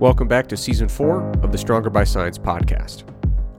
[0.00, 3.04] Welcome back to season four of the Stronger by Science podcast.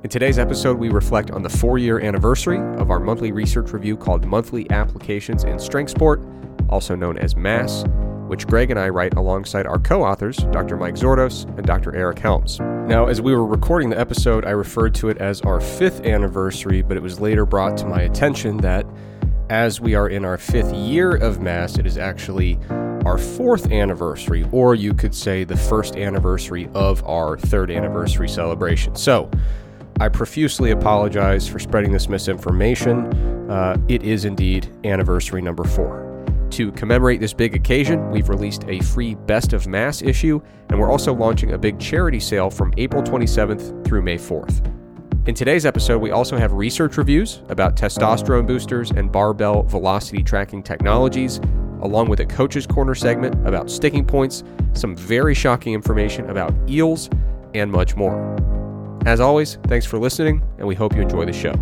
[0.03, 3.95] In today's episode, we reflect on the four year anniversary of our monthly research review
[3.95, 6.21] called Monthly Applications in Strength Sport,
[6.69, 7.85] also known as MASS,
[8.27, 10.75] which Greg and I write alongside our co authors, Dr.
[10.75, 11.95] Mike Zourdos and Dr.
[11.95, 12.59] Eric Helms.
[12.59, 16.81] Now, as we were recording the episode, I referred to it as our fifth anniversary,
[16.81, 18.85] but it was later brought to my attention that
[19.49, 22.59] as we are in our fifth year of Mass, it is actually
[23.05, 28.95] our fourth anniversary, or you could say the first anniversary of our third anniversary celebration.
[28.95, 29.29] So,
[29.99, 33.05] I profusely apologize for spreading this misinformation.
[33.49, 36.03] Uh, it is indeed anniversary number four.
[36.51, 40.91] To commemorate this big occasion, we've released a free Best of Mass issue, and we're
[40.91, 44.71] also launching a big charity sale from April 27th through May 4th.
[45.27, 50.61] In today's episode, we also have research reviews about testosterone boosters and barbell velocity tracking
[50.61, 51.39] technologies,
[51.85, 57.09] along with a coach's corner segment about sticking points, some very shocking information about eels,
[57.53, 58.35] and much more.
[59.05, 61.53] As always, thanks for listening, and we hope you enjoy the show.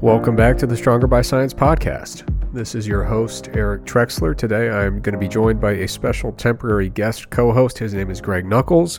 [0.00, 2.26] Welcome back to the Stronger by Science podcast.
[2.54, 4.36] This is your host, Eric Trexler.
[4.36, 7.78] Today I'm going to be joined by a special temporary guest co host.
[7.78, 8.98] His name is Greg Nuckols.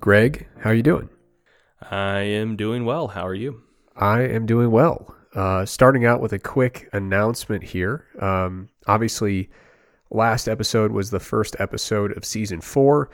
[0.00, 1.10] Greg, how are you doing?
[1.90, 3.08] I am doing well.
[3.08, 3.62] How are you?
[3.96, 5.14] I am doing well.
[5.34, 8.06] Uh, starting out with a quick announcement here.
[8.20, 9.50] Um, obviously,
[10.10, 13.10] last episode was the first episode of season four.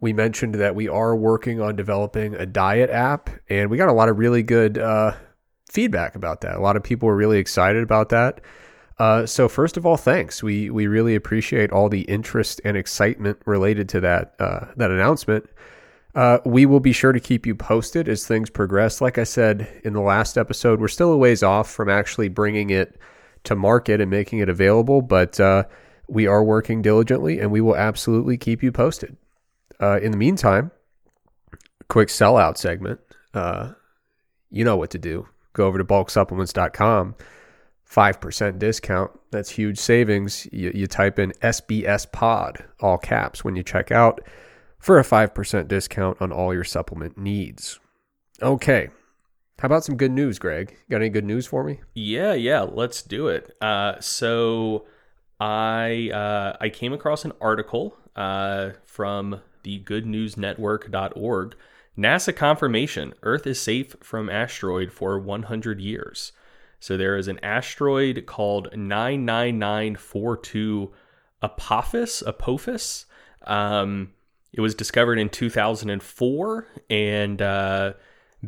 [0.00, 3.92] We mentioned that we are working on developing a diet app, and we got a
[3.92, 5.14] lot of really good uh,
[5.70, 6.56] feedback about that.
[6.56, 8.40] A lot of people were really excited about that.
[8.98, 10.42] Uh, so first of all, thanks.
[10.42, 15.46] We we really appreciate all the interest and excitement related to that uh, that announcement.
[16.14, 19.00] Uh, we will be sure to keep you posted as things progress.
[19.00, 22.70] Like I said in the last episode, we're still a ways off from actually bringing
[22.70, 22.96] it
[23.44, 25.64] to market and making it available, but uh,
[26.08, 29.16] we are working diligently and we will absolutely keep you posted.
[29.80, 30.70] Uh, in the meantime,
[31.88, 33.00] quick sellout segment.
[33.32, 33.72] Uh,
[34.50, 35.28] you know what to do.
[35.52, 37.14] Go over to bulksupplements.com.
[37.90, 39.10] 5% discount.
[39.30, 40.48] That's huge savings.
[40.52, 44.20] You, you type in SBS pod, all caps, when you check out
[44.78, 47.78] for a 5% discount on all your supplement needs.
[48.42, 48.88] Okay.
[49.60, 50.76] How about some good news, Greg?
[50.90, 51.80] Got any good news for me?
[51.94, 53.56] Yeah, yeah, let's do it.
[53.60, 54.86] Uh, so
[55.40, 61.56] I uh, I came across an article uh, from the goodnewsnetwork.org.
[61.96, 66.32] NASA confirmation Earth is safe from asteroid for 100 years.
[66.80, 70.92] So there is an asteroid called 99942
[71.42, 73.06] Apophis, Apophis.
[73.46, 74.12] Um,
[74.52, 77.92] it was discovered in 2004 and uh,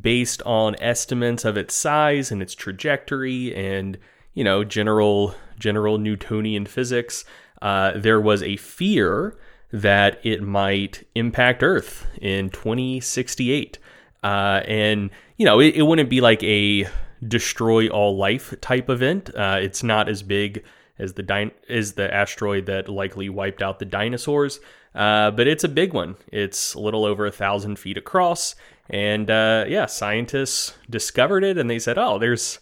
[0.00, 3.98] based on estimates of its size and its trajectory and
[4.34, 7.24] you know general general Newtonian physics,
[7.62, 9.36] uh, there was a fear
[9.72, 13.78] that it might impact Earth in 2068.
[14.22, 16.86] Uh, and you know it, it, wouldn't be like a
[17.26, 19.30] destroy all life type event.
[19.34, 20.64] Uh, it's not as big
[20.98, 24.58] as the din- as the asteroid that likely wiped out the dinosaurs.
[24.94, 26.16] Uh, but it's a big one.
[26.32, 28.54] It's a little over a thousand feet across,
[28.88, 32.60] and uh, yeah, scientists discovered it, and they said, "Oh, there's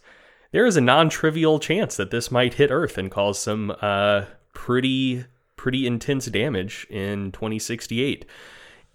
[0.52, 5.24] there is a non-trivial chance that this might hit Earth and cause some uh, pretty
[5.56, 8.24] pretty intense damage in 2068."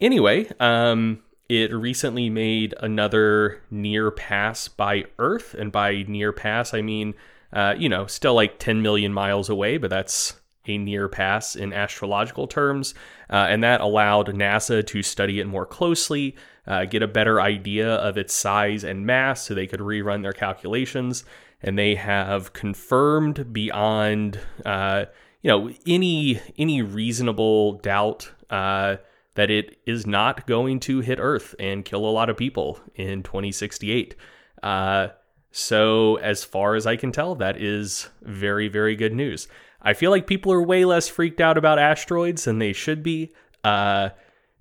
[0.01, 6.81] Anyway, um, it recently made another near pass by Earth, and by near pass, I
[6.81, 7.15] mean,
[7.51, 10.38] uh, you know, still like 10 million miles away, but that's
[10.69, 12.93] a near pass in astrological terms,
[13.29, 16.35] uh, and that allowed NASA to study it more closely,
[16.67, 20.33] uh, get a better idea of its size and mass so they could rerun their
[20.33, 21.23] calculations.
[21.61, 25.05] And they have confirmed beyond uh,
[25.41, 28.97] you know any any reasonable doubt uh,
[29.35, 33.23] that it is not going to hit Earth and kill a lot of people in
[33.23, 34.15] 2068.
[34.61, 35.09] Uh,
[35.51, 39.47] so, as far as I can tell, that is very, very good news.
[39.81, 43.33] I feel like people are way less freaked out about asteroids than they should be.
[43.63, 44.09] Uh,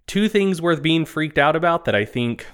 [0.07, 2.47] two things worth being freaked out about that I think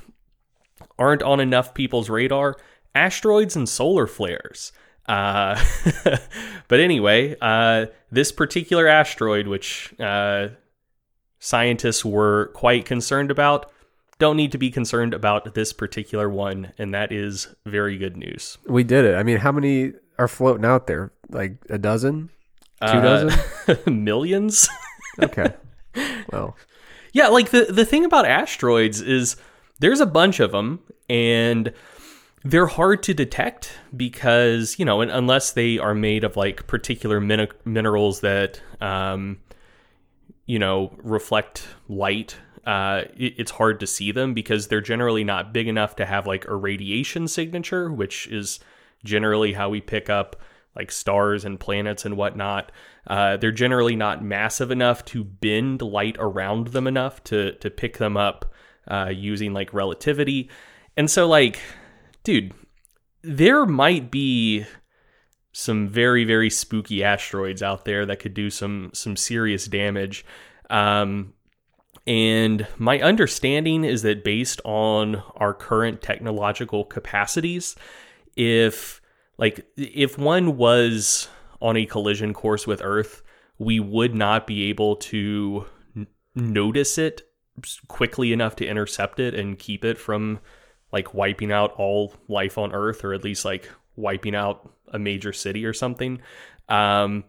[0.99, 2.57] aren't on enough people's radar
[2.95, 4.73] asteroids and solar flares.
[5.07, 5.63] Uh,
[6.69, 10.49] but anyway, uh, this particular asteroid, which uh,
[11.39, 13.71] scientists were quite concerned about,
[14.19, 18.59] don't need to be concerned about this particular one, and that is very good news.
[18.67, 19.15] We did it.
[19.17, 21.13] I mean, how many are floating out there?
[21.29, 22.31] Like a dozen?
[22.93, 24.05] Two uh, dozen?
[24.05, 24.69] millions?
[25.23, 25.55] okay.
[26.33, 26.57] Well.
[27.13, 29.37] Yeah, like the, the thing about asteroids is
[29.79, 31.73] there's a bunch of them and
[32.43, 37.47] they're hard to detect because, you know, unless they are made of like particular min-
[37.65, 39.39] minerals that, um,
[40.47, 45.53] you know, reflect light uh, it, it's hard to see them because they're generally not
[45.53, 48.61] big enough to have like a radiation signature, which is
[49.05, 50.37] generally how we pick up
[50.77, 52.73] like stars and planets and whatnot.
[53.07, 57.99] Uh, they're generally not massive enough to bend light around them enough to to pick
[57.99, 58.53] them up
[58.89, 60.51] uh, using like relativity.
[60.97, 61.61] And so, like,
[62.23, 62.53] dude,
[63.23, 64.67] there might be
[65.53, 70.25] some very very spooky asteroids out there that could do some some serious damage.
[70.71, 71.35] Um,
[72.07, 77.77] and my understanding is that based on our current technological capacities,
[78.37, 79.01] if
[79.39, 81.29] like if one was
[81.61, 83.23] on a collision course with Earth,
[83.59, 85.67] we would not be able to
[85.97, 87.23] n- notice it
[87.89, 90.41] quickly enough to intercept it and keep it from
[90.93, 95.33] like wiping out all life on Earth, or at least like wiping out a major
[95.33, 96.21] city or something.
[96.69, 97.25] Um,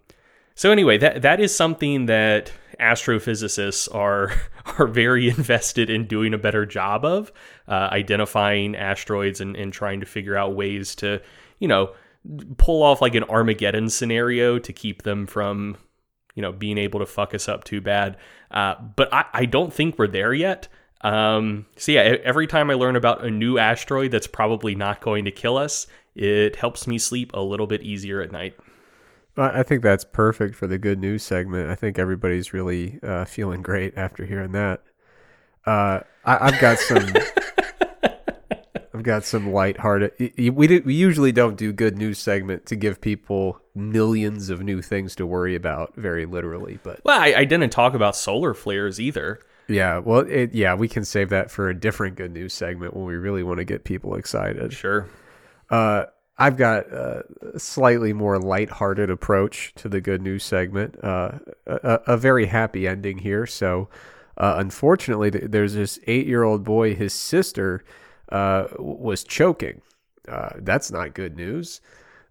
[0.55, 4.31] so anyway, that that is something that astrophysicists are
[4.79, 7.31] are very invested in doing a better job of
[7.67, 11.21] uh, identifying asteroids and, and trying to figure out ways to,
[11.59, 11.93] you know,
[12.57, 15.77] pull off like an Armageddon scenario to keep them from,
[16.33, 18.17] you know, being able to fuck us up too bad.
[18.51, 20.67] Uh, but I, I don't think we're there yet.
[21.01, 25.25] Um, so yeah, every time I learn about a new asteroid that's probably not going
[25.25, 28.55] to kill us, it helps me sleep a little bit easier at night.
[29.37, 31.69] I think that's perfect for the good news segment.
[31.69, 34.81] I think everybody's really uh, feeling great after hearing that.
[35.65, 37.05] Uh, I, have got some.
[39.05, 40.33] Got some lighthearted.
[40.35, 44.81] We do, we usually don't do good news segment to give people millions of new
[44.81, 46.79] things to worry about, very literally.
[46.81, 49.41] But well, I, I didn't talk about solar flares either.
[49.67, 53.05] Yeah, well, it, yeah, we can save that for a different good news segment when
[53.05, 54.73] we really want to get people excited.
[54.73, 55.07] Sure.
[55.69, 56.05] Uh,
[56.39, 57.25] I've got a
[57.57, 60.97] slightly more lighthearted approach to the good news segment.
[61.03, 61.33] Uh,
[61.67, 63.45] a, a, very happy ending here.
[63.45, 63.87] So,
[64.35, 67.83] uh, unfortunately, there's this eight year old boy, his sister
[68.29, 69.81] uh, was choking.
[70.27, 71.81] Uh, that's not good news.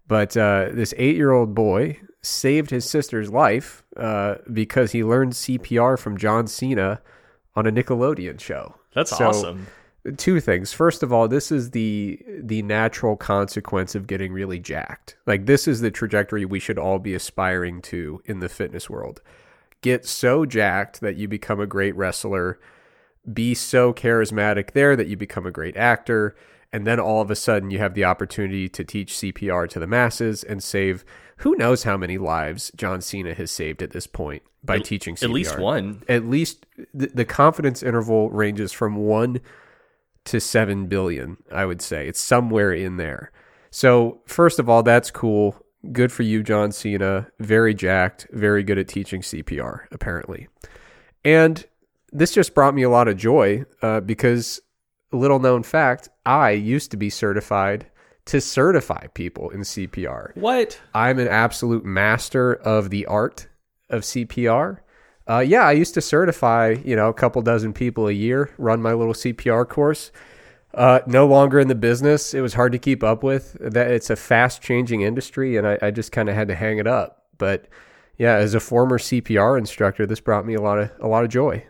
[0.07, 5.33] But uh, this eight year old boy saved his sister's life uh, because he learned
[5.33, 7.01] CPR from John Cena
[7.55, 8.75] on a Nickelodeon show.
[8.93, 9.67] That's so, awesome
[10.17, 10.71] two things.
[10.71, 15.17] First of all, this is the the natural consequence of getting really jacked.
[15.25, 19.21] Like this is the trajectory we should all be aspiring to in the fitness world.
[19.81, 22.59] Get so jacked that you become a great wrestler,
[23.33, 26.35] be so charismatic there that you become a great actor,
[26.71, 29.87] and then all of a sudden you have the opportunity to teach CPR to the
[29.87, 31.05] masses and save
[31.37, 35.15] who knows how many lives John Cena has saved at this point by at, teaching
[35.15, 35.23] CPR.
[35.23, 36.03] At least one.
[36.07, 39.41] At least the, the confidence interval ranges from 1
[40.25, 42.07] to 7 billion, I would say.
[42.07, 43.31] It's somewhere in there.
[43.69, 45.61] So, first of all, that's cool.
[45.91, 47.27] Good for you, John Cena.
[47.39, 50.47] Very jacked, very good at teaching CPR, apparently.
[51.23, 51.65] And
[52.15, 54.61] this just brought me a lot of joy uh, because,
[55.11, 57.87] little known fact, I used to be certified
[58.25, 60.35] to certify people in CPR.
[60.35, 60.79] What?
[60.93, 63.47] I'm an absolute master of the art
[63.89, 64.79] of CPR.
[65.27, 68.81] Uh, yeah, I used to certify, you know, a couple dozen people a year, run
[68.81, 70.11] my little CPR course.
[70.73, 72.33] Uh, no longer in the business.
[72.33, 73.55] It was hard to keep up with.
[73.61, 76.79] That it's a fast changing industry, and I, I just kind of had to hang
[76.79, 77.27] it up.
[77.37, 77.67] But
[78.17, 81.29] yeah, as a former CPR instructor, this brought me a lot of a lot of
[81.29, 81.65] joy.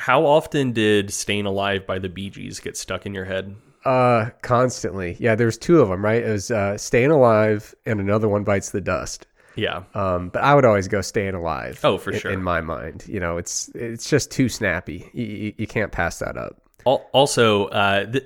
[0.00, 3.54] How often did "Staying Alive" by the Bee Gees get stuck in your head?
[3.84, 5.16] Uh, constantly.
[5.18, 6.22] Yeah, there's two of them, right?
[6.22, 9.26] It was uh, "Staying Alive" and another one bites the dust.
[9.56, 9.82] Yeah.
[9.94, 11.80] Um, but I would always go staying alive.
[11.84, 12.30] Oh, for in, sure.
[12.30, 15.10] In my mind, you know, it's it's just too snappy.
[15.12, 16.62] You, you, you can't pass that up.
[16.84, 18.24] Also, uh, th-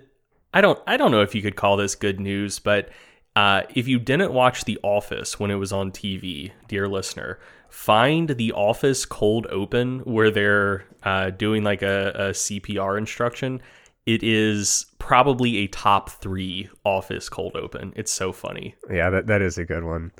[0.52, 2.90] I don't I don't know if you could call this good news, but
[3.34, 7.40] uh, if you didn't watch The Office when it was on TV, dear listener,
[7.74, 13.60] find The Office cold open where they're uh, doing like a, a CPR instruction.
[14.06, 17.92] It is probably a top three Office cold open.
[17.96, 18.76] It's so funny.
[18.88, 20.12] Yeah, that, that is a good one.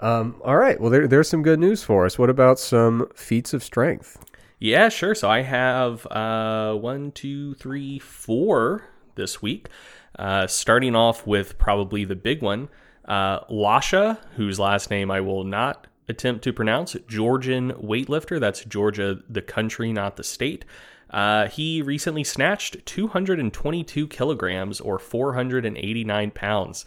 [0.00, 0.78] Um, all right.
[0.78, 2.18] Well, there, there's some good news for us.
[2.18, 4.22] What about some feats of strength?
[4.58, 5.14] Yeah, sure.
[5.14, 8.84] So I have uh, one, two, three, four
[9.14, 9.68] this week.
[10.18, 12.68] Uh, starting off with probably the big one,
[13.06, 18.38] uh, Lasha, whose last name I will not attempt to pronounce, Georgian weightlifter.
[18.38, 20.64] That's Georgia, the country, not the state.
[21.10, 26.84] Uh, he recently snatched 222 kilograms or 489 pounds.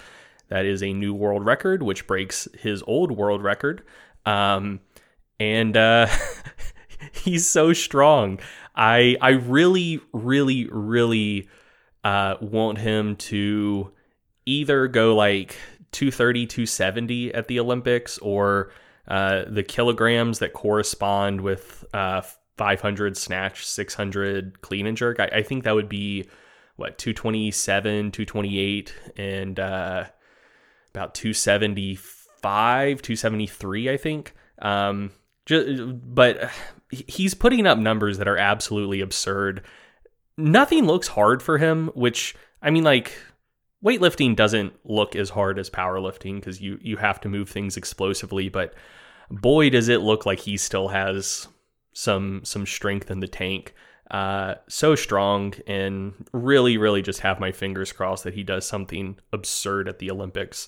[0.50, 3.84] That is a new world record, which breaks his old world record.
[4.26, 4.82] Um,
[5.40, 6.08] and uh,
[7.14, 8.40] he's so strong.
[8.76, 11.48] I I really, really, really
[12.04, 13.92] uh, want him to
[14.46, 15.56] either go like
[15.92, 18.72] 230, 270 at the Olympics or
[19.10, 22.22] uh, the kilograms that correspond with uh,
[22.58, 25.20] 500 snatch, 600 clean and jerk.
[25.20, 26.28] I, I think that would be
[26.76, 30.06] what 227, 228, and uh,
[30.94, 34.34] about 275, 273, I think.
[34.62, 35.12] Um,
[35.46, 35.84] just,
[36.16, 36.52] but
[36.90, 39.64] he's putting up numbers that are absolutely absurd.
[40.38, 43.14] Nothing looks hard for him, which I mean, like
[43.84, 48.50] weightlifting doesn't look as hard as powerlifting because you you have to move things explosively.
[48.50, 48.74] But
[49.30, 51.48] boy, does it look like he still has
[51.94, 53.74] some some strength in the tank.
[54.10, 59.18] Uh, so strong, and really, really just have my fingers crossed that he does something
[59.32, 60.68] absurd at the Olympics.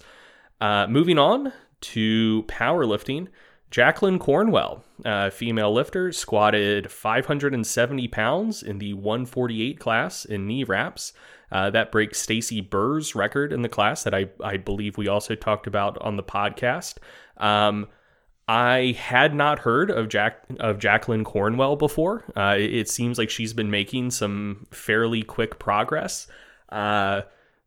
[0.60, 1.52] Uh, moving on
[1.82, 3.28] to powerlifting.
[3.72, 4.84] Jacqueline Cornwell,
[5.32, 11.14] female lifter, squatted 570 pounds in the 148 class in knee wraps.
[11.52, 15.36] Uh, that breaks Stacy Burr's record in the class that I, I believe we also
[15.36, 16.98] talked about on the podcast.
[17.38, 17.88] Um,
[18.48, 22.26] I had not heard of Jack of Jacqueline Cornwell before.
[22.36, 26.28] Uh, it, seems like she's been making some fairly quick progress.
[26.70, 27.22] Uh,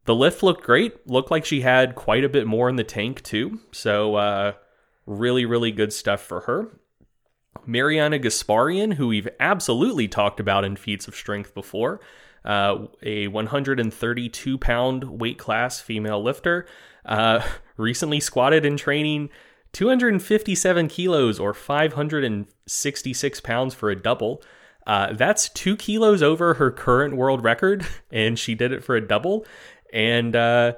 [0.05, 1.07] the lift looked great.
[1.09, 3.61] Looked like she had quite a bit more in the tank too.
[3.73, 4.53] So uh,
[5.07, 6.81] Really, really good stuff for her.
[7.67, 12.01] Marianna Gasparyan, who we've absolutely talked about in feats of strength before,
[12.45, 16.67] uh, a 132 pound weight class female lifter,
[17.05, 17.41] uh,
[17.77, 19.29] recently squatted in training
[19.75, 24.43] 257 kilos or 566 pounds for a double.
[24.87, 29.07] Uh, that's two kilos over her current world record, and she did it for a
[29.07, 29.45] double.
[29.93, 30.75] And uh,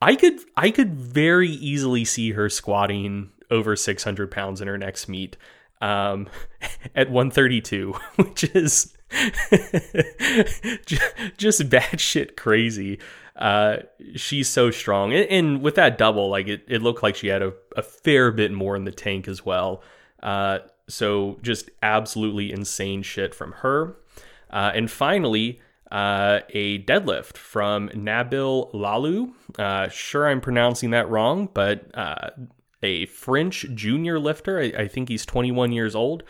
[0.00, 5.08] I could I could very easily see her squatting over 600 pounds in her next
[5.08, 5.36] meet
[5.80, 6.28] um,
[6.94, 8.94] at 132, which is
[11.36, 12.98] just batshit crazy.
[13.40, 13.78] Uh,
[14.14, 15.14] she's so strong.
[15.14, 18.30] And, and, with that double, like it, it looked like she had a, a fair
[18.30, 19.82] bit more in the tank as well.
[20.22, 23.96] Uh, so just absolutely insane shit from her.
[24.50, 25.58] Uh, and finally,
[25.90, 29.32] uh, a deadlift from Nabil Lahlou.
[29.58, 32.30] Uh, sure, I'm pronouncing that wrong, but uh,
[32.82, 34.60] a French junior lifter.
[34.60, 36.24] I, I think he's 21 years old.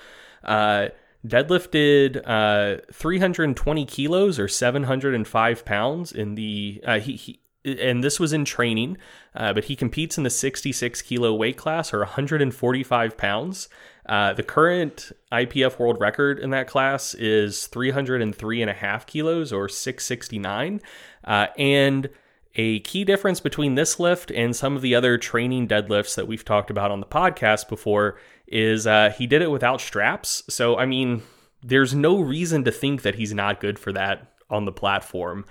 [1.26, 8.32] Deadlifted uh, 320 kilos or 705 pounds in the uh, he, he and this was
[8.32, 8.96] in training,
[9.34, 13.68] uh, but he competes in the 66 kilo weight class or 145 pounds.
[14.06, 19.52] Uh, the current IPF world record in that class is 303 and a half kilos
[19.52, 20.80] or 669.
[21.24, 22.08] Uh, and
[22.56, 26.44] a key difference between this lift and some of the other training deadlifts that we've
[26.44, 28.18] talked about on the podcast before
[28.50, 30.42] is uh, he did it without straps.
[30.48, 31.22] So, I mean,
[31.62, 35.44] there's no reason to think that he's not good for that on the platform.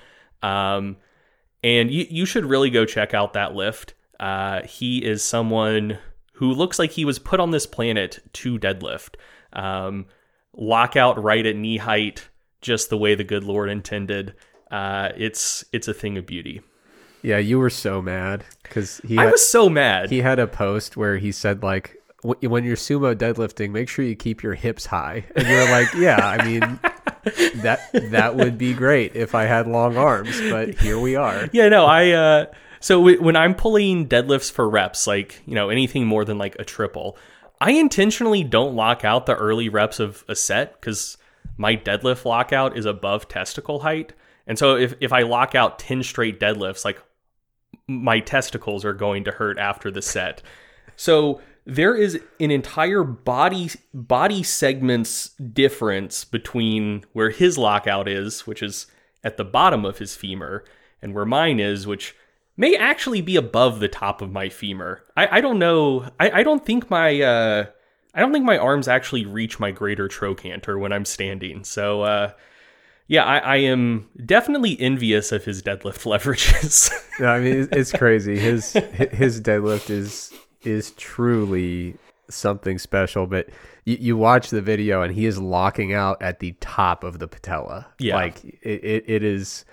[0.43, 0.97] Um,
[1.63, 3.93] and you, you should really go check out that lift.
[4.19, 5.97] Uh, he is someone
[6.33, 9.15] who looks like he was put on this planet to deadlift.
[9.53, 10.05] Um,
[10.53, 12.29] lockout right at knee height,
[12.61, 14.35] just the way the good Lord intended.
[14.69, 16.61] Uh, it's it's a thing of beauty.
[17.21, 19.17] Yeah, you were so mad because he.
[19.17, 20.09] I was so mad.
[20.09, 24.15] He had a post where he said like, "When you're sumo deadlifting, make sure you
[24.15, 26.79] keep your hips high." And you're like, "Yeah, I mean,
[27.61, 27.79] that
[28.11, 31.85] that would be great if I had long arms, but here we are." Yeah, no,
[31.85, 32.11] I.
[32.11, 32.45] uh
[32.81, 36.55] So w- when I'm pulling deadlifts for reps, like you know anything more than like
[36.59, 37.17] a triple,
[37.61, 41.17] I intentionally don't lock out the early reps of a set because
[41.57, 44.13] my deadlift lockout is above testicle height.
[44.47, 47.03] And so if, if I lock out 10 straight deadlifts, like
[47.87, 50.41] my testicles are going to hurt after the set.
[50.95, 58.63] So there is an entire body body segments difference between where his lockout is, which
[58.63, 58.87] is
[59.23, 60.63] at the bottom of his femur,
[61.01, 62.15] and where mine is, which
[62.57, 65.01] may actually be above the top of my femur.
[65.15, 66.09] I, I don't know.
[66.19, 67.65] I, I don't think my uh,
[68.13, 71.63] I don't think my arms actually reach my greater trochanter when I'm standing.
[71.63, 72.31] So uh,
[73.07, 76.91] yeah, I, I, am definitely envious of his deadlift leverages.
[77.19, 78.37] yeah, I mean it's crazy.
[78.37, 81.95] His his deadlift is is truly
[82.29, 83.27] something special.
[83.27, 83.49] But
[83.85, 87.27] you, you watch the video and he is locking out at the top of the
[87.27, 87.87] patella.
[87.99, 89.65] Yeah, like it, it, it is.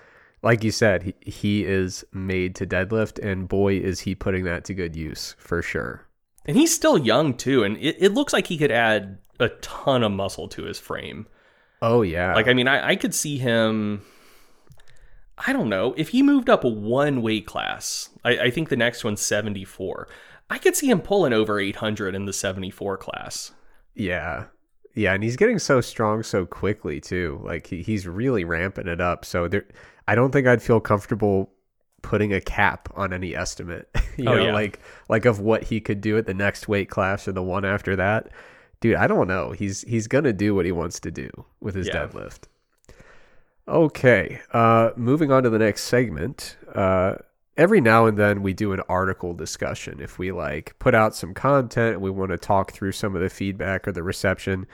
[0.43, 4.64] Like you said, he, he is made to deadlift, and boy, is he putting that
[4.66, 6.07] to good use for sure.
[6.45, 10.05] And he's still young too, and it, it looks like he could add a ton
[10.05, 11.26] of muscle to his frame.
[11.83, 12.35] Oh yeah.
[12.35, 14.02] Like I mean, I, I could see him.
[15.38, 18.11] I don't know if he moved up one weight class.
[18.25, 20.09] I, I think the next one's seventy four.
[20.49, 23.53] I could see him pulling over eight hundred in the seventy four class.
[23.95, 24.45] Yeah,
[24.95, 27.41] yeah, and he's getting so strong so quickly too.
[27.45, 29.25] Like he, he's really ramping it up.
[29.25, 29.67] So there,
[30.07, 31.50] I don't think I'd feel comfortable
[32.03, 33.88] putting a cap on any estimate.
[34.17, 34.53] you oh, know, yeah.
[34.53, 37.65] like like of what he could do at the next weight class or the one
[37.65, 38.29] after that
[38.81, 39.53] dude, I don't know.
[39.53, 42.07] He's he's gonna do what he wants to do with his Yeah.
[42.07, 42.45] deadlift.
[43.69, 46.57] Okay, uh, moving on to the next segment.
[46.73, 47.17] Uh,
[47.57, 50.01] every now and then we do an article discussion.
[50.01, 53.23] If we like put out some content and we want to talk through some of
[53.23, 54.67] the feedback or the reception.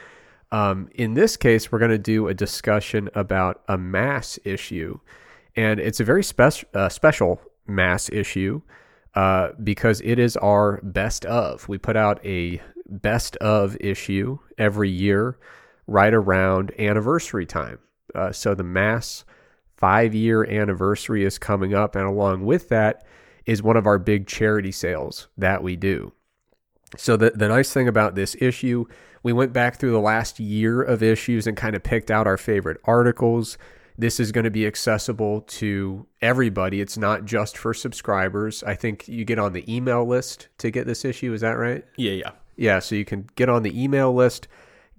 [0.50, 4.98] Um, in this case, we're going to do a discussion about a mass issue,
[5.56, 8.60] and it's a very spec- uh, special mass issue
[9.14, 11.68] uh, because it is our best of.
[11.68, 15.38] We put out a best of issue every year,
[15.86, 17.78] right around anniversary time.
[18.14, 19.24] Uh, so the mass
[19.82, 23.04] five year anniversary is coming up, and along with that
[23.44, 26.12] is one of our big charity sales that we do.
[26.96, 28.84] So the the nice thing about this issue,
[29.24, 32.36] we went back through the last year of issues and kind of picked out our
[32.36, 33.58] favorite articles.
[33.98, 36.80] This is going to be accessible to everybody.
[36.80, 38.62] It's not just for subscribers.
[38.62, 41.32] I think you get on the email list to get this issue.
[41.32, 41.84] Is that right?
[41.96, 42.30] Yeah, yeah.
[42.56, 44.46] Yeah, so you can get on the email list,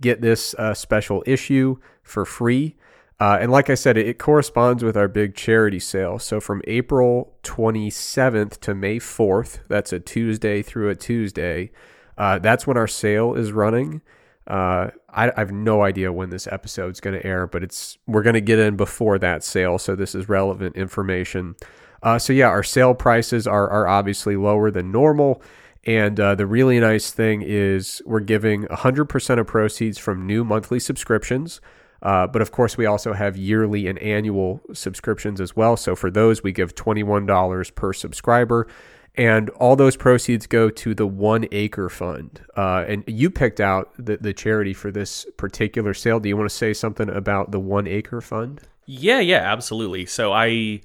[0.02, 2.75] get this uh, special issue for free.
[3.24, 6.20] Uh, and like I said, it, it corresponds with our big charity sale.
[6.20, 11.72] So from April 27th to May 4th, that's a Tuesday through a Tuesday,
[12.18, 14.01] uh, that's when our sale is running.
[14.46, 18.24] Uh, I, I have no idea when this episode's going to air, but it's we're
[18.24, 21.56] going to get in before that sale, so this is relevant information.
[22.01, 25.42] Uh, so yeah, our sale prices are are obviously lower than normal,
[25.86, 30.82] and uh, the really nice thing is we're giving 100% of proceeds from new monthly
[30.82, 31.62] subscriptions.
[32.03, 35.77] Uh, but of course, we also have yearly and annual subscriptions as well.
[35.77, 38.67] So for those, we give $21 per subscriber.
[39.15, 42.41] And all those proceeds go to the One Acre Fund.
[42.57, 46.19] Uh, and you picked out the, the charity for this particular sale.
[46.19, 48.62] Do you want to say something about the One Acre Fund?
[48.86, 50.05] Yeah, yeah, absolutely.
[50.07, 50.81] So I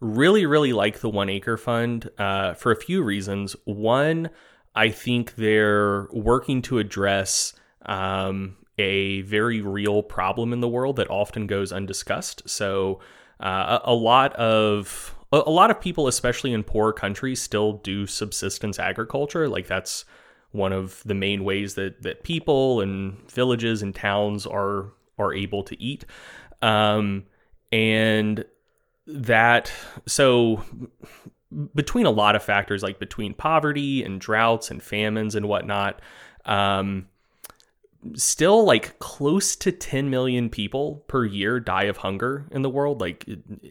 [0.00, 3.56] really, really like the One Acre Fund uh, for a few reasons.
[3.64, 4.30] One,
[4.74, 7.54] I think they're working to address
[7.86, 12.48] um, a very real problem in the world that often goes undiscussed.
[12.48, 13.00] So
[13.40, 18.06] uh, a, lot of a, a lot of people, especially in poor countries, still do
[18.06, 19.48] subsistence agriculture.
[19.48, 20.04] Like that's
[20.52, 25.62] one of the main ways that that people and villages and towns are are able
[25.64, 26.04] to eat.
[26.62, 27.24] Um,
[27.70, 28.44] and
[29.06, 29.72] that
[30.06, 30.64] so
[31.74, 36.00] between a lot of factors like between poverty and droughts and famines and whatnot
[36.44, 37.06] um,
[38.14, 43.00] still like close to 10 million people per year die of hunger in the world
[43.00, 43.26] like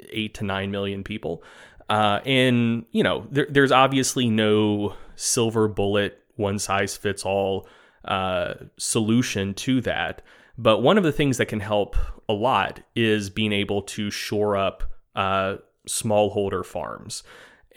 [0.10, 1.44] 8 to 9 million people
[1.90, 7.68] uh, and you know there, there's obviously no silver bullet one size fits all
[8.06, 10.22] uh, solution to that
[10.58, 11.96] but one of the things that can help
[12.28, 17.24] a lot is being able to shore up uh, smallholder farms.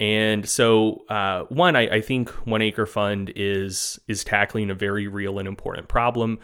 [0.01, 5.07] And so, uh, one, I, I think One Acre Fund is is tackling a very
[5.07, 6.39] real and important problem.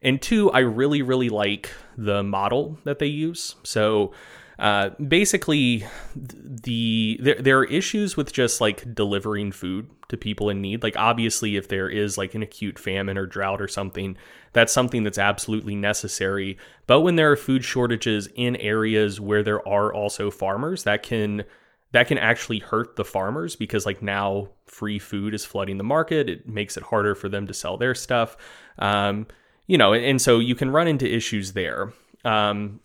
[0.00, 3.54] And two, I really, really like the model that they use.
[3.64, 4.12] So,
[4.58, 5.84] uh, basically,
[6.16, 10.82] the there, there are issues with just like delivering food to people in need.
[10.82, 14.16] Like, obviously, if there is like an acute famine or drought or something,
[14.54, 16.56] that's something that's absolutely necessary.
[16.86, 21.44] But when there are food shortages in areas where there are also farmers, that can
[21.92, 26.28] that can actually hurt the farmers because like now free food is flooding the market.
[26.28, 28.36] It makes it harder for them to sell their stuff.
[28.78, 29.26] Um,
[29.66, 31.92] you know, and, and so you can run into issues there.
[32.24, 32.80] Um,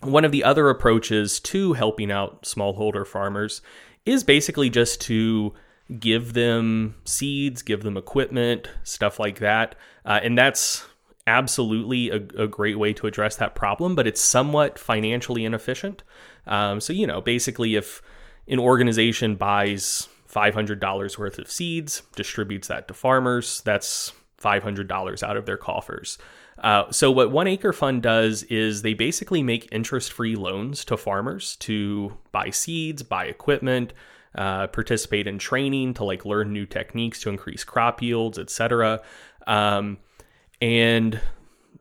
[0.00, 3.62] one of the other approaches to helping out smallholder farmers
[4.04, 5.54] is basically just to
[6.00, 9.74] give them seeds, give them equipment, stuff like that.
[10.04, 10.84] Uh, and that's
[11.26, 16.02] absolutely a, a, great way to address that problem, but it's somewhat financially inefficient.
[16.46, 18.00] Um, so, you know, basically, if
[18.48, 25.46] an organization buys $500 worth of seeds, distributes that to farmers, that's $500 out of
[25.46, 26.18] their coffers.
[26.58, 30.96] Uh, so, what One Acre Fund does is they basically make interest free loans to
[30.96, 33.92] farmers to buy seeds, buy equipment,
[34.34, 39.02] uh, participate in training to like learn new techniques to increase crop yields, etc.
[39.46, 39.98] Um,
[40.62, 41.20] and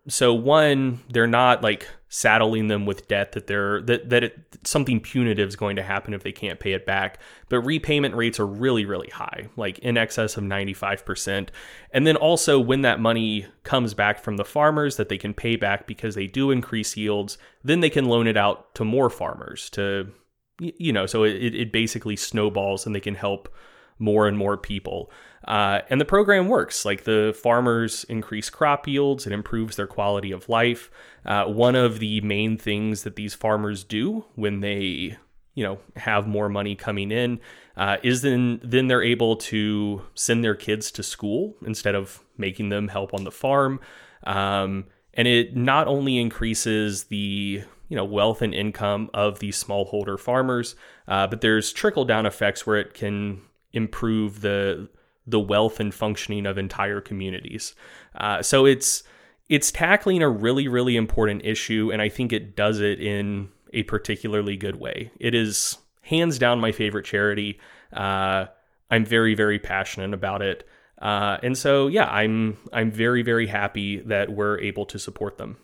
[0.08, 5.00] so one, they're not like saddling them with debt that they're that that it, something
[5.00, 7.20] punitive is going to happen if they can't pay it back.
[7.50, 11.50] But repayment rates are really really high, like in excess of 95%.
[11.92, 15.56] And then also when that money comes back from the farmers that they can pay
[15.56, 19.70] back because they do increase yields, then they can loan it out to more farmers
[19.72, 20.12] to
[20.60, 23.54] you know, so it, it basically snowballs and they can help
[24.00, 25.12] more and more people.
[25.48, 26.86] Uh, and the program works.
[26.86, 30.90] Like the farmers increase crop yields, it improves their quality of life.
[31.26, 35.18] Uh, one of the main things that these farmers do when they
[35.56, 37.40] you know have more money coming in
[37.78, 42.70] uh, is then then they're able to send their kids to school instead of making
[42.70, 43.80] them help on the farm
[44.26, 50.20] um, and it not only increases the you know wealth and income of these smallholder
[50.20, 50.76] farmers
[51.08, 53.42] uh, but there's trickle down effects where it can
[53.76, 54.90] improve the
[55.28, 57.76] the wealth and functioning of entire communities
[58.16, 59.04] uh, so it's
[59.50, 63.84] it's tackling a really really important issue and i think it does it in a
[63.84, 65.12] particularly good way.
[65.20, 67.60] It is hands down my favorite charity.
[67.94, 68.46] Uh,
[68.90, 70.68] I'm very, very passionate about it.
[71.00, 75.58] Uh, and so, yeah, I'm I'm very, very happy that we're able to support them.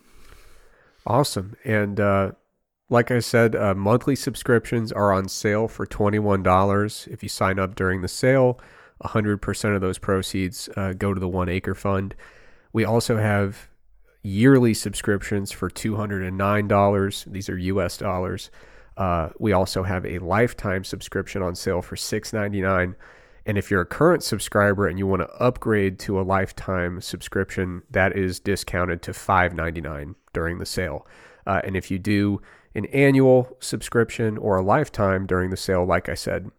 [1.06, 1.56] Awesome.
[1.64, 2.32] And uh,
[2.92, 7.08] like I said, uh, monthly subscriptions are on sale for $21.
[7.08, 8.60] If you sign up during the sale,
[9.02, 12.14] 100% of those proceeds uh, go to the One Acre Fund.
[12.72, 13.68] We also have
[14.22, 17.32] yearly subscriptions for $209.
[17.32, 18.50] These are US dollars.
[18.98, 22.94] Uh, we also have a lifetime subscription on sale for 699.
[23.46, 27.82] And if you're a current subscriber and you want to upgrade to a lifetime subscription,
[27.90, 31.06] that is discounted to 599 during the sale.
[31.46, 32.40] Uh, and if you do
[32.74, 36.50] an annual subscription or a lifetime during the sale, like I said,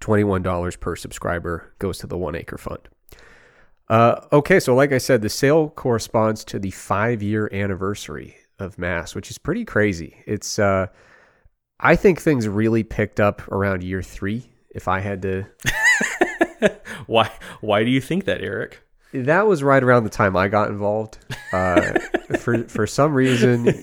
[0.00, 2.88] $21 per subscriber goes to the One Acre Fund.
[3.88, 8.78] Uh, okay, so like I said, the sale corresponds to the five year anniversary of
[8.78, 10.22] Mass, which is pretty crazy.
[10.26, 10.86] It's, uh,
[11.80, 14.50] I think things really picked up around year three.
[14.70, 15.46] If I had to,
[17.06, 18.83] why why do you think that, Eric?
[19.14, 21.18] That was right around the time I got involved.
[21.52, 21.98] Uh,
[22.38, 23.82] for for some reason,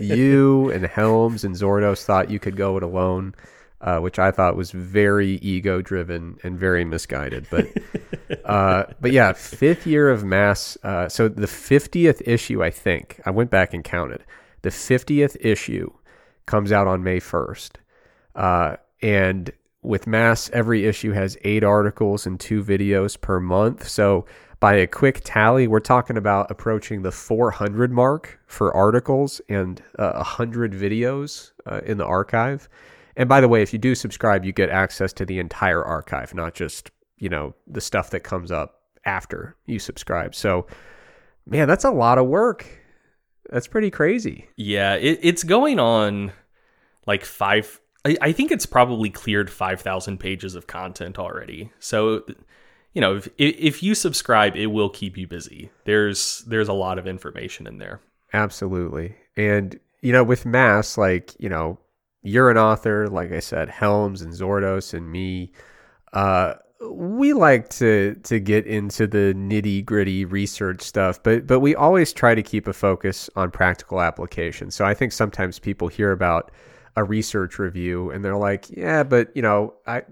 [0.00, 3.34] you and Helms and Zourdos thought you could go it alone
[3.80, 7.46] uh, which I thought was very ego driven and very misguided.
[7.50, 7.68] But
[8.44, 10.76] uh, but yeah, fifth year of mass.
[10.82, 14.24] Uh, so the fiftieth issue, I think I went back and counted.
[14.62, 15.92] The fiftieth issue
[16.46, 17.78] comes out on May first,
[18.34, 23.86] uh, and with mass, every issue has eight articles and two videos per month.
[23.86, 24.26] So
[24.60, 30.12] by a quick tally, we're talking about approaching the 400 mark for articles and uh,
[30.14, 32.68] 100 videos uh, in the archive.
[33.16, 36.34] And by the way, if you do subscribe, you get access to the entire archive,
[36.34, 40.34] not just, you know, the stuff that comes up after you subscribe.
[40.34, 40.66] So,
[41.46, 42.66] man, that's a lot of work.
[43.50, 44.48] That's pretty crazy.
[44.56, 46.32] Yeah, it, it's going on
[47.06, 47.80] like five.
[48.04, 51.72] I, I think it's probably cleared 5,000 pages of content already.
[51.78, 52.24] So,
[52.92, 55.70] you know, if, if you subscribe, it will keep you busy.
[55.84, 58.00] There's there's a lot of information in there.
[58.32, 59.16] Absolutely.
[59.36, 61.78] And, you know, with Mass, like, you know,
[62.22, 65.52] you're an author, like I said, Helms and Zourdos and me.
[66.12, 66.54] Uh,
[66.90, 72.12] we like to to get into the nitty gritty research stuff, but but we always
[72.12, 74.70] try to keep a focus on practical application.
[74.70, 76.52] So I think sometimes people hear about
[76.96, 80.02] a research review and they're like, yeah, but you know, I,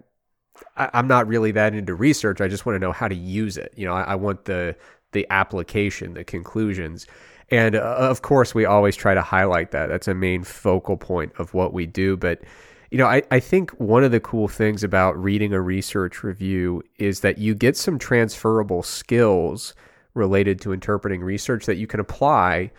[0.76, 2.40] I am not really that into research.
[2.40, 3.72] I just want to know how to use it.
[3.76, 4.76] You know, I, I want the
[5.12, 7.06] the application, the conclusions.
[7.50, 9.88] And uh, of course, we always try to highlight that.
[9.88, 12.16] That's a main focal point of what we do.
[12.16, 12.42] But,
[12.90, 16.82] you know, I, I think one of the cool things about reading a research review
[16.98, 19.74] is that you get some transferable skills
[20.14, 22.72] related to interpreting research that you can apply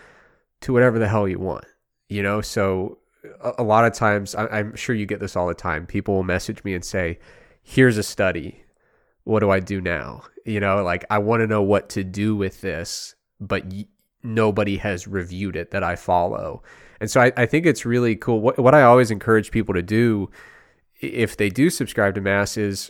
[0.61, 1.65] to whatever the hell you want.
[2.09, 2.97] You know, so
[3.41, 5.85] a, a lot of times, I, I'm sure you get this all the time.
[5.85, 7.19] People will message me and say,
[7.67, 8.63] here's a study.
[9.25, 10.23] What do I do now?
[10.45, 13.65] You know, like I want to know what to do with this, but
[14.23, 16.63] nobody has reviewed it that I follow.
[17.01, 18.39] And so I, I think it's really cool.
[18.39, 20.29] What, what I always encourage people to do
[21.01, 22.89] if they do subscribe to Mass is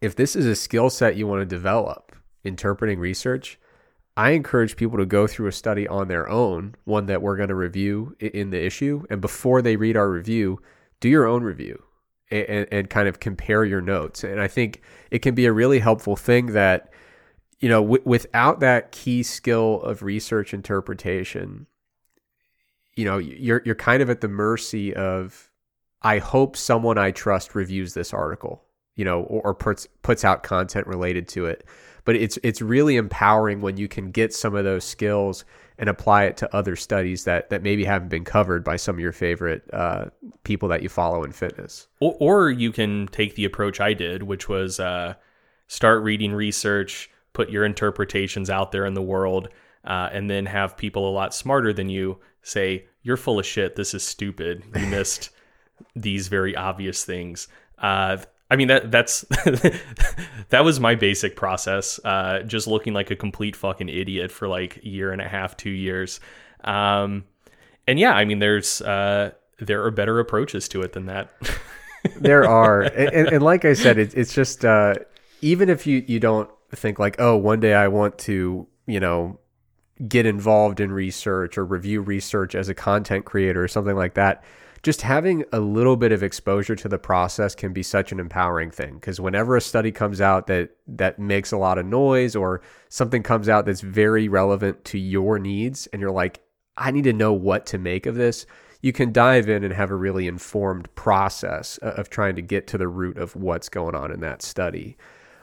[0.00, 2.14] if this is a skill set you want to develop,
[2.44, 3.58] interpreting research,
[4.16, 7.48] I encourage people to go through a study on their own, one that we're going
[7.48, 9.02] to review in the issue.
[9.10, 10.60] And before they read our review,
[11.00, 11.82] do your own review
[12.32, 14.24] and, and kind of compare your notes.
[14.24, 16.92] And I think it can be a really helpful thing that
[17.62, 21.66] you know, w- without that key skill of research interpretation,
[22.96, 25.48] you know, you're you're kind of at the mercy of.
[26.04, 28.64] I hope someone I trust reviews this article,
[28.96, 31.64] you know, or, or puts puts out content related to it.
[32.04, 35.44] But it's it's really empowering when you can get some of those skills
[35.78, 39.00] and apply it to other studies that that maybe haven't been covered by some of
[39.00, 40.06] your favorite uh,
[40.44, 41.88] people that you follow in fitness.
[42.00, 45.14] Or, or, you can take the approach I did, which was uh,
[45.66, 49.48] start reading research, put your interpretations out there in the world,
[49.84, 53.76] uh, and then have people a lot smarter than you say, You're full of shit.
[53.76, 54.64] This is stupid.
[54.76, 55.30] You missed
[55.96, 57.48] these very obvious things.
[57.78, 58.18] Uh,
[58.52, 59.22] I mean that that's
[60.50, 61.98] that was my basic process.
[62.04, 65.56] Uh, just looking like a complete fucking idiot for like a year and a half,
[65.56, 66.20] two years.
[66.62, 67.24] Um,
[67.88, 71.32] and yeah, I mean there's uh, there are better approaches to it than that.
[72.16, 74.96] there are, and, and, like I said, it, it's just uh,
[75.40, 79.40] even if you you don't think like, oh, one day I want to, you know,
[80.06, 84.44] get involved in research or review research as a content creator or something like that
[84.82, 88.70] just having a little bit of exposure to the process can be such an empowering
[88.70, 92.60] thing because whenever a study comes out that that makes a lot of noise or
[92.88, 96.40] something comes out that's very relevant to your needs and you're like
[96.76, 98.46] I need to know what to make of this
[98.80, 102.78] you can dive in and have a really informed process of trying to get to
[102.78, 104.96] the root of what's going on in that study.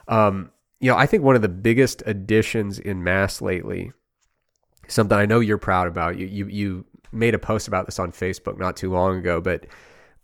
[0.08, 0.50] Um,
[0.80, 3.92] you know I think one of the biggest additions in mass lately
[4.88, 8.12] something I know you're proud about you you you made a post about this on
[8.12, 9.66] Facebook not too long ago, but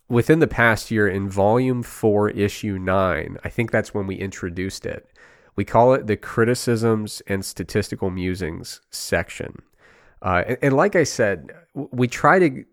[0.09, 4.87] within the past year in volume 4 issue 9 i think that's when we introduced
[4.87, 5.11] it
[5.57, 9.63] we call it the criticisms and statistical musings section.
[10.23, 12.65] Uh, and, and, like i said we try to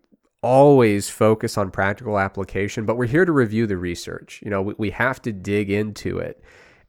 [0.42, 4.40] always focus on practical application but we're here to review the research.
[4.44, 6.42] You know we, we have to dig into it.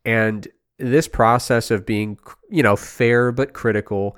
[0.03, 4.17] And this process of being you know fair but critical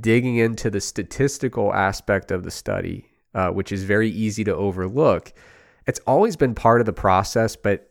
[0.00, 5.32] digging into the statistical aspect of the study, uh, which is very easy to overlook.
[5.86, 7.90] It's always been part of the process, but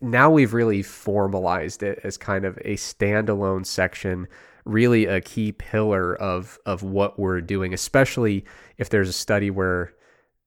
[0.00, 4.28] now we've really formalized it as kind of a standalone section,
[4.64, 8.44] really a key pillar of of what we're doing, especially
[8.78, 9.92] if there's a study where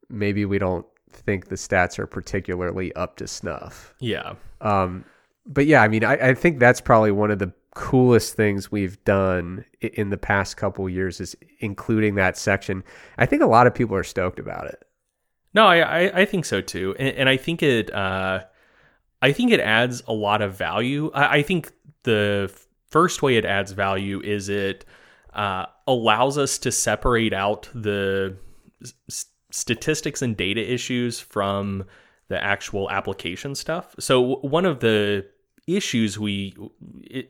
[0.09, 3.93] maybe we don't think the stats are particularly up to snuff.
[3.99, 4.35] Yeah.
[4.61, 5.05] Um,
[5.45, 9.03] but yeah, I mean, I, I think that's probably one of the coolest things we've
[9.03, 12.83] done in the past couple years is including that section.
[13.17, 14.83] I think a lot of people are stoked about it.
[15.53, 18.41] No, I I, I think so too, and, and, I think it uh,
[19.21, 21.11] I think it adds a lot of value.
[21.13, 21.71] I, I think
[22.03, 22.51] the
[22.89, 24.85] first way it adds value is it
[25.33, 28.37] uh, allows us to separate out the
[29.09, 31.85] s- statistics and data issues from
[32.27, 33.95] the actual application stuff.
[33.99, 35.25] So one of the
[35.67, 36.55] issues we,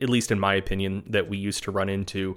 [0.00, 2.36] at least in my opinion, that we used to run into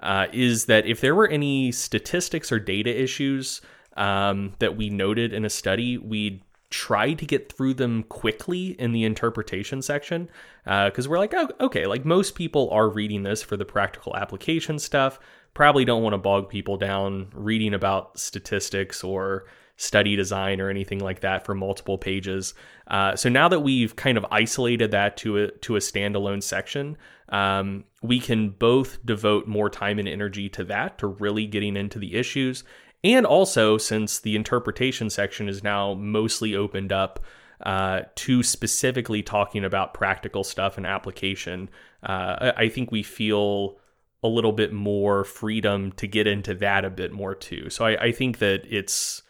[0.00, 3.60] uh, is that if there were any statistics or data issues
[3.96, 8.92] um, that we noted in a study, we'd try to get through them quickly in
[8.92, 10.28] the interpretation section
[10.64, 14.16] because uh, we're like, oh, okay, like most people are reading this for the practical
[14.16, 15.18] application stuff.
[15.52, 19.46] Probably don't want to bog people down reading about statistics or
[19.80, 22.52] study design or anything like that for multiple pages.
[22.88, 26.98] Uh, so now that we've kind of isolated that to a to a standalone section,
[27.30, 31.98] um, we can both devote more time and energy to that to really getting into
[31.98, 32.62] the issues,
[33.02, 37.18] and also since the interpretation section is now mostly opened up.
[37.62, 41.68] Uh, to specifically talking about practical stuff and application,
[42.02, 43.76] uh, I think we feel
[44.22, 47.68] a little bit more freedom to get into that a bit more too.
[47.68, 49.22] So I, I think that it's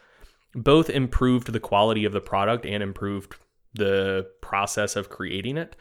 [0.55, 3.37] both improved the quality of the product and improved
[3.75, 5.77] the process of creating it.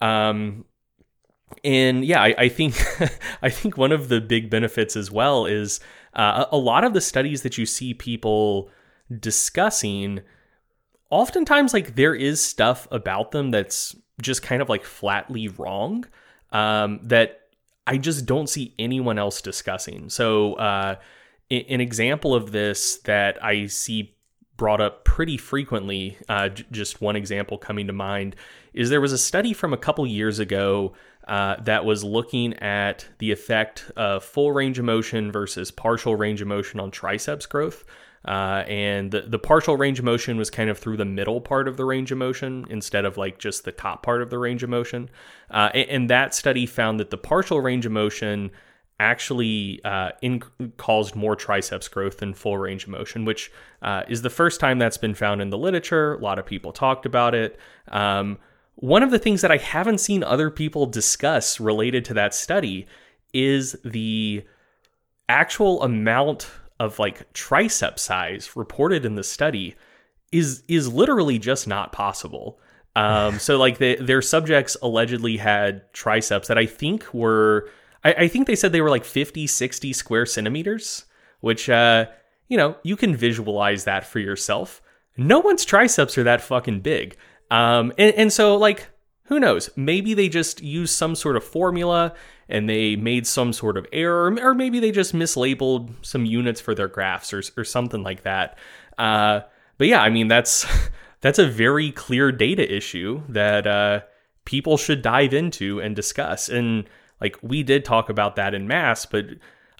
[0.00, 0.64] Um,
[1.64, 2.74] and yeah, I, I think
[3.42, 5.80] I think one of the big benefits as well is
[6.14, 8.70] uh, a lot of the studies that you see people
[9.20, 10.20] discussing.
[11.10, 16.06] Oftentimes, like there is stuff about them that's just kind of like flatly wrong
[16.52, 17.40] um, that
[17.86, 20.08] I just don't see anyone else discussing.
[20.08, 20.96] So, uh,
[21.52, 24.14] an example of this that I see
[24.56, 28.36] brought up pretty frequently, uh, j- just one example coming to mind,
[28.72, 30.92] is there was a study from a couple years ago
[31.28, 36.40] uh, that was looking at the effect of full range of motion versus partial range
[36.40, 37.84] of motion on triceps growth.
[38.24, 41.66] Uh, and the, the partial range of motion was kind of through the middle part
[41.66, 44.62] of the range of motion instead of like just the top part of the range
[44.62, 45.10] of motion.
[45.50, 48.50] Uh, and, and, that study found that the partial range of motion
[49.02, 50.42] actually uh, in,
[50.76, 53.50] caused more triceps growth than full range of motion, which
[53.82, 56.14] uh, is the first time that's been found in the literature.
[56.14, 57.58] A lot of people talked about it.
[57.88, 58.38] Um,
[58.76, 62.86] one of the things that I haven't seen other people discuss related to that study
[63.34, 64.44] is the
[65.28, 69.74] actual amount of like tricep size reported in the study
[70.30, 72.58] is is literally just not possible.
[72.94, 77.70] Um, so like the, their subjects allegedly had triceps that I think were
[78.04, 81.04] I, I think they said they were like 50, 60 square centimeters,
[81.40, 82.06] which, uh,
[82.48, 84.82] you know, you can visualize that for yourself.
[85.16, 87.16] No one's triceps are that fucking big.
[87.50, 88.88] Um, and, and so, like,
[89.24, 89.70] who knows?
[89.76, 92.14] Maybe they just used some sort of formula
[92.48, 96.74] and they made some sort of error, or maybe they just mislabeled some units for
[96.74, 98.58] their graphs or, or something like that.
[98.98, 99.40] Uh,
[99.78, 100.66] but yeah, I mean, that's
[101.20, 104.00] that's a very clear data issue that uh,
[104.44, 106.48] people should dive into and discuss.
[106.48, 106.84] And
[107.22, 109.26] like we did talk about that in mass, but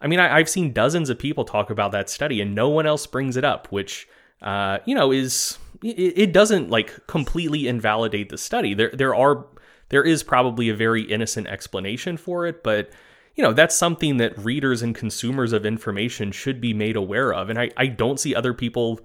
[0.00, 2.87] I mean, I, have seen dozens of people talk about that study and no one
[2.87, 4.09] else brings it up, which
[4.40, 8.74] uh, you know, is it, it doesn't like completely invalidate the study.
[8.74, 9.44] There there are
[9.88, 12.90] there is probably a very innocent explanation for it, but
[13.35, 17.48] you know that's something that readers and consumers of information should be made aware of
[17.48, 19.00] and i, I don't see other people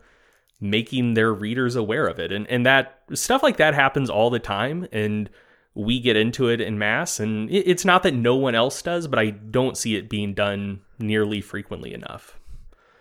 [0.60, 4.40] making their readers aware of it and, and that stuff like that happens all the
[4.40, 5.30] time and
[5.78, 9.20] we get into it in mass and it's not that no one else does but
[9.20, 12.40] i don't see it being done nearly frequently enough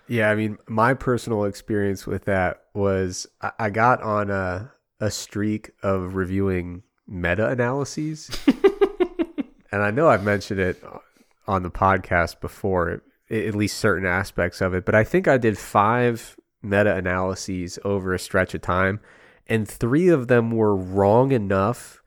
[0.08, 3.26] yeah i mean my personal experience with that was
[3.58, 8.30] i, got on a, a streak of reviewing meta analyses
[9.72, 10.82] and i know i've mentioned it
[11.46, 14.84] on the podcast before, at least certain aspects of it.
[14.84, 19.00] But I think I did five meta analyses over a stretch of time,
[19.46, 22.02] and three of them were wrong enough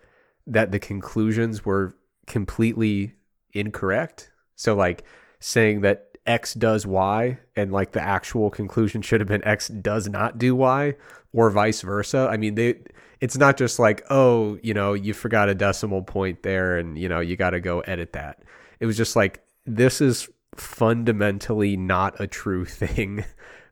[0.50, 1.96] that the conclusions were
[2.28, 3.14] completely
[3.54, 4.32] incorrect.
[4.56, 5.04] So, like
[5.40, 10.10] saying that X does Y and like the actual conclusion should have been X does
[10.10, 10.96] not do Y
[11.34, 12.28] or vice versa.
[12.30, 12.80] I mean, they
[13.22, 17.10] it's not just like, oh, you know, you forgot a decimal point there and you
[17.10, 18.44] know, you got to go edit that
[18.80, 23.24] it was just like this is fundamentally not a true thing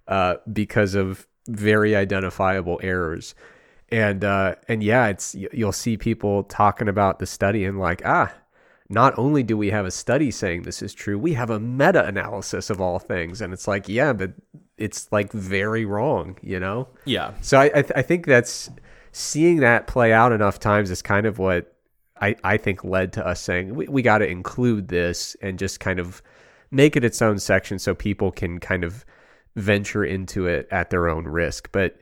[0.07, 3.35] uh, because of very identifiable errors.
[3.89, 8.33] And uh, and yeah, it's you'll see people talking about the study and like ah,
[8.89, 12.05] not only do we have a study saying this is true, we have a meta
[12.05, 14.33] analysis of all things, and it's like yeah, but
[14.77, 16.87] it's like very wrong, you know?
[17.05, 17.33] Yeah.
[17.41, 18.69] So I I, th- I think that's
[19.11, 21.73] seeing that play out enough times is kind of what
[22.21, 25.79] I, I think led to us saying we, we got to include this and just
[25.79, 26.21] kind of
[26.71, 29.05] make it its own section so people can kind of
[29.55, 31.69] venture into it at their own risk.
[31.71, 31.99] But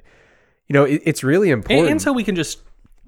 [0.67, 2.59] you know, it, it's really important, and, and so we can just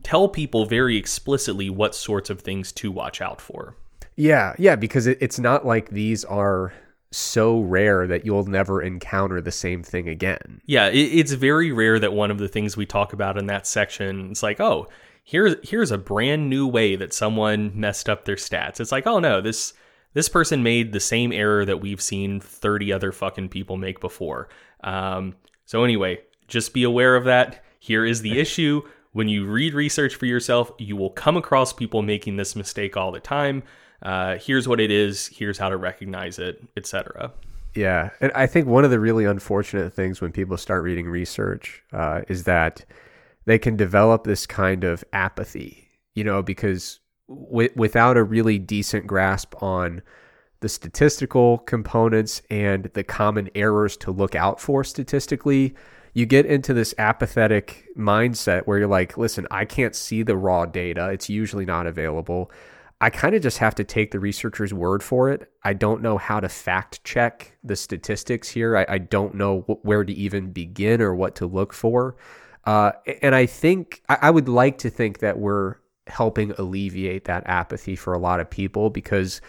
[0.04, 3.76] tell people very explicitly what sorts of things to watch out for.
[4.16, 6.74] Yeah, yeah, because it, it's not like these are
[7.12, 10.62] so rare that you'll never encounter the same thing again.
[10.66, 13.66] Yeah, it, it's very rare that one of the things we talk about in that
[13.66, 14.88] section, it's like, oh,
[15.24, 18.80] here's here's a brand new way that someone messed up their stats.
[18.80, 19.74] It's like, oh no, this
[20.14, 24.50] this person made the same error that we've seen 30 other fucking people make before.
[24.84, 27.64] Um, so anyway, just be aware of that.
[27.80, 28.82] Here is the issue.
[29.14, 33.12] When you read research for yourself, you will come across people making this mistake all
[33.12, 33.64] the time.
[34.02, 35.28] Uh, here's what it is.
[35.28, 37.32] Here's how to recognize it, etc.
[37.74, 41.84] Yeah, and I think one of the really unfortunate things when people start reading research
[41.94, 42.86] uh, is that
[43.46, 49.08] they can develop this kind of apathy, you know, because w- without a really decent
[49.08, 50.02] grasp on
[50.60, 55.76] the statistical components and the common errors to look out for statistically,
[56.18, 60.66] you get into this apathetic mindset where you're like, listen, I can't see the raw
[60.66, 61.10] data.
[61.10, 62.52] It's usually not available.
[63.00, 65.52] I kind of just have to take the researcher's word for it.
[65.64, 68.76] I don't know how to fact check the statistics here.
[68.76, 72.16] I, I don't know wh- where to even begin or what to look for.
[72.66, 75.76] Uh, and I think I, I would like to think that we're
[76.08, 79.40] helping alleviate that apathy for a lot of people because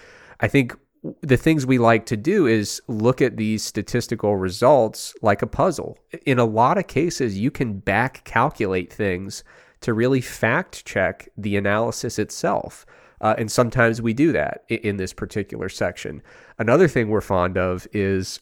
[0.41, 0.77] I think
[1.23, 5.99] the things we like to do is look at these statistical results like a puzzle.
[6.27, 9.45] In a lot of cases, you can back calculate things
[9.81, 12.87] to really fact check the analysis itself.
[13.21, 16.23] Uh, and sometimes we do that in, in this particular section.
[16.59, 18.41] Another thing we're fond of is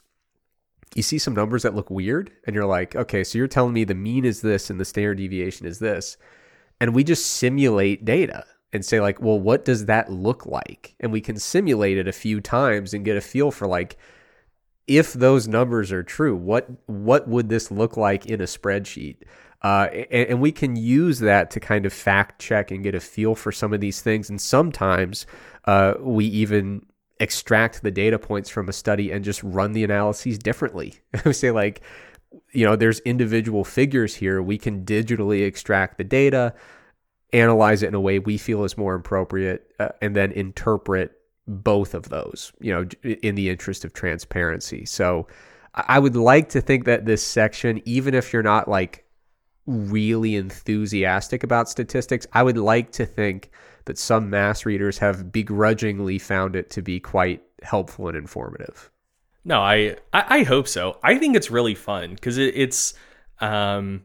[0.95, 3.85] you see some numbers that look weird and you're like, okay, so you're telling me
[3.85, 6.17] the mean is this and the standard deviation is this.
[6.81, 10.95] And we just simulate data and say like, well, what does that look like?
[11.01, 13.97] And we can simulate it a few times and get a feel for like
[14.87, 19.17] if those numbers are true, what what would this look like in a spreadsheet?
[19.63, 23.01] Uh, and, and, we can use that to kind of fact check and get a
[23.01, 24.29] feel for some of these things.
[24.29, 25.27] And sometimes
[25.65, 26.85] uh, we even
[27.19, 30.95] extract the data points from a study and just run the analyses differently.
[31.25, 31.81] I say like,
[32.53, 34.43] you know, there's individual figures here.
[34.43, 36.55] We can digitally extract the data,
[37.33, 41.13] analyze it in a way we feel is more appropriate, uh, and then interpret
[41.49, 42.87] both of those, you know,
[43.23, 44.85] in the interest of transparency.
[44.85, 45.27] So
[45.75, 49.05] I would like to think that this section, even if you're not like
[49.67, 53.51] really enthusiastic about statistics, I would like to think
[53.85, 58.91] that some mass readers have begrudgingly found it to be quite helpful and informative.
[59.45, 60.99] No, I I, hope so.
[61.05, 62.95] I think it's really fun because it, it's.
[63.41, 64.03] Um,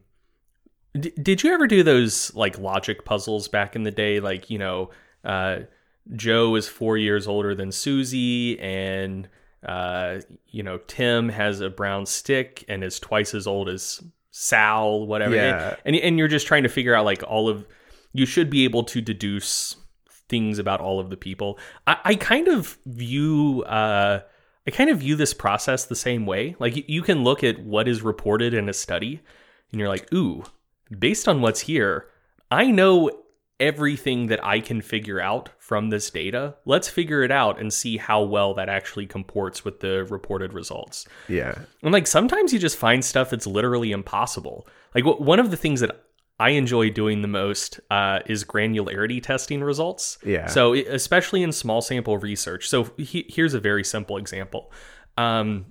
[0.98, 4.20] d- did you ever do those like logic puzzles back in the day?
[4.20, 4.90] Like you know,
[5.24, 5.60] uh,
[6.14, 9.28] Joe is four years older than Susie, and
[9.66, 15.06] uh, you know Tim has a brown stick and is twice as old as Sal,
[15.06, 15.34] whatever.
[15.34, 15.76] Yeah.
[15.84, 17.66] And and you're just trying to figure out like all of
[18.12, 19.76] you should be able to deduce
[20.28, 21.58] things about all of the people.
[21.86, 24.20] I, I kind of view uh,
[24.66, 26.56] I kind of view this process the same way.
[26.58, 29.20] Like you can look at what is reported in a study,
[29.70, 30.44] and you're like, ooh,
[30.98, 32.06] based on what's here,
[32.50, 33.10] I know
[33.60, 36.56] everything that I can figure out from this data.
[36.64, 41.06] Let's figure it out and see how well that actually comports with the reported results.
[41.28, 41.56] Yeah.
[41.82, 44.66] And like sometimes you just find stuff that's literally impossible.
[44.94, 46.04] Like w- one of the things that
[46.40, 50.18] I enjoy doing the most uh, is granularity testing results.
[50.24, 50.46] Yeah.
[50.46, 52.68] So especially in small sample research.
[52.68, 54.72] So he- here's a very simple example.
[55.16, 55.66] Um,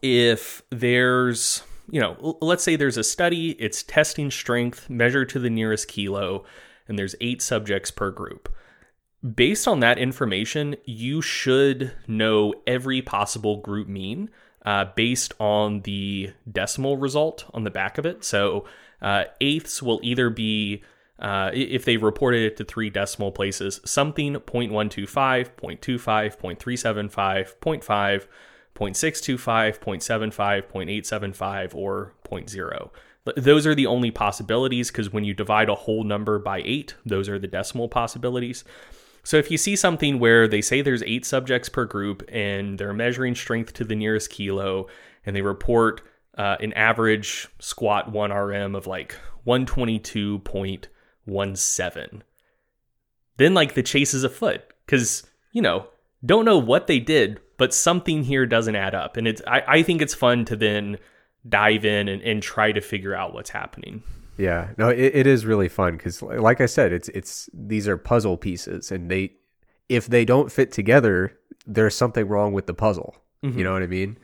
[0.00, 5.50] if there's you know, let's say there's a study, it's testing strength measured to the
[5.50, 6.44] nearest kilo,
[6.88, 8.48] and there's eight subjects per group.
[9.34, 14.30] Based on that information, you should know every possible group mean
[14.64, 18.24] uh, based on the decimal result on the back of it.
[18.24, 18.64] So,
[19.00, 20.82] uh, eighths will either be
[21.18, 28.26] uh, if they reported it to three decimal places, something 0.125, 0.25, 0.375, 0.5,
[28.74, 32.90] 0.625, 0.75, 0.875, or 0.0.
[33.36, 37.28] Those are the only possibilities because when you divide a whole number by eight, those
[37.28, 38.64] are the decimal possibilities.
[39.24, 42.92] So if you see something where they say there's eight subjects per group and they're
[42.92, 44.88] measuring strength to the nearest kilo
[45.24, 46.02] and they report
[46.36, 49.14] uh, an average squat 1RM of like
[49.46, 52.22] 122.17,
[53.36, 55.86] then like the chase is afoot because, you know,
[56.24, 59.16] don't know what they did, but something here doesn't add up.
[59.16, 60.98] And it's I, I think it's fun to then
[61.48, 64.02] dive in and, and try to figure out what's happening.
[64.38, 67.96] Yeah, no, it, it is really fun because, like I said, it's it's these are
[67.96, 69.32] puzzle pieces, and they
[69.88, 73.16] if they don't fit together, there's something wrong with the puzzle.
[73.44, 73.58] Mm-hmm.
[73.58, 74.18] You know what I mean?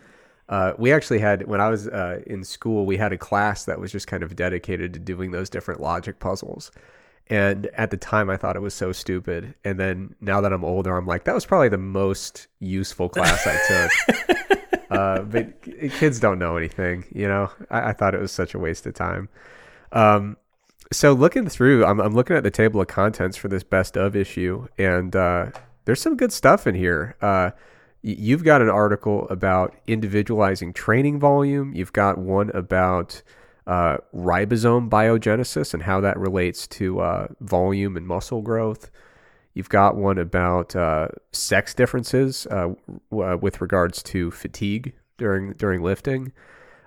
[0.49, 3.79] Uh, we actually had when I was uh, in school, we had a class that
[3.79, 6.71] was just kind of dedicated to doing those different logic puzzles.
[7.31, 9.55] And at the time, I thought it was so stupid.
[9.65, 13.47] And then now that I'm older, I'm like, that was probably the most useful class
[13.47, 14.91] I took.
[14.91, 15.63] uh, but
[15.99, 17.51] kids don't know anything, you know.
[17.71, 19.29] I, I thought it was such a waste of time.
[19.93, 20.39] Um,
[20.91, 24.17] so looking through, I'm, I'm looking at the table of contents for this best of
[24.17, 25.51] issue, and uh,
[25.85, 27.15] there's some good stuff in here.
[27.21, 27.51] Uh,
[28.03, 31.75] you've got an article about individualizing training volume.
[31.75, 33.23] You've got one about
[33.69, 38.91] uh, ribosome biogenesis and how that relates to uh, volume and muscle growth.
[39.53, 42.71] You've got one about uh, sex differences uh,
[43.13, 46.33] uh, with regards to fatigue during during lifting.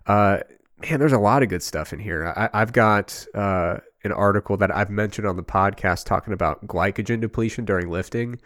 [0.08, 0.40] Uh,
[0.80, 2.34] man, there's a lot of good stuff in here.
[2.36, 7.64] I, I've got an article that I've mentioned on the podcast talking about glycogen depletion
[7.64, 8.40] during lifting.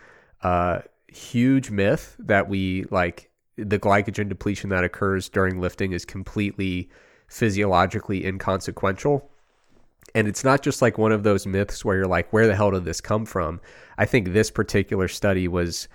[1.08, 6.90] Huge myth that we like the glycogen depletion that occurs during lifting is completely
[7.28, 9.30] physiologically inconsequential.
[10.14, 12.72] And it's not just like one of those myths where you're like, where the hell
[12.72, 13.60] did this come from?
[13.98, 15.88] I think this particular study was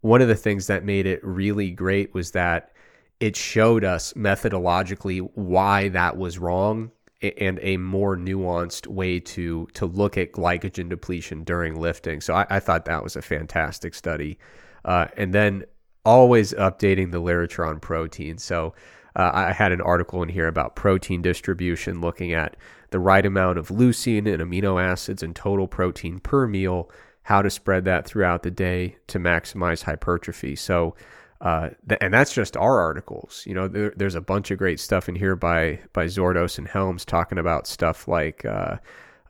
[0.00, 2.72] one of the things that made it really great was that
[3.20, 6.90] it showed us methodologically why that was wrong
[7.22, 12.20] and a more nuanced way to to look at glycogen depletion during lifting.
[12.20, 14.38] So I, I thought that was a fantastic study.
[14.84, 15.64] Uh, and then
[16.04, 18.38] always updating the literature on protein.
[18.38, 18.74] So
[19.16, 22.56] uh, I had an article in here about protein distribution, looking at
[22.90, 26.90] the right amount of leucine and amino acids and total protein per meal,
[27.22, 30.54] how to spread that throughout the day to maximize hypertrophy.
[30.54, 30.94] So
[31.40, 33.42] uh, th- and that's just our articles.
[33.46, 36.66] You know, there, there's a bunch of great stuff in here by by Zourdos and
[36.66, 38.76] Helms talking about stuff like uh,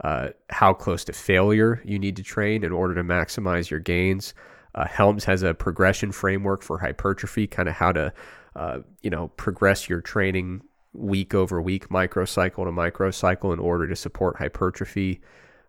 [0.05, 4.35] uh, how close to failure you need to train in order to maximize your gains.
[4.75, 8.13] Uh, Helms has a progression framework for hypertrophy, kind of how to
[8.57, 13.95] uh, you know progress your training week over week, microcycle to microcycle, in order to
[13.95, 15.21] support hypertrophy.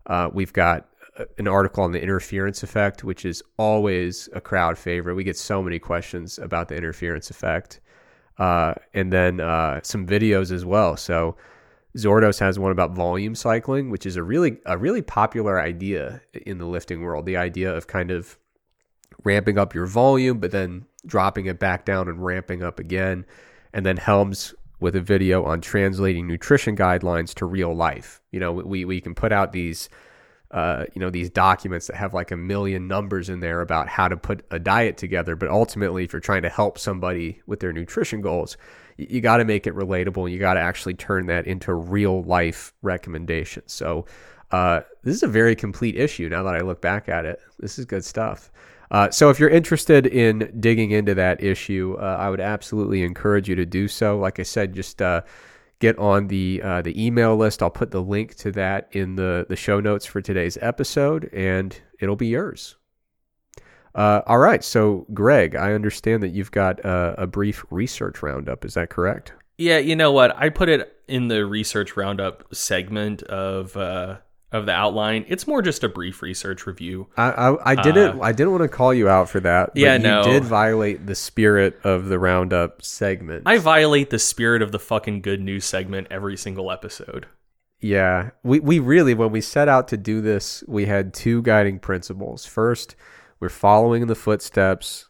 [0.07, 0.87] Uh, we've got
[1.37, 5.15] an article on the interference effect, which is always a crowd favorite.
[5.15, 7.79] We get so many questions about the interference effect.
[8.37, 10.95] Uh, and then uh, some videos as well.
[10.95, 11.35] So
[11.97, 16.59] Zourdos has one about volume cycling, which is a really a really popular idea in
[16.59, 17.25] the lifting world.
[17.25, 18.37] The idea of kind of
[19.23, 23.25] ramping up your volume, but then dropping it back down and ramping up again.
[23.73, 28.21] And then Helms with a video on translating nutrition guidelines to real life.
[28.31, 29.89] You know, we we can put out these
[30.51, 34.07] uh, you know these documents that have like a million numbers in there about how
[34.07, 37.73] to put a diet together but ultimately if you're trying to help somebody with their
[37.73, 38.55] nutrition goals
[38.95, 41.73] you, you got to make it relatable and you got to actually turn that into
[41.73, 44.05] real life recommendations so
[44.51, 47.77] uh, this is a very complete issue now that i look back at it this
[47.77, 48.49] is good stuff
[48.91, 53.49] uh, so if you're interested in digging into that issue uh, i would absolutely encourage
[53.49, 55.21] you to do so like i said just uh,
[55.79, 57.61] get on the uh, the email list.
[57.61, 61.79] I'll put the link to that in the the show notes for today's episode, and
[61.99, 62.75] it'll be yours.
[63.95, 68.63] Uh, all right, so Greg, I understand that you've got a, a brief research roundup.
[68.63, 69.33] Is that correct?
[69.57, 70.35] Yeah, you know what?
[70.37, 74.17] I put it in the research roundup segment of uh,
[74.51, 75.25] of the outline.
[75.27, 77.07] It's more just a brief research review.
[77.17, 79.71] I I, I didn't I didn't want to call you out for that.
[79.73, 80.23] But Uh, Yeah, you no.
[80.23, 83.43] did violate the spirit of the roundup segment.
[83.45, 87.27] I violate the spirit of the fucking good news segment every single episode.
[87.79, 91.77] Yeah, we we really when we set out to do this, we had two guiding
[91.79, 92.45] principles.
[92.45, 92.95] First,
[93.39, 95.09] we're following in the footsteps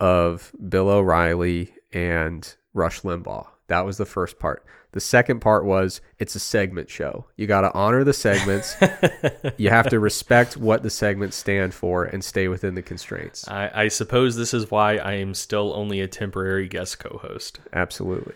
[0.00, 3.46] of Bill O'Reilly and Rush Limbaugh.
[3.68, 4.64] That was the first part.
[4.92, 7.26] The second part was it's a segment show.
[7.36, 8.76] You got to honor the segments.
[9.56, 13.48] you have to respect what the segments stand for and stay within the constraints.
[13.48, 17.60] I, I suppose this is why I am still only a temporary guest co-host.
[17.72, 18.34] Absolutely.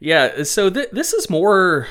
[0.00, 1.86] Yeah, so th- this is more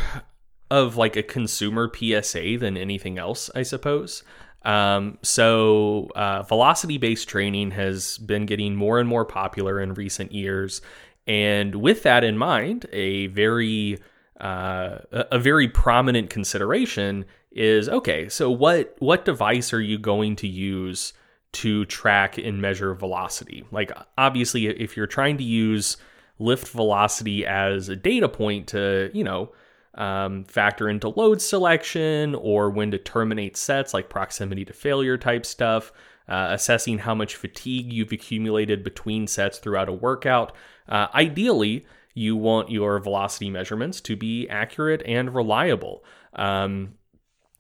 [0.72, 4.24] of like a consumer PSA than anything else, I suppose.
[4.64, 10.34] Um, so, uh, velocity based training has been getting more and more popular in recent
[10.34, 10.82] years.
[11.28, 14.00] And with that in mind, a very
[14.40, 18.30] uh, a very prominent consideration is okay.
[18.30, 21.14] So, what what device are you going to use
[21.54, 23.66] to track and measure velocity?
[23.72, 25.98] Like, obviously, if you're trying to use
[26.40, 29.52] lift velocity as a data point to, you know,
[29.96, 35.46] um, factor into load selection or when to terminate sets, like proximity to failure type
[35.46, 35.92] stuff,
[36.30, 40.54] uh, assessing how much fatigue you've accumulated between sets throughout a workout.
[40.88, 46.04] Uh, ideally, you want your velocity measurements to be accurate and reliable.
[46.34, 46.96] Um,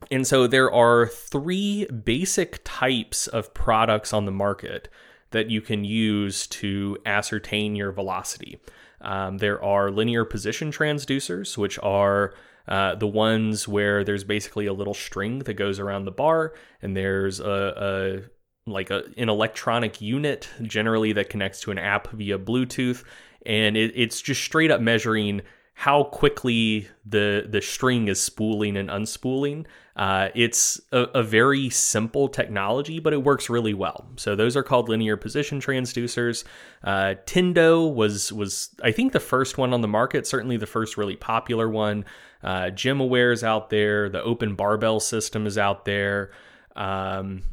[0.09, 4.89] and so there are three basic types of products on the market
[5.31, 8.59] that you can use to ascertain your velocity.
[9.01, 12.33] Um, there are linear position transducers, which are
[12.67, 16.95] uh, the ones where there's basically a little string that goes around the bar, and
[16.95, 18.29] there's a, a
[18.67, 23.03] like a, an electronic unit generally that connects to an app via Bluetooth,
[23.45, 25.41] and it, it's just straight up measuring
[25.73, 29.65] how quickly the the string is spooling and unspooling.
[29.95, 34.07] Uh, it's a, a very simple technology, but it works really well.
[34.15, 36.43] So those are called linear position transducers.
[36.83, 40.97] Uh, Tendo was was I think the first one on the market, certainly the first
[40.97, 42.05] really popular one.
[42.43, 44.09] Uh, GymAware is out there.
[44.09, 46.31] The Open Barbell system is out there.
[46.75, 47.43] Um,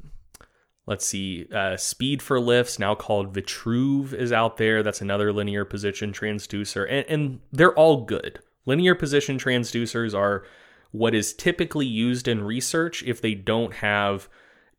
[0.86, 4.82] let's see, uh, Speed for Lifts, now called Vitruve, is out there.
[4.82, 8.40] That's another linear position transducer, and, and they're all good.
[8.66, 10.44] Linear position transducers are
[10.92, 14.28] what is typically used in research if they don't have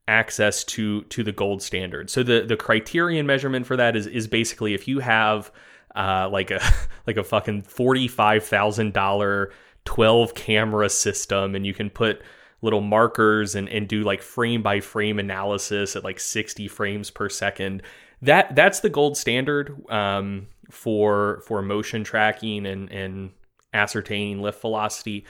[0.08, 2.10] access to to the gold standard.
[2.10, 5.52] So the the criterion measurement for that is is basically if you have
[5.96, 6.62] uh, like a
[7.08, 9.52] like a fucking forty five thousand dollar
[9.86, 12.22] twelve camera system, and you can put
[12.66, 17.30] little markers and, and do like frame by frame analysis at like 60 frames per
[17.30, 17.84] second.
[18.22, 23.32] That that's the gold standard um, for for motion tracking and and
[23.74, 25.26] ascertaining lift velocity.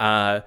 [0.00, 0.40] Uh,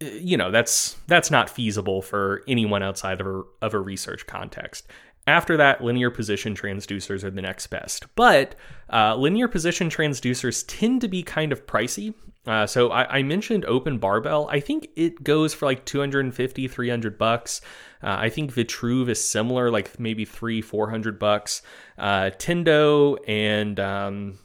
[0.00, 4.86] you know that's that's not feasible for anyone outside of a, of a research context.
[5.26, 8.06] After that linear position transducers are the next best.
[8.14, 8.54] But
[8.92, 12.14] uh, linear position transducers tend to be kind of pricey
[12.50, 14.48] uh, so I, I, mentioned open barbell.
[14.50, 17.60] I think it goes for like 250 300 bucks.
[18.02, 21.62] Uh, i think vitruve is similar like maybe three 400 bucks.
[21.96, 24.38] Uh, tendo and um,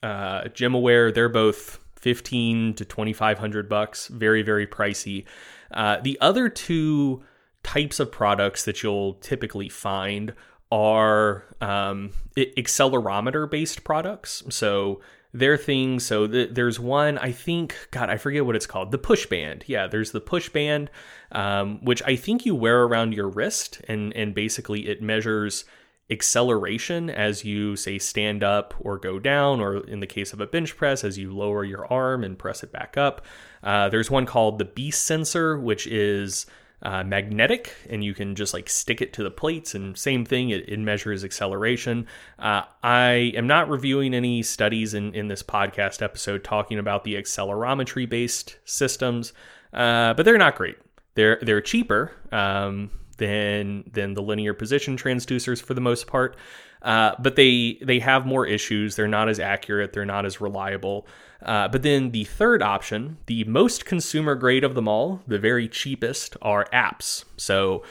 [0.00, 4.06] uh, GymAware, they're both 15 to 2500 bucks.
[4.06, 5.24] Very very pricey.
[5.72, 7.24] Uh, the other two
[7.64, 10.34] types of products that you'll typically find
[10.70, 14.44] are um, accelerometer based products.
[14.50, 15.00] So
[15.32, 18.90] they're things so th- there's one i think god i forget what it's called.
[18.90, 19.64] The push band.
[19.66, 20.90] Yeah there's the push band
[21.32, 25.64] um, which i think you wear around your wrist and and basically it measures
[26.10, 30.46] acceleration as you say stand up or go down or in the case of a
[30.46, 33.24] bench press as you lower your arm and press it back up.
[33.62, 36.46] Uh, there's one called the beast sensor which is
[36.82, 40.50] uh, magnetic and you can just like stick it to the plates and same thing
[40.50, 42.06] it, it measures acceleration
[42.38, 47.14] uh, i am not reviewing any studies in, in this podcast episode talking about the
[47.14, 49.32] accelerometry based systems
[49.72, 50.76] uh, but they're not great
[51.18, 56.36] they're they're cheaper um, than than the linear position transducers for the most part.
[56.80, 58.94] Uh, but they they have more issues.
[58.94, 59.92] They're not as accurate.
[59.92, 61.08] They're not as reliable.
[61.42, 65.68] Uh, but then the third option, the most consumer grade of them all, the very
[65.68, 67.24] cheapest, are apps.
[67.36, 67.84] So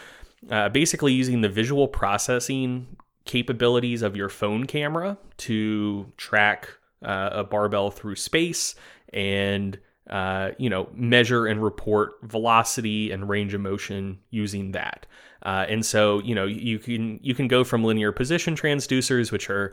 [0.50, 2.88] uh, basically, using the visual processing
[3.26, 6.70] capabilities of your phone camera to track
[7.04, 8.76] uh, a barbell through space
[9.14, 9.80] and
[10.10, 15.06] uh, you know, measure and report velocity and range of motion using that.
[15.43, 19.50] Uh, and so, you know, you can you can go from linear position transducers, which
[19.50, 19.72] are,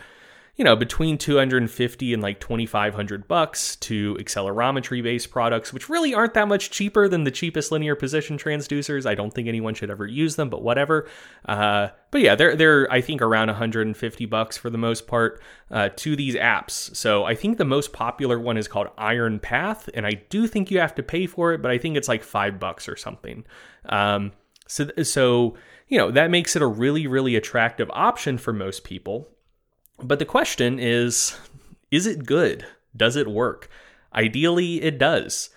[0.57, 6.35] you know, between 250 and like 2500 bucks to accelerometry based products, which really aren't
[6.35, 9.05] that much cheaper than the cheapest linear position transducers.
[9.05, 11.09] I don't think anyone should ever use them, but whatever.
[11.45, 15.43] Uh, but yeah, they're, they're, I think, around 150 bucks for the most part
[15.73, 16.95] uh, to these apps.
[16.95, 20.71] So I think the most popular one is called Iron Path, and I do think
[20.71, 23.45] you have to pay for it, but I think it's like five bucks or something.
[23.87, 24.31] Um,
[24.69, 25.57] so, so,
[25.89, 29.34] you know, that makes it a really, really attractive option for most people.
[30.03, 31.37] But the question is
[31.91, 32.67] is it good?
[32.97, 33.69] Does it work?
[34.15, 35.51] Ideally, it does.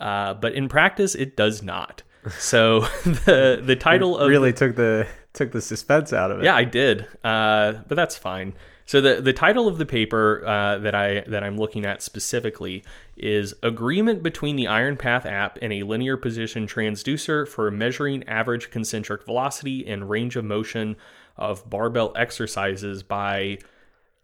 [0.00, 2.02] Uh, but in practice, it does not.
[2.38, 6.44] So the the title of really took the took the suspense out of it.
[6.44, 7.06] Yeah, I did.
[7.22, 8.54] Uh, but that's fine.
[8.86, 12.84] So the the title of the paper uh, that I that I'm looking at specifically
[13.16, 18.70] is agreement between the Iron Path app and a linear position transducer for measuring average
[18.70, 20.96] concentric velocity and range of motion
[21.36, 23.58] of barbell exercises by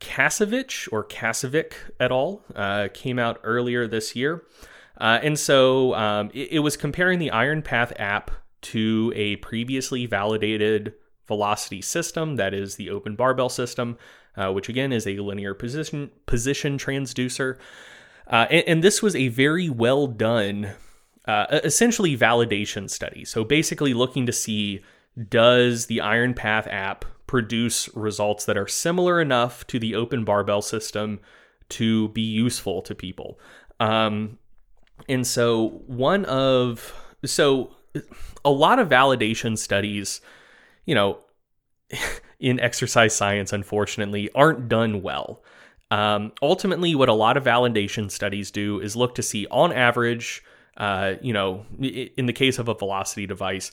[0.00, 2.42] Kasevich or Kasevic et al.
[2.54, 4.42] Uh, came out earlier this year.
[4.98, 8.30] Uh, and so um, it, it, was comparing the Iron Path app
[8.62, 10.92] to a previously validated
[11.26, 13.96] velocity system, that is the open barbell system,
[14.36, 17.56] uh, which again is a linear position position transducer.
[18.26, 20.72] Uh, and, and, this was a very well done,
[21.26, 23.24] uh, essentially validation study.
[23.24, 24.82] So basically looking to see
[25.28, 30.60] does the Iron Path app produce results that are similar enough to the open barbell
[30.60, 31.20] system
[31.68, 33.38] to be useful to people.
[33.78, 34.36] Um,
[35.08, 36.92] and so one of
[37.24, 37.70] so
[38.44, 40.20] a lot of validation studies,
[40.86, 41.20] you know,
[42.40, 45.44] in exercise science, unfortunately, aren't done well.
[45.92, 50.42] Um, ultimately, what a lot of validation studies do is look to see, on average,
[50.78, 53.70] uh, you know, in the case of a velocity device,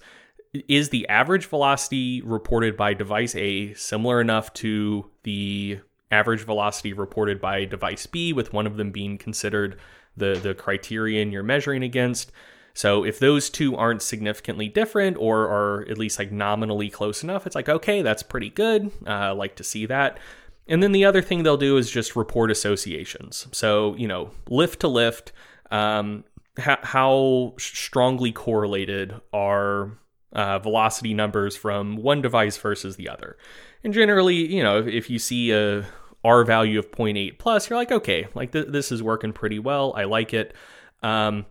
[0.68, 5.80] is the average velocity reported by device A similar enough to the
[6.12, 9.78] average velocity reported by device B, with one of them being considered
[10.16, 12.32] the, the criterion you're measuring against?
[12.74, 17.48] So if those two aren't significantly different or are at least like nominally close enough,
[17.48, 18.92] it's like, okay, that's pretty good.
[19.06, 20.20] Uh, like to see that.
[20.68, 23.48] And then the other thing they'll do is just report associations.
[23.52, 25.32] So, you know, lift to lift,
[25.72, 26.24] um,
[26.58, 29.98] how strongly correlated are
[30.34, 33.38] uh, velocity numbers from one device versus the other.
[33.84, 35.86] And generally, you know, if, if you see a
[36.24, 39.94] R value of 0.8 plus, you're like, okay, like th- this is working pretty well.
[39.96, 40.54] I like it.
[41.02, 41.46] Um,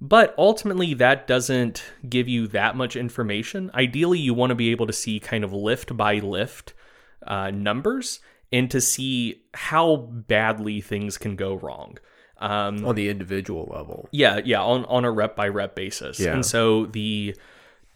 [0.00, 3.70] but ultimately, that doesn't give you that much information.
[3.74, 6.72] Ideally, you want to be able to see kind of lift by lift
[7.26, 8.20] uh, numbers
[8.50, 11.98] and to see how badly things can go wrong.
[12.38, 14.08] Um, on the individual level.
[14.12, 16.18] Yeah, yeah, on, on a rep by rep basis.
[16.18, 16.32] Yeah.
[16.32, 17.36] And so the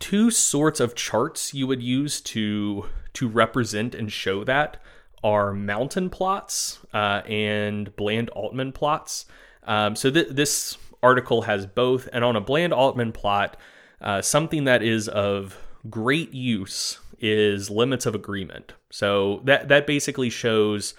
[0.04, 2.84] two sorts of charts you would use to
[3.14, 4.76] to represent and show that
[5.22, 9.24] are mountain plots uh, and Bland Altman plots.
[9.62, 13.56] Um, so th- this article has both, and on a Bland Altman plot,
[14.02, 15.56] uh, something that is of
[15.88, 18.74] great use is limits of agreement.
[18.90, 20.92] So that that basically shows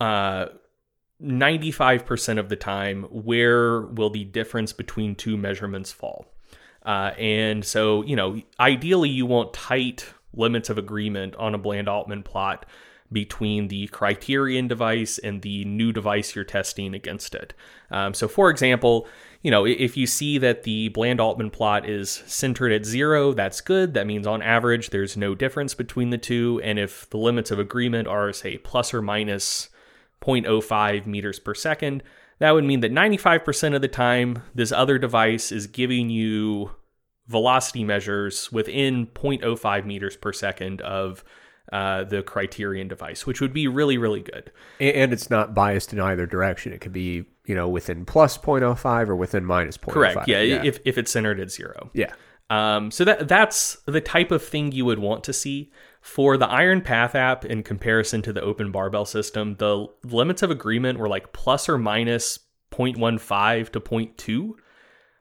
[0.00, 0.46] uh,
[1.22, 6.33] 95% of the time where will the difference between two measurements fall.
[6.84, 11.88] Uh, and so, you know, ideally you want tight limits of agreement on a Bland
[11.88, 12.66] Altman plot
[13.12, 17.54] between the criterion device and the new device you're testing against it.
[17.90, 19.06] Um, so, for example,
[19.42, 23.60] you know, if you see that the Bland Altman plot is centered at zero, that's
[23.60, 23.94] good.
[23.94, 26.60] That means on average there's no difference between the two.
[26.64, 29.68] And if the limits of agreement are, say, plus or minus
[30.22, 32.02] 0.05 meters per second,
[32.38, 36.70] that would mean that 95% of the time, this other device is giving you
[37.26, 41.24] velocity measures within 0.05 meters per second of
[41.72, 44.52] uh, the criterion device, which would be really, really good.
[44.78, 46.72] And it's not biased in either direction.
[46.72, 49.92] It could be, you know, within plus 0.05 or within minus 0.05.
[49.92, 50.28] Correct.
[50.28, 50.62] Yeah, yeah.
[50.62, 51.90] If, if it's centered at zero.
[51.94, 52.12] Yeah.
[52.50, 55.72] Um, so that that's the type of thing you would want to see.
[56.04, 60.50] For the Iron Path app, in comparison to the Open Barbell system, the limits of
[60.50, 62.38] agreement were like plus or minus
[62.72, 64.50] 0.15 to 0.2,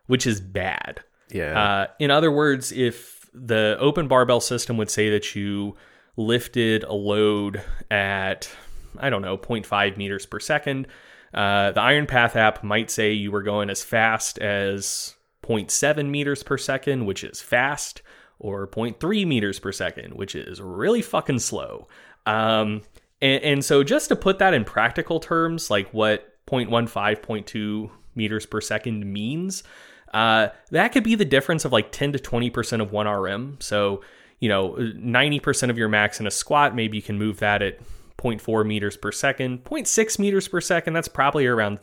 [0.08, 1.00] which is bad.
[1.32, 1.58] Yeah.
[1.58, 5.78] Uh, in other words, if the Open Barbell system would say that you
[6.18, 8.50] lifted a load at,
[8.98, 10.88] I don't know, 0.5 meters per second,
[11.34, 16.44] uh, the Iron Path app might say you were going as fast as 0.7 meters
[16.44, 18.02] per second, which is fast
[18.40, 21.88] or 0.3 meters per second, which is really fucking slow.
[22.26, 22.82] Um,
[23.22, 28.46] and, and, so, just to put that in practical terms, like what 0.15, 0.2 meters
[28.46, 29.64] per second means,
[30.14, 33.58] uh, that could be the difference of like 10 to 20% of 1 RM.
[33.60, 34.02] So,
[34.40, 37.80] you know, 90% of your max in a squat, maybe you can move that at
[38.18, 39.64] 0.4 meters per second.
[39.64, 41.80] 0.6 meters per second, that's probably around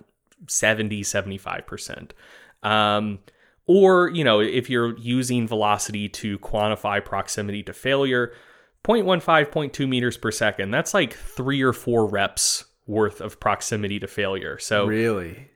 [0.47, 2.11] 70, 75%.
[2.63, 3.19] Um,
[3.67, 8.33] or, you know, if you're using velocity to quantify proximity to failure,
[8.85, 14.07] 0.15, 0.2 meters per second, that's like three or four reps worth of proximity to
[14.09, 14.59] failure.
[14.59, 15.49] So really,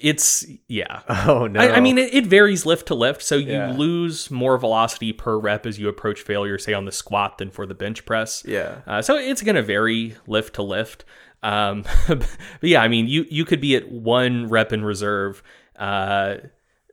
[0.00, 1.02] it's yeah.
[1.26, 1.60] Oh no.
[1.60, 3.72] I, I mean, it, it varies lift to lift, so you Yeah.
[3.72, 7.66] lose more velocity per rep as you approach failure, say on the squat than for
[7.66, 8.42] the bench press.
[8.46, 8.80] yeah.
[8.86, 11.04] Uh, so it's going to vary lift to lift.
[11.42, 12.26] Um, but
[12.62, 15.42] yeah, I mean, you you could be at one rep in reserve,
[15.76, 16.36] uh,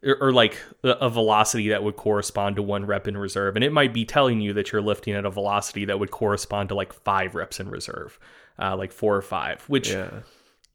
[0.03, 3.71] or, or like a, velocity that would correspond to one rep in reserve, and it
[3.71, 6.93] might be telling you that you're lifting at a velocity that would correspond to like
[6.93, 8.19] five reps in reserve,
[8.59, 10.21] uh, like four or five, which Yeah.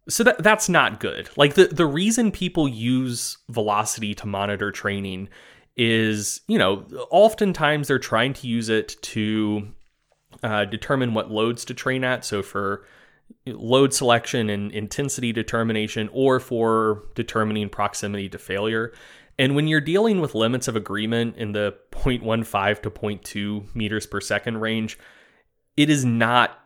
[0.09, 1.29] so that that's not good.
[1.37, 5.29] Like the the reason people use velocity to monitor training
[5.77, 9.69] is, you know, oftentimes they're trying to use it to
[10.43, 12.25] uh, determine what loads to train at.
[12.25, 12.85] So for
[13.47, 18.93] load selection and intensity determination, or for determining proximity to failure.
[19.39, 24.21] And when you're dealing with limits of agreement in the 0.15 to 0.2 meters per
[24.21, 24.99] second range,
[25.77, 26.59] it is not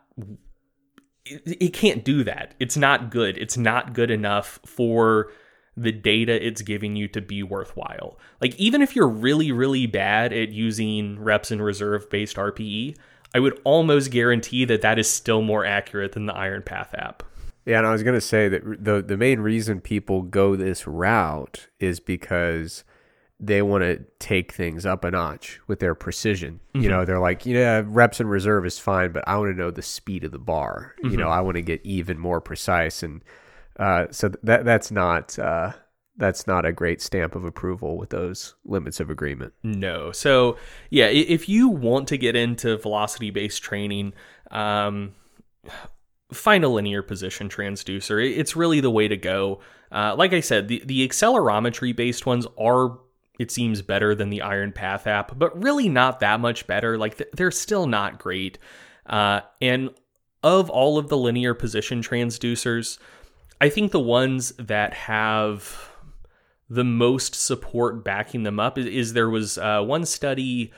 [1.24, 2.54] it, it can't do that.
[2.58, 3.38] It's not good.
[3.38, 5.32] It's not good enough for
[5.76, 8.18] the data it's giving you to be worthwhile.
[8.40, 12.96] Like even if you're really really bad at using reps and reserve based RPE,
[13.34, 17.22] I would almost guarantee that that is still more accurate than the Iron Path app.
[17.64, 20.86] Yeah, and I was going to say that the the main reason people go this
[20.86, 22.84] route is because
[23.38, 26.60] they want to take things up a notch with their precision.
[26.72, 29.70] You know, they're like, yeah, reps and reserve is fine, but I want to know
[29.70, 30.94] the speed of the bar.
[31.02, 33.22] You know, I want to get even more precise, and
[33.78, 35.72] uh, so that that's not uh,
[36.16, 39.52] that's not a great stamp of approval with those limits of agreement.
[39.62, 40.12] No.
[40.12, 40.56] So,
[40.90, 44.14] yeah, if you want to get into velocity based training,
[44.50, 45.14] um,
[46.32, 48.24] find a linear position transducer.
[48.24, 49.60] It's really the way to go.
[49.92, 52.98] Uh, like I said, the, the accelerometry based ones are,
[53.38, 56.96] it seems, better than the Iron Path app, but really not that much better.
[56.98, 58.58] Like, th- they're still not great.
[59.04, 59.90] Uh, and
[60.42, 62.98] of all of the linear position transducers,
[63.60, 65.92] I think the ones that have
[66.68, 70.72] the most support backing them up is, is there was uh, one study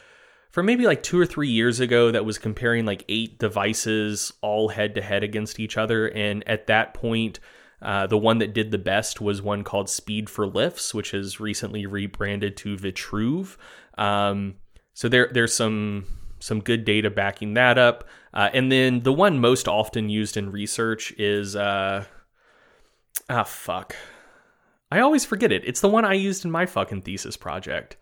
[0.51, 4.69] from maybe like two or three years ago that was comparing like eight devices all
[4.69, 6.09] head to head against each other.
[6.09, 7.39] And at that point,
[7.81, 11.39] uh, the one that did the best was one called Speed for Lifts, which has
[11.39, 13.57] recently rebranded to Vitruve.
[13.97, 14.57] Um,
[14.95, 16.07] so there, there's some
[16.41, 18.05] some good data backing that up.
[18.33, 22.05] Uh, and then the one most often used in research is uh,
[23.29, 23.95] ah fuck.
[24.91, 25.63] I always forget it.
[25.67, 27.97] It's the one I used in my fucking thesis project.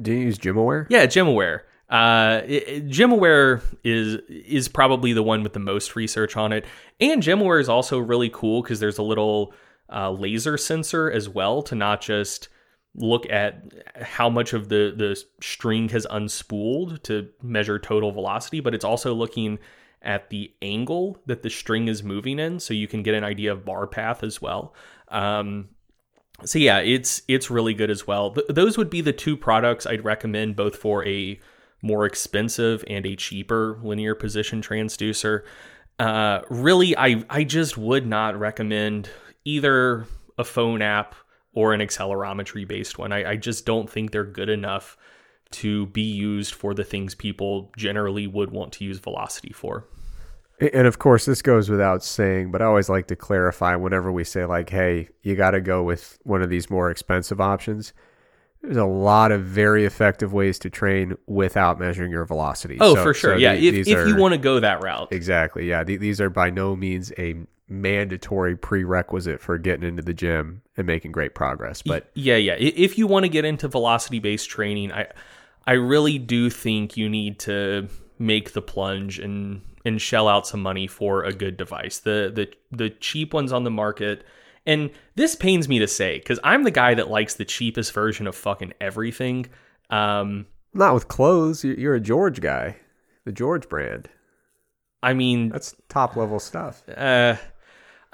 [0.00, 0.86] Do you use GymAware?
[0.88, 1.60] Yeah, GymAware.
[1.90, 6.64] Uh, it, it- GymAware is is probably the one with the most research on it,
[7.00, 9.52] and GymAware is also really cool because there's a little
[9.92, 12.48] uh, laser sensor as well to not just
[12.94, 13.62] look at
[14.00, 19.12] how much of the the string has unspooled to measure total velocity, but it's also
[19.12, 19.58] looking
[20.00, 23.52] at the angle that the string is moving in, so you can get an idea
[23.52, 24.74] of bar path as well.
[25.08, 25.68] Um,
[26.44, 28.32] so yeah, it's it's really good as well.
[28.32, 31.38] Th- those would be the two products I'd recommend, both for a
[31.82, 35.42] more expensive and a cheaper linear position transducer.
[35.98, 39.10] Uh, really, I I just would not recommend
[39.44, 40.06] either
[40.38, 41.14] a phone app
[41.52, 43.12] or an accelerometry based one.
[43.12, 44.96] I, I just don't think they're good enough
[45.50, 49.86] to be used for the things people generally would want to use velocity for.
[50.72, 54.24] And of course, this goes without saying, but I always like to clarify whenever we
[54.24, 57.92] say, like, hey, you got to go with one of these more expensive options.
[58.62, 62.76] There's a lot of very effective ways to train without measuring your velocity.
[62.80, 63.34] Oh, So- for sure.
[63.34, 65.08] so yeah, the- if, if you want to go that route.
[65.12, 65.68] Exactly.
[65.68, 65.82] Yeah.
[65.82, 67.34] Th- These are by no means a
[67.68, 71.82] mandatory prerequisite for getting into the gym and making great progress.
[71.82, 72.54] But yeah, yeah.
[72.58, 75.06] If you want to get into velocity based training, I
[75.66, 77.88] I really do think you need to
[78.18, 81.98] make the plunge and and shell out some money for a good device.
[81.98, 84.24] The the the cheap ones on the market.
[84.64, 88.26] And this pains me to say cuz I'm the guy that likes the cheapest version
[88.26, 89.46] of fucking everything.
[89.90, 91.64] Um not with clothes.
[91.64, 92.76] You- You're a George guy,
[93.24, 94.08] the George brand.
[95.02, 96.82] I mean, That's top level stuff.
[96.88, 97.36] uh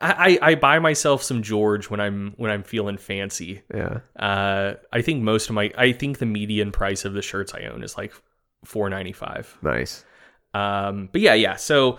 [0.00, 3.62] I, I I buy myself some George when I'm when I'm feeling fancy.
[3.74, 3.98] Yeah.
[4.16, 7.62] Uh, I think most of my, I think the median price of the shirts I
[7.64, 8.12] own is like
[8.64, 9.58] four ninety five.
[9.60, 10.04] Nice.
[10.54, 11.56] Um, but yeah, yeah.
[11.56, 11.98] So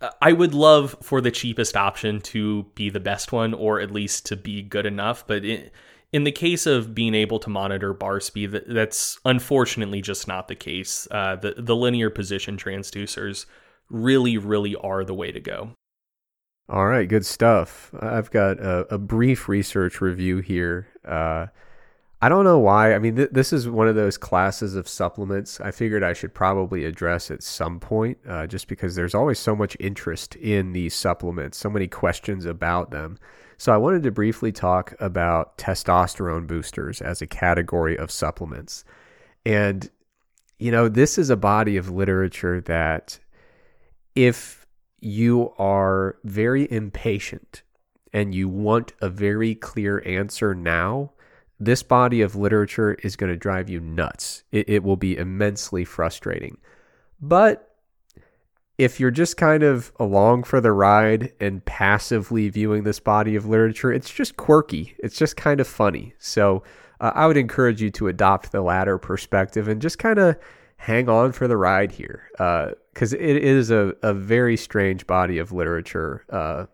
[0.00, 3.90] uh, I would love for the cheapest option to be the best one, or at
[3.90, 5.26] least to be good enough.
[5.26, 10.28] But in, the case of being able to monitor bar speed, that, that's unfortunately just
[10.28, 11.08] not the case.
[11.10, 13.46] Uh, the the linear position transducers
[13.90, 15.70] really, really are the way to go.
[16.68, 17.94] All right, good stuff.
[18.00, 20.88] I've got a, a brief research review here.
[21.04, 21.46] Uh,
[22.24, 22.94] I don't know why.
[22.94, 26.32] I mean, th- this is one of those classes of supplements I figured I should
[26.32, 30.94] probably address at some point, uh, just because there's always so much interest in these
[30.94, 33.18] supplements, so many questions about them.
[33.58, 38.86] So I wanted to briefly talk about testosterone boosters as a category of supplements.
[39.44, 39.90] And,
[40.58, 43.18] you know, this is a body of literature that
[44.14, 44.64] if
[44.98, 47.60] you are very impatient
[48.14, 51.10] and you want a very clear answer now,
[51.64, 54.44] this body of literature is going to drive you nuts.
[54.52, 56.58] It, it, will be immensely frustrating.
[57.20, 57.74] But
[58.76, 63.46] if you're just kind of along for the ride and passively viewing this body of
[63.46, 64.94] literature, it's just quirky.
[64.98, 66.14] It's just kind of funny.
[66.18, 66.64] So
[67.00, 70.36] uh, I would encourage you to adopt the latter perspective and just kind of
[70.76, 75.38] hang on for the ride here because uh, it is a, a very strange body
[75.38, 76.66] of literature, uh,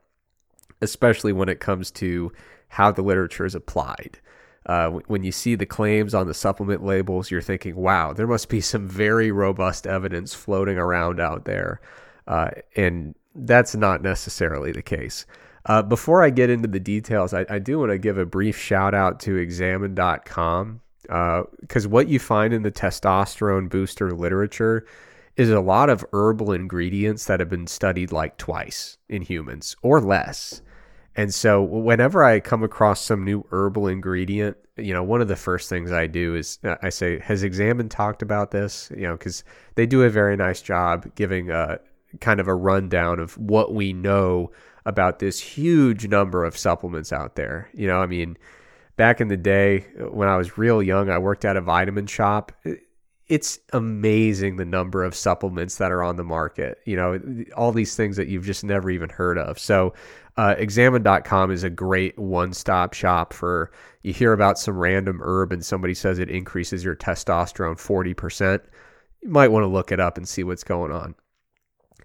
[0.81, 2.33] especially when it comes to
[2.69, 4.19] how the literature is applied.
[4.67, 8.49] Uh, when you see the claims on the supplement labels, you're thinking, wow, there must
[8.49, 11.81] be some very robust evidence floating around out there.
[12.27, 15.25] Uh, and that's not necessarily the case.
[15.67, 18.59] Uh, before I get into the details, I, I do want to give a brief
[18.59, 24.87] shout out to examine.com because uh, what you find in the testosterone booster literature
[25.37, 30.01] is a lot of herbal ingredients that have been studied like twice in humans or
[30.01, 30.63] less.
[31.17, 35.37] And so whenever I come across some new herbal ingredient, you know, one of the
[35.37, 38.91] first things I do is uh, I say, has Examine talked about this?
[38.97, 39.45] You know, because
[39.75, 41.81] they do a very nice job giving a
[42.21, 44.51] kind of a rundown of what we know
[44.87, 47.69] about this huge number of supplements out there.
[47.75, 48.37] You know, I mean,
[48.97, 49.81] back in the day
[50.11, 52.53] when I was real young, I worked at a vitamin shop.
[53.29, 56.79] It's amazing the number of supplements that are on the market.
[56.85, 59.59] You know, all these things that you've just never even heard of.
[59.59, 59.93] So
[60.41, 63.71] uh, examine.com is a great one-stop shop for
[64.03, 68.63] you hear about some random herb and somebody says it increases your testosterone 40%
[69.21, 71.15] you might want to look it up and see what's going on.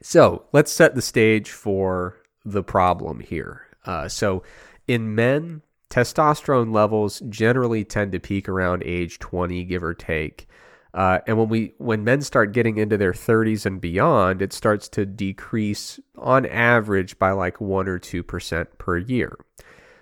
[0.02, 3.68] So let's set the stage for the problem here.
[3.86, 4.44] Uh, so
[4.86, 10.50] in men testosterone levels generally tend to peak around age 20 give or take
[10.96, 14.88] uh, and when we when men start getting into their 30s and beyond, it starts
[14.88, 19.38] to decrease on average by like one or two percent per year.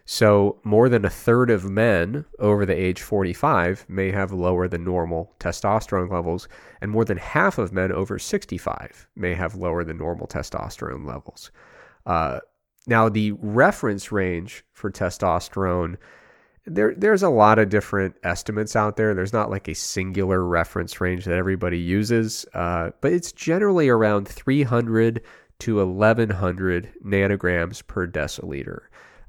[0.06, 4.84] So more than a third of men over the age 45 may have lower than
[4.84, 6.48] normal testosterone levels,
[6.80, 11.52] and more than half of men over 65 may have lower than normal testosterone levels.
[12.06, 12.40] Uh,
[12.86, 15.96] now, the reference range for testosterone
[16.66, 19.14] there there's a lot of different estimates out there.
[19.14, 24.28] There's not like a singular reference range that everybody uses, uh, but it's generally around
[24.28, 25.22] 300
[25.60, 28.82] to 1100 nanograms per deciliter,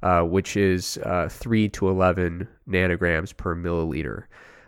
[0.02, 4.24] uh, which is uh, 3 to 11 nanograms per milliliter,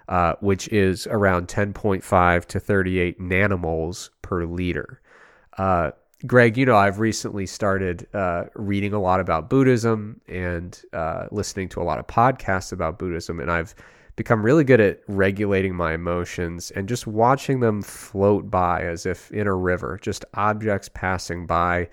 [0.08, 5.00] uh, which is around 10.5 to 38 nanomoles per liter.
[6.24, 11.68] Greg, you know, I've recently started uh, reading a lot about Buddhism and uh, listening
[11.70, 13.74] to a lot of podcasts about Buddhism, and I've
[14.16, 19.30] become really good at regulating my emotions and just watching them float by as if
[19.30, 21.86] in a river, just objects passing by,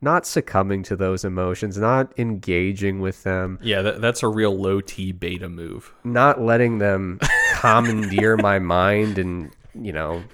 [0.00, 3.60] not succumbing to those emotions, not engaging with them.
[3.62, 5.94] Yeah, that, that's a real low T beta move.
[6.02, 7.20] Not letting them
[7.54, 10.24] commandeer my mind and, you know,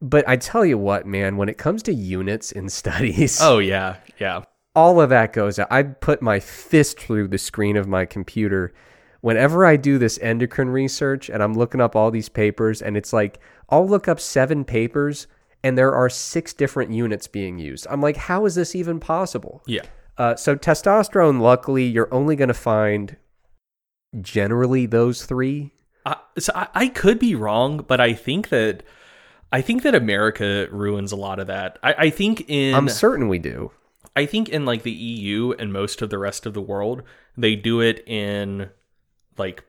[0.00, 3.96] but I tell you what, man, when it comes to units in studies, oh yeah,
[4.18, 4.42] yeah,
[4.74, 5.68] all of that goes out.
[5.70, 8.72] I put my fist through the screen of my computer
[9.20, 13.12] whenever I do this endocrine research and I'm looking up all these papers, and it's
[13.12, 15.26] like I'll look up seven papers
[15.62, 17.86] and there are six different units being used.
[17.90, 19.62] I'm like, how is this even possible?
[19.66, 19.82] Yeah.
[20.16, 23.16] Uh, so testosterone, luckily, you're only going to find
[24.20, 25.72] generally those three.
[26.06, 28.82] Uh, so I, I could be wrong, but I think that
[29.50, 31.78] I think that America ruins a lot of that.
[31.82, 33.72] I, I think in I'm certain we do.
[34.14, 37.02] I think in like the EU and most of the rest of the world,
[37.36, 38.68] they do it in
[39.36, 39.64] like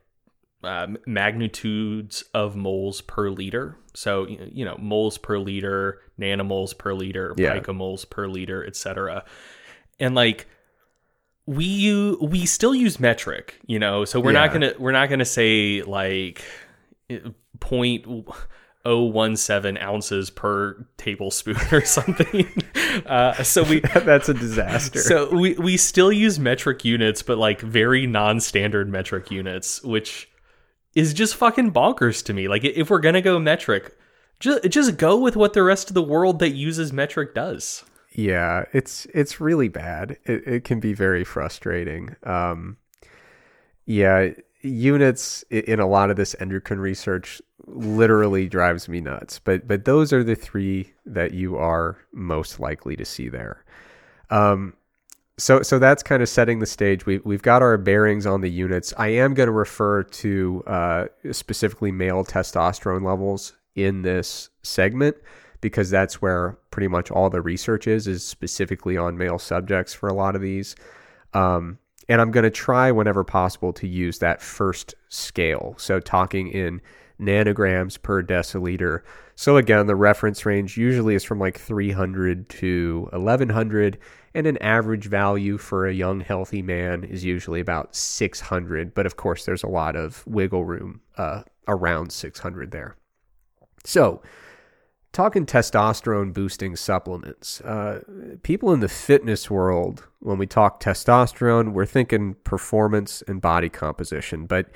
[0.62, 3.76] uh, magnitudes of moles per liter.
[3.94, 7.58] So you know, moles per liter, nanomoles per liter, yeah.
[7.58, 9.24] picomoles per liter, etc.
[9.98, 10.46] And like
[11.46, 14.04] we we still use metric, you know.
[14.04, 14.40] So we're yeah.
[14.46, 16.42] not gonna we're not gonna say like
[17.60, 18.06] point
[18.84, 22.48] 017 ounces per tablespoon or something.
[23.06, 24.98] Uh, so we that's a disaster.
[24.98, 30.28] So we we still use metric units, but like very non-standard metric units, which
[30.96, 32.48] is just fucking bonkers to me.
[32.48, 33.96] Like if we're gonna go metric,
[34.40, 37.84] just just go with what the rest of the world that uses metric does.
[38.10, 40.18] Yeah, it's it's really bad.
[40.24, 42.16] It it can be very frustrating.
[42.24, 42.76] Um,
[43.86, 44.30] yeah,
[44.62, 47.40] units in a lot of this endocrine research
[47.74, 49.38] literally drives me nuts.
[49.38, 53.64] But but those are the three that you are most likely to see there.
[54.30, 54.74] Um,
[55.38, 57.06] so so that's kind of setting the stage.
[57.06, 58.92] We we've got our bearings on the units.
[58.98, 65.16] I am going to refer to uh, specifically male testosterone levels in this segment
[65.60, 70.08] because that's where pretty much all the research is is specifically on male subjects for
[70.08, 70.76] a lot of these.
[71.32, 75.74] Um, and I'm going to try whenever possible to use that first scale.
[75.78, 76.80] So talking in
[77.20, 79.02] nanograms per deciliter.
[79.34, 83.98] So again, the reference range usually is from like 300 to 1100
[84.34, 89.16] and an average value for a young healthy man is usually about 600, but of
[89.16, 92.96] course there's a lot of wiggle room uh, around 600 there.
[93.84, 94.22] So,
[95.12, 97.60] talking testosterone boosting supplements.
[97.62, 98.00] Uh,
[98.42, 104.46] people in the fitness world, when we talk testosterone, we're thinking performance and body composition.
[104.46, 104.68] But,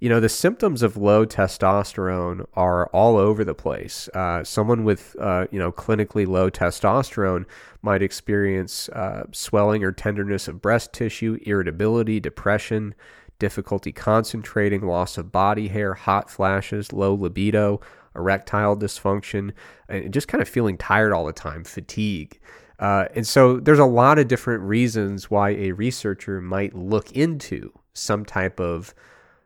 [0.00, 4.08] you know, the symptoms of low testosterone are all over the place.
[4.14, 7.44] Uh, someone with, uh, you know, clinically low testosterone
[7.82, 12.94] might experience uh, swelling or tenderness of breast tissue, irritability, depression,
[13.38, 17.80] difficulty concentrating, loss of body hair, hot flashes, low libido
[18.16, 19.52] erectile dysfunction,
[19.88, 22.40] and just kind of feeling tired all the time, fatigue.
[22.78, 27.70] Uh, and so there's a lot of different reasons why a researcher might look into
[27.92, 28.94] some type of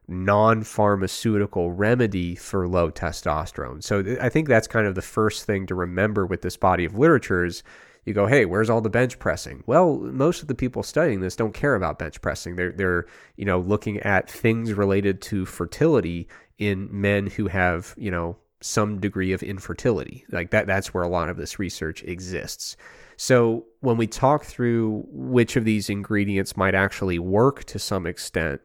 [0.07, 3.83] non pharmaceutical remedy for low testosterone.
[3.83, 6.97] So I think that's kind of the first thing to remember with this body of
[6.97, 7.63] literature is
[8.05, 9.65] you go, hey, where's all the bench pressing?
[9.67, 12.57] Well, most of the people studying this don't care about bench pressing.
[12.57, 16.29] They're they're you know looking at things related to fertility
[16.59, 20.25] in men who have you know some degree of infertility.
[20.31, 22.77] Like that that's where a lot of this research exists.
[23.17, 28.61] So when we talk through which of these ingredients might actually work to some extent,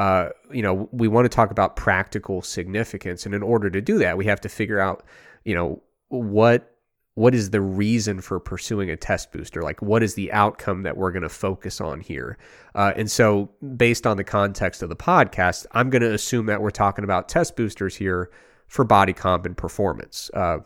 [0.00, 3.98] uh, you know, we want to talk about practical significance, and in order to do
[3.98, 5.04] that, we have to figure out,
[5.44, 6.74] you know, what
[7.16, 9.60] what is the reason for pursuing a test booster?
[9.60, 12.38] Like, what is the outcome that we're going to focus on here?
[12.74, 16.62] Uh, and so, based on the context of the podcast, I'm going to assume that
[16.62, 18.30] we're talking about test boosters here
[18.68, 20.30] for body comp and performance.
[20.32, 20.60] Uh,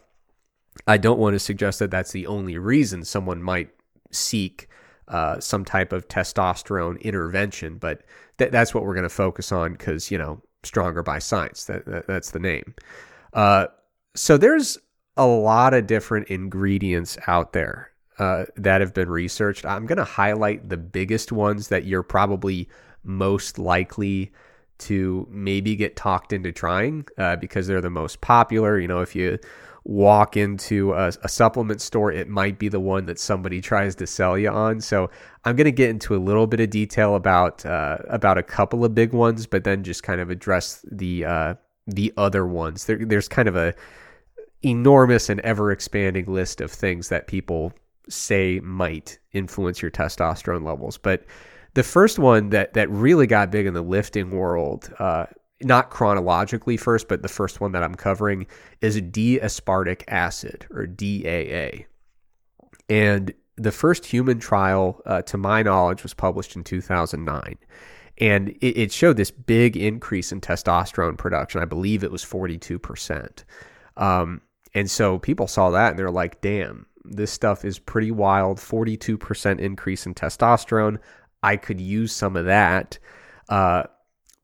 [0.86, 3.70] I don't want to suggest that that's the only reason someone might
[4.12, 4.68] seek
[5.08, 8.02] uh, some type of testosterone intervention, but
[8.38, 11.64] th- that's what we're going to focus on because you know stronger by science.
[11.64, 12.74] That, that that's the name.
[13.32, 13.66] Uh,
[14.14, 14.78] so there's
[15.16, 19.64] a lot of different ingredients out there uh, that have been researched.
[19.64, 22.68] I'm going to highlight the biggest ones that you're probably
[23.02, 24.32] most likely
[24.76, 28.78] to maybe get talked into trying uh, because they're the most popular.
[28.78, 29.38] You know, if you
[29.84, 34.06] walk into a, a, supplement store, it might be the one that somebody tries to
[34.06, 34.80] sell you on.
[34.80, 35.10] So
[35.44, 38.84] I'm going to get into a little bit of detail about uh, about a couple
[38.84, 41.54] of big ones, but then just kind of address the uh,
[41.86, 42.86] the other ones.
[42.86, 43.74] There, there's kind of a
[44.62, 47.74] enormous and ever expanding list of things that people
[48.08, 51.24] say might influence your testosterone levels, but
[51.74, 55.26] the first one that that really got big in the lifting world, uh,
[55.62, 58.46] not chronologically first, but the first one that I'm covering
[58.80, 61.86] is D-aspartic acid or DAA,
[62.88, 67.56] and the first human trial, uh, to my knowledge, was published in 2009.
[68.18, 71.60] And it, it, showed this big increase in testosterone production.
[71.60, 73.44] I believe it was 42%.
[73.96, 74.40] Um,
[74.72, 79.58] and so people saw that and they're like, damn, this stuff is pretty wild 42%
[79.58, 80.98] increase in testosterone.
[81.42, 82.98] I could use some of that.
[83.48, 83.84] Uh,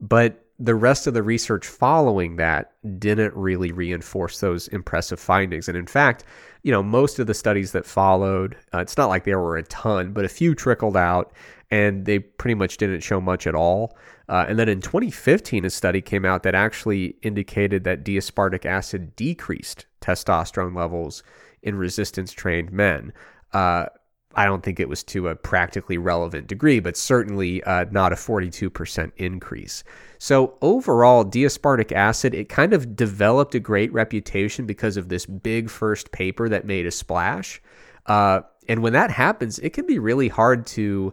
[0.01, 5.69] but the rest of the research following that didn't really reinforce those impressive findings.
[5.69, 6.25] And in fact,
[6.63, 9.63] you know, most of the studies that followed, uh, it's not like there were a
[9.65, 11.33] ton, but a few trickled out
[11.71, 13.97] and they pretty much didn't show much at all.
[14.29, 19.17] Uh, and then in 2015, a study came out that actually indicated that D-aspartic acid
[19.17, 21.23] decreased testosterone levels
[21.63, 23.15] in resistance trained men.
[23.55, 23.87] Uh,
[24.35, 28.17] I don't think it was to a practically relevant degree, but certainly uh, not a
[28.17, 29.83] 42% increase.
[30.19, 35.69] So overall, D-aspartic acid, it kind of developed a great reputation because of this big
[35.69, 37.61] first paper that made a splash.
[38.07, 41.13] Uh, and when that happens, it can be really hard to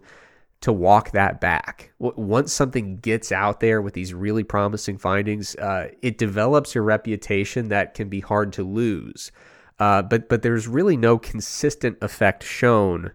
[0.61, 1.91] to walk that back.
[1.99, 7.70] Once something gets out there with these really promising findings, uh, it develops a reputation
[7.70, 9.32] that can be hard to lose.
[9.80, 13.12] Uh, but but there's really no consistent effect shown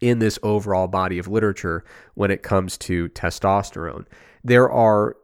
[0.00, 4.04] in this overall body of literature when it comes to testosterone.
[4.44, 5.16] There are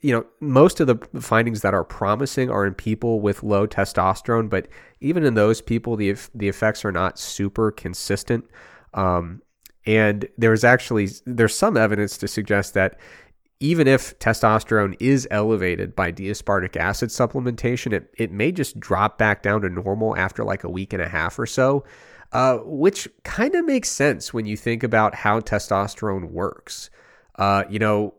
[0.00, 4.48] you know, most of the findings that are promising are in people with low testosterone,
[4.48, 4.68] but
[5.00, 8.44] even in those people, the the effects are not super consistent.
[8.92, 9.42] Um,
[9.86, 12.98] and there's actually there's some evidence to suggest that
[13.60, 19.42] even if testosterone is elevated by D-aspartic acid supplementation, it, it may just drop back
[19.42, 21.84] down to normal after like a week and a half or so,
[22.32, 26.90] uh, which kind of makes sense when you think about how testosterone works.
[27.36, 28.14] Uh, you know,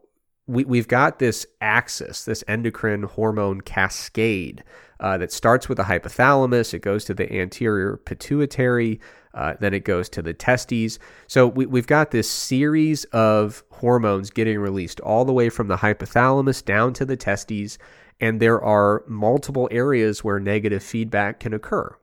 [0.47, 4.63] we, we've got this axis, this endocrine hormone cascade
[4.99, 8.99] uh, that starts with the hypothalamus, it goes to the anterior pituitary,
[9.35, 10.97] uh, then it goes to the testes.
[11.27, 15.77] So we, we've got this series of hormones getting released all the way from the
[15.77, 17.77] hypothalamus down to the testes,
[18.19, 21.95] and there are multiple areas where negative feedback can occur.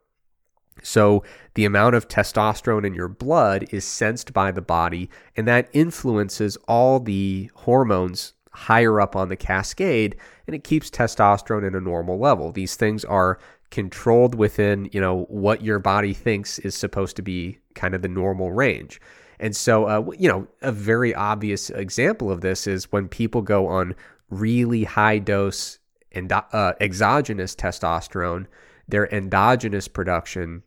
[0.83, 1.22] So,
[1.55, 6.57] the amount of testosterone in your blood is sensed by the body, and that influences
[6.66, 10.16] all the hormones higher up on the cascade,
[10.47, 12.53] and it keeps testosterone in a normal level.
[12.53, 13.39] These things are
[13.72, 18.08] controlled within, you know, what your body thinks is supposed to be kind of the
[18.08, 19.00] normal range.
[19.40, 23.66] And so, uh, you know, a very obvious example of this is when people go
[23.66, 23.96] on
[24.30, 25.78] really high dose
[26.12, 28.46] and uh, exogenous testosterone,
[28.86, 30.62] their endogenous production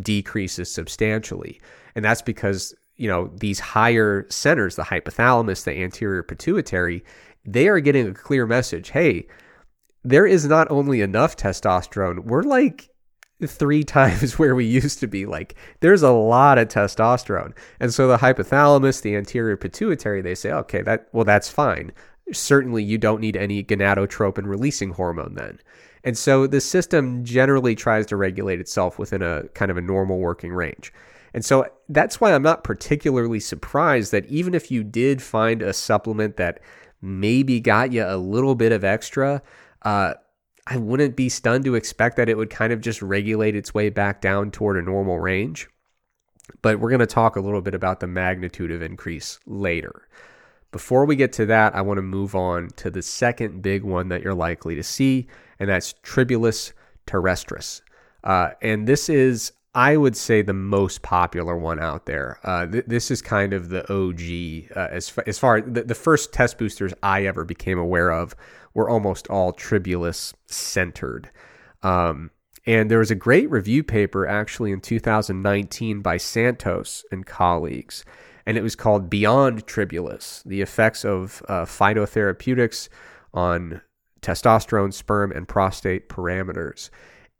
[0.00, 1.60] decreases substantially.
[1.96, 7.04] And that's because, you know, these higher centers, the hypothalamus, the anterior pituitary,
[7.44, 9.26] they are getting a clear message hey,
[10.08, 12.88] there is not only enough testosterone, we're like
[13.46, 15.26] three times where we used to be.
[15.26, 17.54] Like there's a lot of testosterone.
[17.80, 21.92] And so the hypothalamus, the anterior pituitary, they say, okay, that well, that's fine.
[22.32, 25.60] Certainly you don't need any gonadotropin releasing hormone then.
[26.04, 30.18] And so the system generally tries to regulate itself within a kind of a normal
[30.18, 30.92] working range.
[31.34, 35.72] And so that's why I'm not particularly surprised that even if you did find a
[35.72, 36.60] supplement that
[37.02, 39.42] maybe got you a little bit of extra,
[39.88, 40.14] uh,
[40.66, 43.88] I wouldn't be stunned to expect that it would kind of just regulate its way
[43.88, 45.66] back down toward a normal range.
[46.60, 50.06] But we're going to talk a little bit about the magnitude of increase later.
[50.72, 54.10] Before we get to that, I want to move on to the second big one
[54.10, 55.26] that you're likely to see,
[55.58, 56.74] and that's Tribulus
[57.06, 57.80] terrestris.
[58.22, 62.40] Uh, and this is, I would say, the most popular one out there.
[62.44, 65.94] Uh, th- this is kind of the OG uh, as, fa- as far the, the
[65.94, 68.36] first test boosters I ever became aware of
[68.74, 71.30] were almost all Tribulus centered.
[71.82, 72.30] Um,
[72.66, 78.04] and there was a great review paper actually in 2019 by Santos and colleagues,
[78.44, 82.88] and it was called Beyond Tribulus The Effects of uh, Phytotherapeutics
[83.32, 83.80] on
[84.20, 86.90] Testosterone, Sperm, and Prostate Parameters.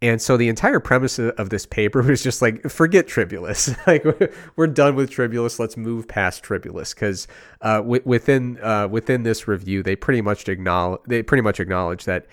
[0.01, 3.75] And so the entire premise of this paper was just like, forget Tribulus.
[3.87, 4.05] like
[4.57, 5.59] we're done with Tribulus.
[5.59, 7.27] Let's move past Tribulus because
[7.61, 12.05] uh, w- within uh, within this review, they pretty much acknowledge they pretty much acknowledge
[12.05, 12.27] that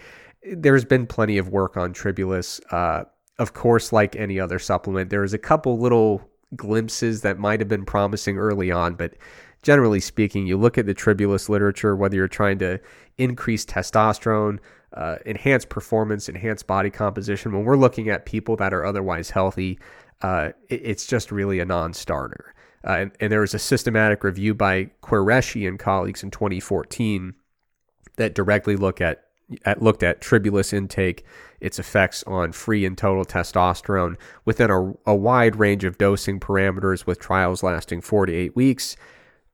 [0.43, 2.61] there's been plenty of work on Tribulus.
[2.71, 3.05] Uh,
[3.37, 7.67] of course, like any other supplement, there is a couple little glimpses that might have
[7.67, 9.15] been promising early on, but
[9.61, 12.79] generally speaking, you look at the Tribulus literature, whether you're trying to
[13.17, 14.59] increase testosterone
[14.95, 17.51] uh, enhance performance, enhance body composition.
[17.51, 19.79] When we're looking at people that are otherwise healthy,
[20.21, 22.53] uh, it, it's just really a non-starter.
[22.87, 27.33] Uh, and, and, there was a systematic review by Qureshi and colleagues in 2014
[28.17, 29.23] that directly look at,
[29.65, 31.25] at looked at tribulus intake,
[31.59, 34.15] its effects on free and total testosterone
[34.45, 38.95] within a, a wide range of dosing parameters with trials lasting four to eight weeks.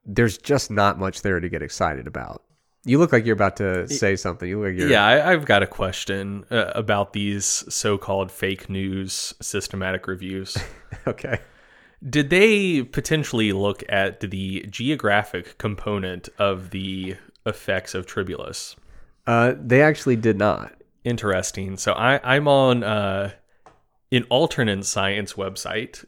[0.05, 2.43] There's just not much there to get excited about.
[2.83, 4.49] You look like you're about to say something.
[4.49, 4.89] You look like.
[4.89, 10.57] Yeah, I, have got a question uh, about these so-called fake news systematic reviews.
[11.07, 11.39] okay.
[12.07, 18.75] Did they potentially look at the geographic component of the effects of Tribulus?
[19.27, 20.73] Uh, they actually did not.
[21.03, 21.77] Interesting.
[21.77, 23.31] So I, I'm on uh,
[24.11, 26.03] an alternate science website.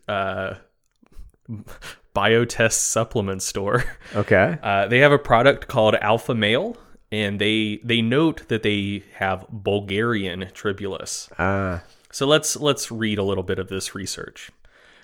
[2.15, 3.83] Uh, Biotest supplement store.
[4.15, 4.57] Okay.
[4.61, 6.77] Uh, they have a product called Alpha Male,
[7.11, 11.29] and they they note that they have Bulgarian tribulus.
[11.39, 11.83] Ah.
[12.11, 14.51] So let's let's read a little bit of this research.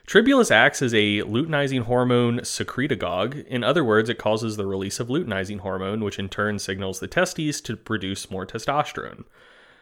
[0.05, 3.45] Tribulus acts as a luteinizing hormone secretagogue.
[3.45, 7.07] In other words, it causes the release of luteinizing hormone, which in turn signals the
[7.07, 9.25] testes to produce more testosterone.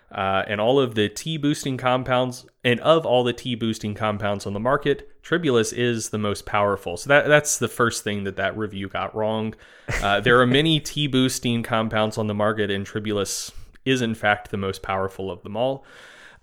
[0.09, 4.45] Uh, and all of the T boosting compounds, and of all the T boosting compounds
[4.45, 6.95] on the market, Tribulus is the most powerful.
[6.95, 9.53] So that that's the first thing that that review got wrong.
[10.01, 13.51] Uh, there are many T boosting compounds on the market, and Tribulus
[13.83, 15.83] is in fact the most powerful of them all.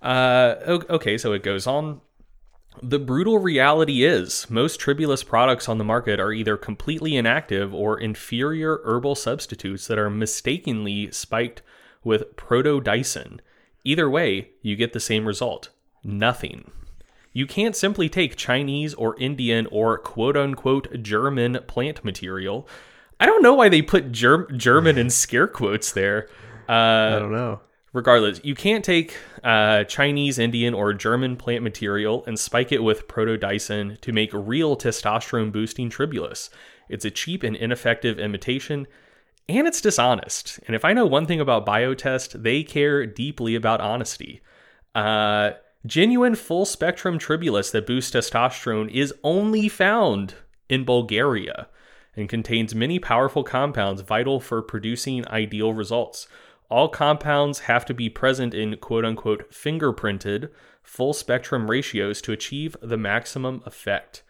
[0.02, 0.56] Uh,
[0.90, 2.02] okay, so it goes on.
[2.82, 7.98] The brutal reality is most tribulus products on the market are either completely inactive or
[7.98, 11.62] inferior herbal substitutes that are mistakenly spiked
[12.02, 13.38] with protodioscin.
[13.84, 15.68] Either way, you get the same result
[16.02, 16.70] nothing.
[17.32, 22.68] You can't simply take Chinese or Indian or quote unquote German plant material.
[23.18, 26.28] I don't know why they put Ger- German in scare quotes there.
[26.68, 27.60] Uh, I don't know.
[27.92, 33.08] regardless, you can't take uh, Chinese, Indian, or German plant material and spike it with
[33.08, 36.50] protodioscin to make real testosterone boosting tribulus.
[36.88, 38.86] It's a cheap and ineffective imitation,
[39.48, 40.60] and it's dishonest.
[40.66, 44.40] And if I know one thing about Biotest, they care deeply about honesty.
[44.94, 45.52] Uh,
[45.86, 50.34] genuine full spectrum tribulus that boosts testosterone is only found
[50.68, 51.68] in Bulgaria
[52.16, 56.28] and contains many powerful compounds vital for producing ideal results.
[56.70, 60.50] All compounds have to be present in quote unquote fingerprinted
[60.82, 64.22] full spectrum ratios to achieve the maximum effect.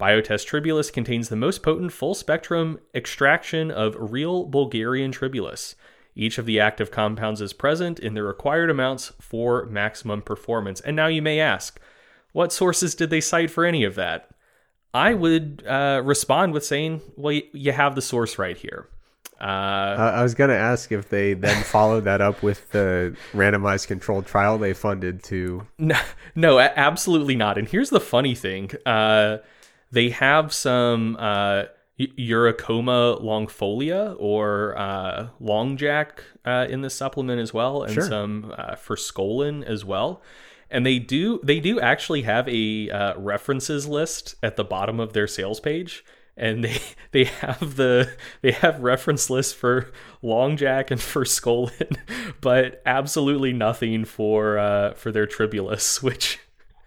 [0.00, 5.74] Biotest Tribulus contains the most potent full spectrum extraction of real Bulgarian tribulus.
[6.14, 10.80] Each of the active compounds is present in the required amounts for maximum performance.
[10.80, 11.78] And now you may ask,
[12.32, 14.30] what sources did they cite for any of that?
[14.92, 18.88] I would uh, respond with saying, well, you have the source right here.
[19.40, 19.44] Uh,
[20.16, 24.26] I was going to ask if they then followed that up with the randomized controlled
[24.26, 25.66] trial they funded to.
[25.78, 25.98] No,
[26.34, 27.56] no, absolutely not.
[27.56, 29.38] And here's the funny thing: uh,
[29.92, 31.64] they have some uh,
[31.98, 38.04] Eurycoma longifolia or uh, longjack uh, in the supplement as well, and Sure.
[38.08, 40.22] some uh, forskolin as well.
[40.70, 45.12] And they do they do actually have a uh, references list at the bottom of
[45.12, 46.04] their sales page.
[46.36, 46.78] And they
[47.10, 48.10] they have the
[48.40, 49.90] they have reference lists for
[50.22, 51.96] Longjack and forskolin,
[52.40, 56.38] but absolutely nothing for uh, for their Tribulus, which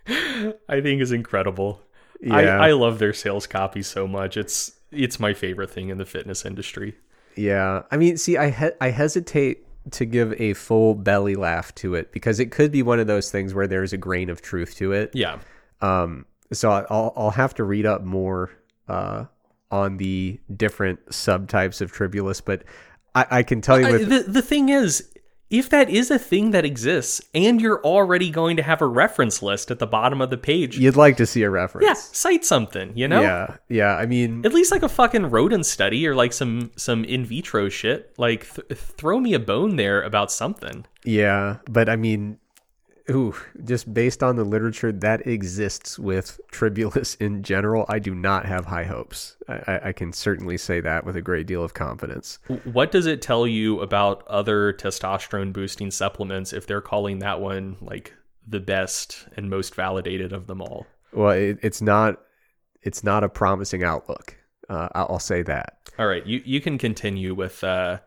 [0.08, 1.82] I think is incredible.
[2.24, 2.58] Yeah.
[2.60, 4.38] I, I love their sales copy so much.
[4.38, 6.96] It's it's my favorite thing in the fitness industry.
[7.36, 11.96] Yeah, I mean, see, I he- I hesitate to give a full belly laugh to
[11.96, 14.76] it because it could be one of those things where there's a grain of truth
[14.78, 15.12] to it.
[15.14, 15.40] Yeah.
[15.82, 18.52] Um, so I'll I'll have to read up more
[18.88, 19.26] uh,
[19.72, 22.64] on the different subtypes of tribulus, but
[23.16, 25.10] I, I can tell you I- the the thing is,
[25.54, 29.44] if that is a thing that exists, and you're already going to have a reference
[29.44, 31.86] list at the bottom of the page, you'd like to see a reference.
[31.86, 32.92] yeah, cite something.
[32.98, 33.96] You know, yeah, yeah.
[33.96, 37.70] I mean, at least like a fucking rodent study or like some some in vitro
[37.70, 38.14] shit.
[38.18, 40.86] Like th- throw me a bone there about something.
[41.06, 42.40] Yeah, but I mean,
[43.10, 48.46] ooh, just based on the literature that exists with tribulus in general, I do not
[48.46, 49.38] have high hopes.
[49.48, 52.40] I, I, can certainly say that with a great deal of confidence.
[52.64, 57.78] What does it tell you about other testosterone boosting supplements if they're calling that one
[57.82, 58.14] like
[58.48, 60.88] the best and most validated of them all?
[61.12, 62.22] Well, it, it's not,
[62.82, 64.38] it's not a promising outlook.
[64.70, 65.78] Uh, I'll I'll say that.
[66.00, 68.00] All right, you you can continue with uh,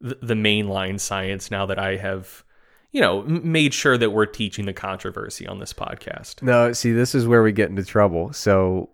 [0.00, 2.44] the, the mainline science now that I have,
[2.92, 6.42] you know, made sure that we're teaching the controversy on this podcast.
[6.42, 8.32] No, see, this is where we get into trouble.
[8.32, 8.90] So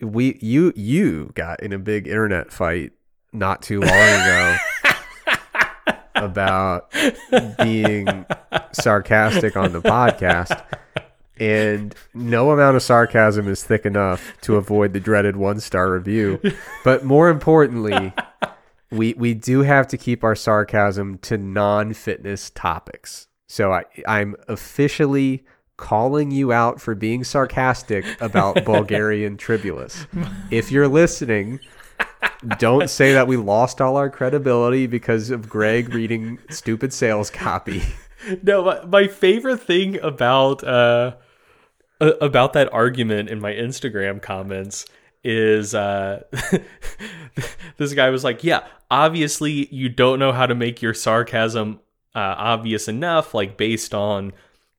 [0.00, 2.92] we, you, you got in a big internet fight
[3.32, 4.56] not too long ago
[6.16, 6.92] about
[7.58, 8.26] being
[8.72, 10.64] sarcastic on the podcast.
[11.38, 16.40] And no amount of sarcasm is thick enough to avoid the dreaded one star review.
[16.82, 18.12] But more importantly,
[18.90, 23.28] we we do have to keep our sarcasm to non fitness topics.
[23.46, 25.44] So I I'm officially
[25.76, 30.06] calling you out for being sarcastic about Bulgarian tribulus.
[30.50, 31.60] If you're listening,
[32.58, 37.82] don't say that we lost all our credibility because of Greg reading stupid sales copy.
[38.42, 41.14] No, my, my favorite thing about uh
[42.00, 44.84] about that argument in my Instagram comments
[45.22, 46.24] is uh
[47.76, 51.78] this guy was like, "Yeah, obviously you don't know how to make your sarcasm
[52.16, 54.32] uh, obvious enough like based on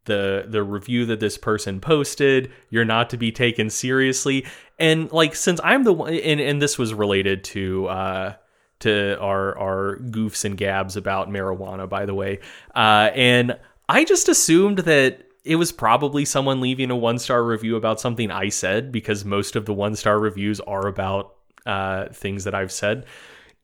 [0.05, 4.45] the the review that this person posted you're not to be taken seriously.
[4.80, 8.34] And like since i'm the one and, and this was related to uh
[8.80, 12.39] to our our goofs and gabs about marijuana by the way
[12.76, 13.57] uh and
[13.89, 18.30] i just assumed that it was probably someone leaving a one star review about something
[18.30, 21.34] i said because most of the one star reviews are about
[21.65, 23.05] uh things that i've said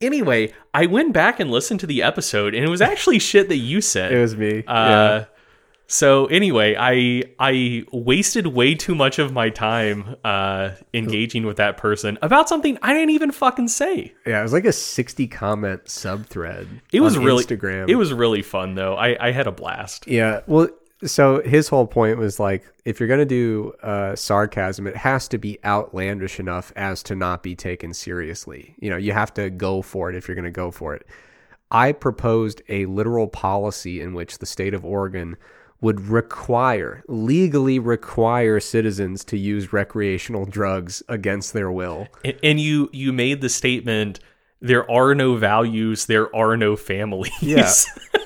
[0.03, 3.57] anyway i went back and listened to the episode and it was actually shit that
[3.57, 4.63] you said It was me.
[4.67, 5.25] uh,
[5.87, 11.77] So anyway, I I wasted way too much of my time uh, engaging with that
[11.77, 14.13] person about something I didn't even fucking say.
[14.25, 16.67] yeah, it was like a 60 comment sub thread.
[16.93, 17.89] It was on really Instagram.
[17.89, 18.95] It was really fun though.
[18.95, 20.07] I I had a blast.
[20.07, 20.39] Yeah.
[20.47, 20.69] Well,
[21.05, 25.37] so his whole point was like, if you're gonna do uh, sarcasm, it has to
[25.37, 28.75] be outlandish enough as to not be taken seriously.
[28.79, 31.05] You know, you have to go for it if you're gonna go for it.
[31.71, 35.37] I proposed a literal policy in which the state of Oregon
[35.81, 42.07] would require, legally require citizens to use recreational drugs against their will.
[42.23, 44.19] And, and you you made the statement
[44.61, 47.33] there are no values, there are no families.
[47.41, 47.71] Yeah.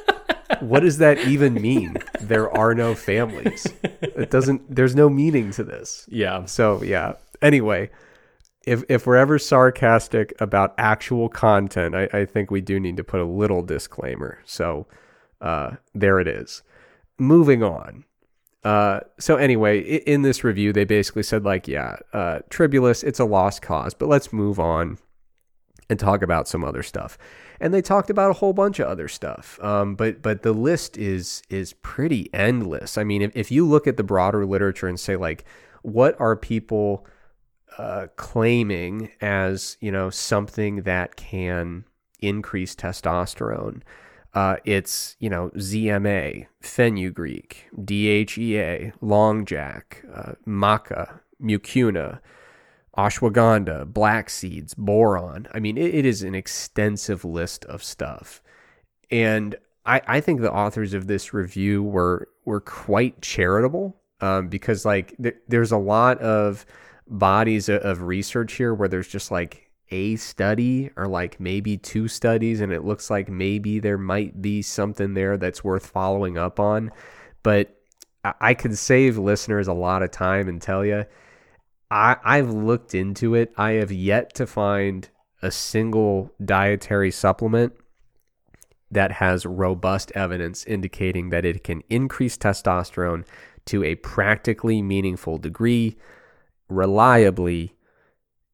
[0.60, 1.98] what does that even mean?
[2.22, 3.68] There are no families.
[3.84, 6.08] It doesn't there's no meaning to this.
[6.10, 6.46] yeah.
[6.46, 7.14] So yeah.
[7.42, 7.90] Anyway,
[8.66, 13.04] if if we're ever sarcastic about actual content, I, I think we do need to
[13.04, 14.40] put a little disclaimer.
[14.46, 14.88] So
[15.42, 16.64] uh, there it is.
[17.20, 18.04] Moving on.
[18.64, 23.26] Uh, so anyway, in this review, they basically said like, yeah, uh, Tribulus, it's a
[23.26, 24.98] lost cause, but let's move on
[25.90, 27.18] and talk about some other stuff.
[27.60, 29.60] And they talked about a whole bunch of other stuff.
[29.62, 32.98] Um, but but the list is is pretty endless.
[32.98, 35.46] I mean, if, if you look at the broader literature and say like,
[35.82, 37.06] what are people
[37.78, 41.86] uh, claiming as you know something that can
[42.20, 43.82] increase testosterone?
[44.34, 52.20] Uh, it's you know ZMA, fenugreek, DHEA, long jack, uh, maca, mucuna,
[52.98, 55.48] ashwagandha, black seeds, boron.
[55.54, 58.42] I mean, it, it is an extensive list of stuff,
[59.12, 59.56] and
[59.86, 65.16] I, I think the authors of this review were were quite charitable um, because like
[65.22, 66.66] th- there's a lot of
[67.08, 72.08] bodies of, of research here where there's just like a study or like maybe two
[72.08, 76.60] studies and it looks like maybe there might be something there that's worth following up
[76.60, 76.92] on
[77.44, 77.74] but
[78.42, 81.06] I- could save listeners a lot of time and tell you
[81.90, 83.54] I, I've looked into it.
[83.58, 85.10] I have yet to find
[85.42, 87.74] a single dietary supplement
[88.90, 93.26] that has robust evidence indicating that it can increase testosterone
[93.66, 95.98] to a practically meaningful degree
[96.70, 97.76] reliably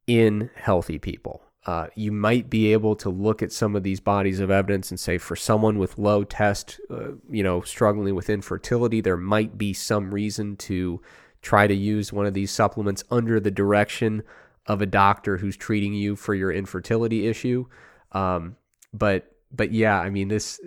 [0.08, 1.44] in healthy people.
[1.66, 5.00] Uh, you might be able to look at some of these bodies of evidence and
[5.00, 9.72] say, for someone with low test, uh, you know, struggling with infertility, there might be
[9.72, 11.00] some reason to
[11.44, 14.24] try to use one of these supplements under the direction
[14.66, 17.66] of a doctor who's treating you for your infertility issue.
[18.14, 18.56] Um,
[18.94, 20.60] but but yeah, I mean this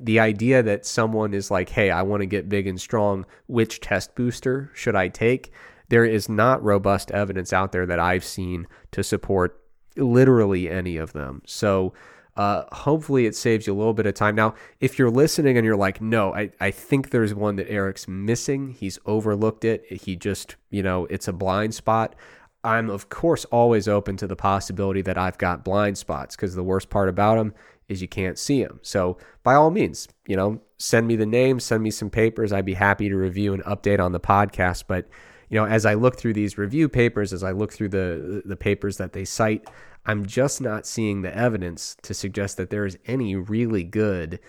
[0.00, 3.80] the idea that someone is like, "Hey, I want to get big and strong, which
[3.80, 5.52] test booster should I take?"
[5.88, 9.58] There is not robust evidence out there that I've seen to support
[9.96, 11.42] literally any of them.
[11.46, 11.94] So
[12.38, 14.36] uh, hopefully it saves you a little bit of time.
[14.36, 18.06] Now, if you're listening and you're like, no, I, I think there's one that Eric's
[18.06, 22.14] missing, he's overlooked it, he just, you know, it's a blind spot.
[22.62, 26.62] I'm, of course, always open to the possibility that I've got blind spots because the
[26.62, 27.54] worst part about them
[27.88, 28.78] is you can't see them.
[28.82, 32.52] So, by all means, you know, send me the name, send me some papers.
[32.52, 34.84] I'd be happy to review and update on the podcast.
[34.86, 35.08] But,
[35.48, 38.56] you know, as I look through these review papers, as I look through the the
[38.56, 39.66] papers that they cite,
[40.08, 44.40] I'm just not seeing the evidence to suggest that there is any really good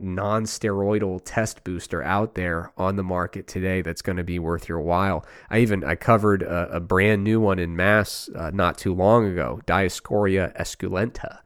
[0.00, 4.80] non-steroidal test booster out there on the market today that's going to be worth your
[4.80, 5.26] while.
[5.50, 9.26] I even I covered a, a brand new one in MASS uh, not too long
[9.26, 11.40] ago, Dioscorea esculenta,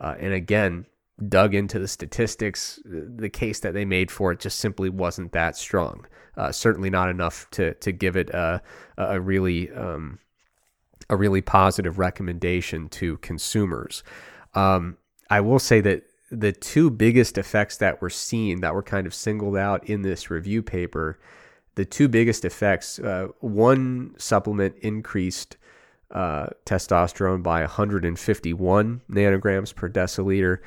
[0.00, 0.86] uh, and again
[1.28, 2.80] dug into the statistics.
[2.84, 6.06] The case that they made for it just simply wasn't that strong.
[6.36, 8.60] Uh, certainly not enough to to give it a
[8.98, 10.18] a really um,
[11.08, 14.02] a really positive recommendation to consumers.
[14.54, 14.96] Um,
[15.30, 19.14] I will say that the two biggest effects that were seen that were kind of
[19.14, 21.18] singled out in this review paper,
[21.74, 25.56] the two biggest effects, uh, one supplement increased
[26.10, 30.58] uh, testosterone by 151 nanograms per deciliter.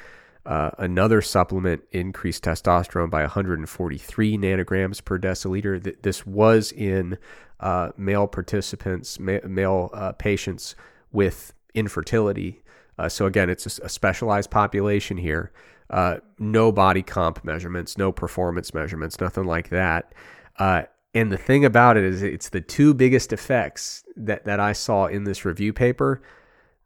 [0.45, 5.83] Uh, another supplement increased testosterone by 143 nanograms per deciliter.
[5.83, 7.17] Th- this was in
[7.59, 10.75] uh, male participants, ma- male uh, patients
[11.11, 12.61] with infertility.
[12.97, 15.51] Uh, so again, it's a, a specialized population here.
[15.89, 20.13] Uh, no body comp measurements, no performance measurements, nothing like that.
[20.57, 20.83] Uh,
[21.13, 25.05] and the thing about it is, it's the two biggest effects that that I saw
[25.05, 26.21] in this review paper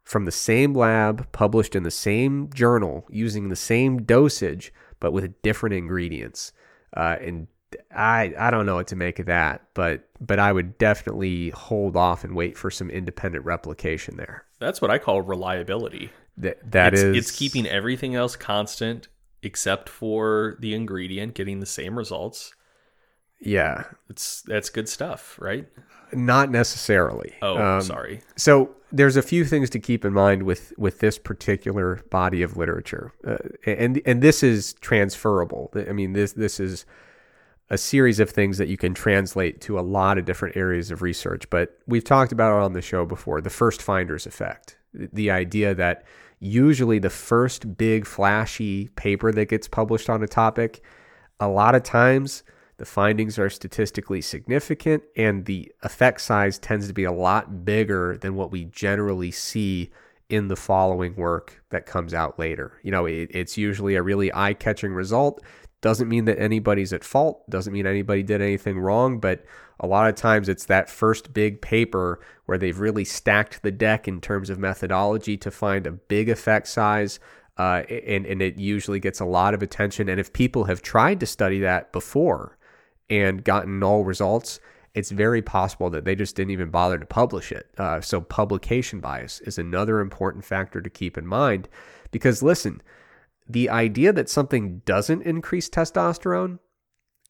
[0.04, 5.40] from the same lab, published in the same journal, using the same dosage, but with
[5.42, 6.52] different ingredients.
[6.96, 7.46] Uh, and
[7.94, 11.96] I I don't know what to make of that, but but I would definitely hold
[11.96, 14.44] off and wait for some independent replication there.
[14.58, 16.10] That's what I call reliability.
[16.36, 19.08] That that it's, is- it's keeping everything else constant
[19.42, 22.54] except for the ingredient getting the same results.
[23.40, 25.66] yeah, It's that's good stuff, right?
[26.12, 27.34] not necessarily.
[27.40, 28.20] Oh, Um, sorry.
[28.36, 32.56] So there's a few things to keep in mind with with this particular body of
[32.56, 35.70] literature, uh, and and this is transferable.
[35.88, 36.84] I mean this this is
[37.70, 41.02] a series of things that you can translate to a lot of different areas of
[41.02, 41.48] research.
[41.50, 44.76] But we've talked about it on the show before the first finders effect.
[44.92, 46.04] The idea that
[46.40, 50.82] usually the first big flashy paper that gets published on a topic,
[51.38, 52.42] a lot of times
[52.78, 58.16] the findings are statistically significant and the effect size tends to be a lot bigger
[58.16, 59.90] than what we generally see
[60.28, 62.72] in the following work that comes out later.
[62.82, 65.42] You know, it, it's usually a really eye catching result
[65.80, 69.44] doesn't mean that anybody's at fault, doesn't mean anybody did anything wrong, but
[69.78, 74.06] a lot of times it's that first big paper where they've really stacked the deck
[74.06, 77.18] in terms of methodology to find a big effect size.
[77.56, 80.08] Uh, and, and it usually gets a lot of attention.
[80.08, 82.56] And if people have tried to study that before
[83.08, 84.60] and gotten null results,
[84.94, 87.68] it's very possible that they just didn't even bother to publish it.
[87.78, 91.68] Uh, so, publication bias is another important factor to keep in mind
[92.10, 92.82] because, listen,
[93.48, 96.58] the idea that something doesn't increase testosterone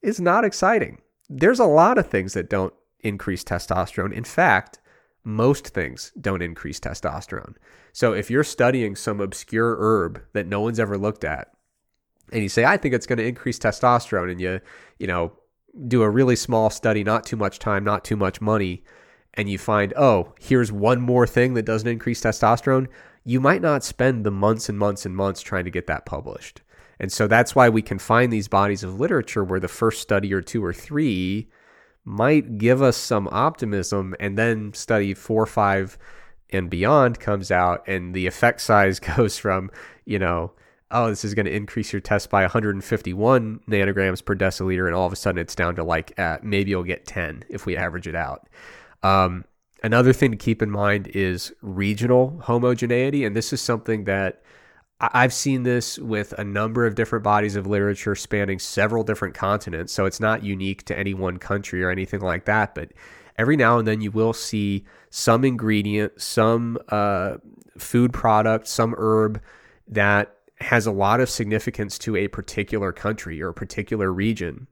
[0.02, 1.00] is not exciting.
[1.28, 4.12] There's a lot of things that don't increase testosterone.
[4.12, 4.80] In fact,
[5.24, 7.54] most things don't increase testosterone.
[7.92, 11.48] So if you're studying some obscure herb that no one's ever looked at,
[12.32, 14.60] and you say, I think it's going to increase testosterone, and you,
[14.98, 15.32] you know,
[15.88, 18.84] do a really small study, not too much time, not too much money,
[19.34, 22.88] and you find, oh, here's one more thing that doesn't increase testosterone,
[23.31, 26.62] you might not spend the months and months and months trying to get that published.
[26.98, 30.35] And so that's why we can find these bodies of literature where the first study
[30.35, 31.48] or two or three
[32.05, 35.97] might give us some optimism, and then study four, five,
[36.51, 39.70] and beyond comes out, and the effect size goes from,
[40.05, 40.51] you know,
[40.90, 45.07] oh, this is going to increase your test by 151 nanograms per deciliter, and all
[45.07, 48.09] of a sudden it's down to like uh, maybe you'll get 10 if we average
[48.09, 48.48] it out.
[49.05, 49.44] Um,
[49.82, 53.24] Another thing to keep in mind is regional homogeneity.
[53.24, 54.43] And this is something that
[55.01, 59.93] I've seen this with a number of different bodies of literature spanning several different continents.
[59.94, 62.74] So it's not unique to any one country or anything like that.
[62.74, 62.93] But
[63.39, 67.39] every now and then you will see some ingredient, some uh,
[67.78, 69.40] food product, some herb
[69.89, 74.66] that has a lot of significance to a particular country or a particular region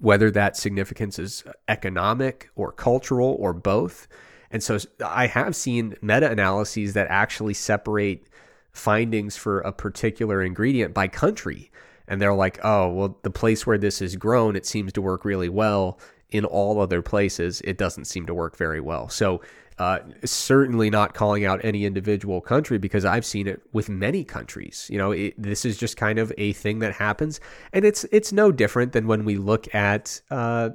[0.00, 4.08] whether that significance is economic or cultural or both.
[4.50, 8.26] And so I have seen meta analyses that actually separate
[8.72, 11.70] findings for a particular ingredient by country.
[12.08, 15.24] And they're like, oh, well, the place where this is grown, it seems to work
[15.24, 15.98] really well.
[16.30, 19.08] In all other places, it doesn't seem to work very well.
[19.08, 19.42] So
[19.82, 24.86] uh, certainly not calling out any individual country because I've seen it with many countries.
[24.88, 27.40] You know, it, this is just kind of a thing that happens,
[27.72, 30.70] and it's it's no different than when we look at uh,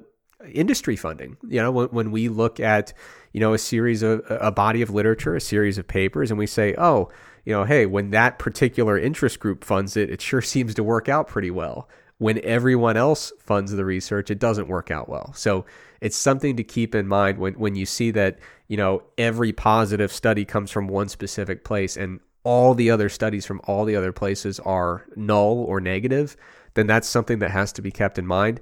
[0.51, 1.37] industry funding.
[1.47, 2.91] You know, when, when we look at
[3.31, 6.45] you know a series of a body of literature, a series of papers, and we
[6.45, 7.09] say, oh,
[7.45, 11.07] you know, hey, when that particular interest group funds it, it sure seems to work
[11.07, 11.87] out pretty well.
[12.17, 15.31] When everyone else funds the research, it doesn't work out well.
[15.33, 15.65] So
[16.01, 20.11] it's something to keep in mind when, when you see that, you know, every positive
[20.11, 24.11] study comes from one specific place and all the other studies from all the other
[24.11, 26.37] places are null or negative,
[26.75, 28.61] then that's something that has to be kept in mind.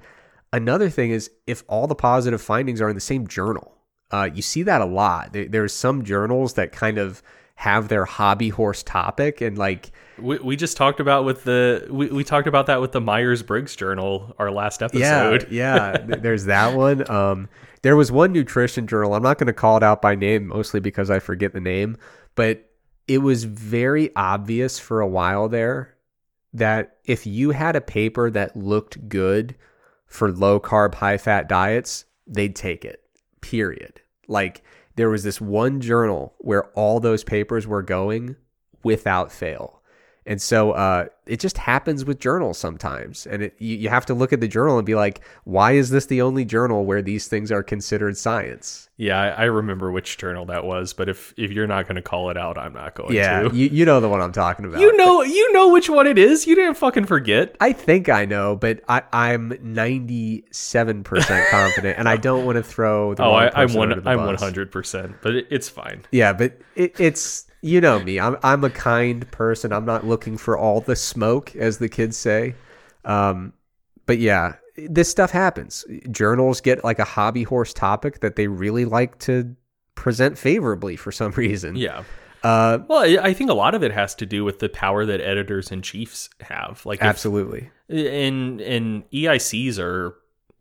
[0.51, 3.75] Another thing is if all the positive findings are in the same journal,
[4.11, 5.33] uh, you see that a lot.
[5.33, 7.21] There, there's some journals that kind of
[7.55, 12.07] have their hobby horse topic and like we, we just talked about with the we,
[12.07, 16.75] we talked about that with the myers-briggs journal our last episode yeah yeah there's that
[16.75, 17.47] one um
[17.85, 20.79] there was one nutrition journal i'm not going to call it out by name mostly
[20.79, 21.97] because i forget the name
[22.35, 22.69] but
[23.07, 25.95] it was very obvious for a while there
[26.53, 29.55] that if you had a paper that looked good
[30.07, 33.01] for low carb high fat diets they'd take it
[33.41, 34.63] period like
[34.95, 38.35] there was this one journal where all those papers were going
[38.83, 39.81] without fail.
[40.25, 43.27] And so uh, it just happens with journals sometimes.
[43.27, 45.91] And it, you, you have to look at the journal and be like, why is
[45.91, 48.89] this the only journal where these things are considered science?
[48.97, 52.01] Yeah, I, I remember which journal that was, but if if you're not going to
[52.01, 53.53] call it out, I'm not going yeah, to.
[53.53, 54.79] You, you know the one I'm talking about.
[54.79, 56.47] You know you know which one it is.
[56.47, 57.57] You didn't fucking forget.
[57.59, 60.45] I think I know, but I, I'm 97%
[61.51, 64.07] confident, and I don't want to throw the oh, I, am one.
[64.07, 66.05] I'm 100, percent but it, it's fine.
[66.11, 68.19] Yeah, but it, it's you know me.
[68.19, 69.73] I'm I'm a kind person.
[69.73, 72.53] I'm not looking for all the smoke, as the kids say.
[73.03, 73.53] Um,
[74.05, 75.83] but yeah, this stuff happens.
[76.11, 79.55] Journals get like a hobby horse topic that they really like to
[79.95, 81.75] present favorably for some reason.
[81.75, 82.03] Yeah.
[82.43, 85.19] Uh, well, I think a lot of it has to do with the power that
[85.19, 86.85] editors and chiefs have.
[86.85, 87.71] Like, if, absolutely.
[87.89, 90.13] And and EICs are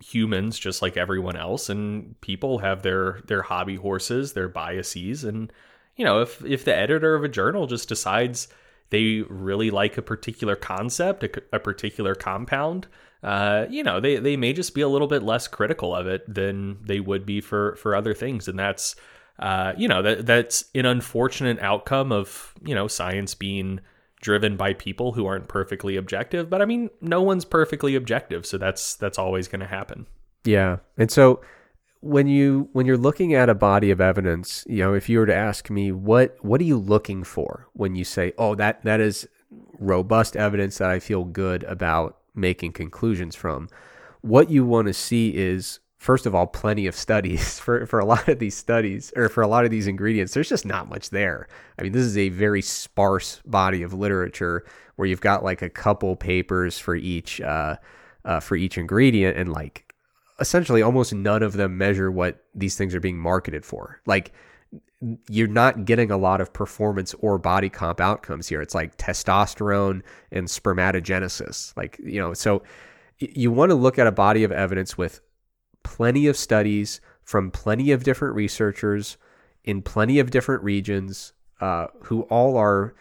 [0.02, 5.52] humans just like everyone else, and people have their their hobby horses, their biases, and
[5.96, 8.48] you know, if if the editor of a journal just decides
[8.90, 12.86] they really like a particular concept, a, a particular compound,
[13.24, 16.22] uh, you know, they, they may just be a little bit less critical of it
[16.32, 18.46] than they would be for, for other things.
[18.46, 18.94] And that's,
[19.38, 23.80] uh, you know, that that's an unfortunate outcome of, you know, science being
[24.20, 26.50] driven by people who aren't perfectly objective.
[26.50, 28.44] But I mean, no one's perfectly objective.
[28.44, 30.06] So that's, that's always going to happen.
[30.44, 30.76] Yeah.
[30.98, 31.40] And so
[32.04, 35.26] when you when you're looking at a body of evidence, you know, if you were
[35.26, 39.00] to ask me what what are you looking for when you say, "Oh, that that
[39.00, 39.26] is
[39.78, 43.68] robust evidence that I feel good about making conclusions from.
[44.20, 48.04] What you want to see is first of all plenty of studies for for a
[48.04, 51.08] lot of these studies or for a lot of these ingredients there's just not much
[51.08, 51.48] there
[51.78, 54.66] i mean this is a very sparse body of literature
[54.96, 57.76] where you've got like a couple papers for each uh,
[58.26, 59.93] uh, for each ingredient and like
[60.40, 64.32] essentially almost none of them measure what these things are being marketed for like
[65.28, 68.62] you're not getting a lot of performance or body comp outcomes here.
[68.62, 71.76] It's like testosterone and spermatogenesis.
[71.76, 72.62] Like, you know, so
[73.18, 75.20] you want to look at a body of evidence with
[75.82, 79.16] plenty of studies from plenty of different researchers
[79.64, 82.94] in plenty of different regions uh, who all are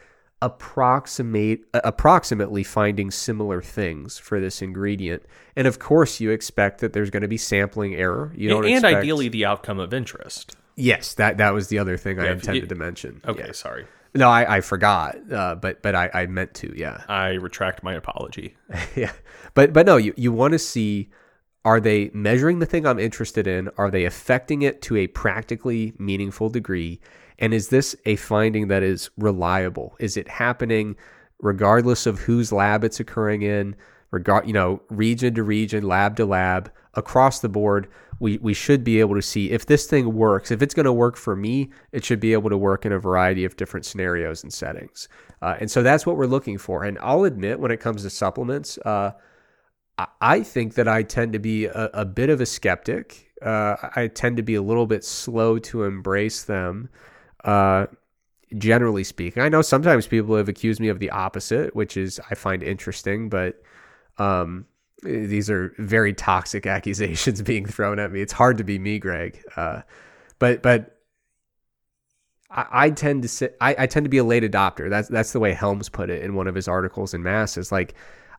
[0.44, 5.24] approximate approximately finding similar things for this ingredient.
[5.56, 8.34] And of course, you expect that there's going to be sampling error.
[8.36, 8.98] You don't and expect...
[8.98, 10.57] ideally the outcome of interest.
[10.76, 13.22] Yes, that that was the other thing I intended you, to mention.
[13.26, 13.52] Okay, yeah.
[13.53, 13.86] sorry.
[14.15, 16.74] No, I, I forgot, uh, but but I, I meant to.
[16.76, 18.56] Yeah, I retract my apology.
[18.95, 19.14] yeah,
[19.53, 21.10] but but no, you you want to see
[21.64, 23.70] are they measuring the thing I'm interested in?
[23.78, 26.99] Are they affecting it to a practically meaningful degree?
[27.40, 29.96] And is this a finding that is reliable?
[30.00, 30.96] Is it happening
[31.40, 33.76] regardless of whose lab it's occurring in?
[34.12, 37.88] Regard, you know, region to region, lab to lab, across the board
[38.24, 40.50] we we should be able to see if this thing works.
[40.50, 42.98] If it's going to work for me, it should be able to work in a
[42.98, 45.10] variety of different scenarios and settings.
[45.42, 46.86] Uh, and so that's what we're looking for.
[46.86, 49.12] And I'll admit, when it comes to supplements, uh,
[50.22, 53.30] I think that I tend to be a, a bit of a skeptic.
[53.42, 56.90] Uh, I tend to be a little bit slow to embrace them.
[57.44, 57.88] Uh,
[58.57, 62.36] generally speaking, I know sometimes people have accused me of the opposite, which is I
[62.36, 63.61] find interesting, but
[64.18, 64.65] um,
[65.02, 68.22] these are very toxic accusations being thrown at me.
[68.22, 69.44] It's hard to be me, Greg.
[69.56, 69.82] Uh,
[70.40, 70.98] but but
[72.49, 73.57] I, I, tend to sit.
[73.60, 74.90] I, I tend to be a late adopter.
[74.90, 77.72] That's that's the way Helms put it in one of his articles in Masses.
[77.72, 77.95] Like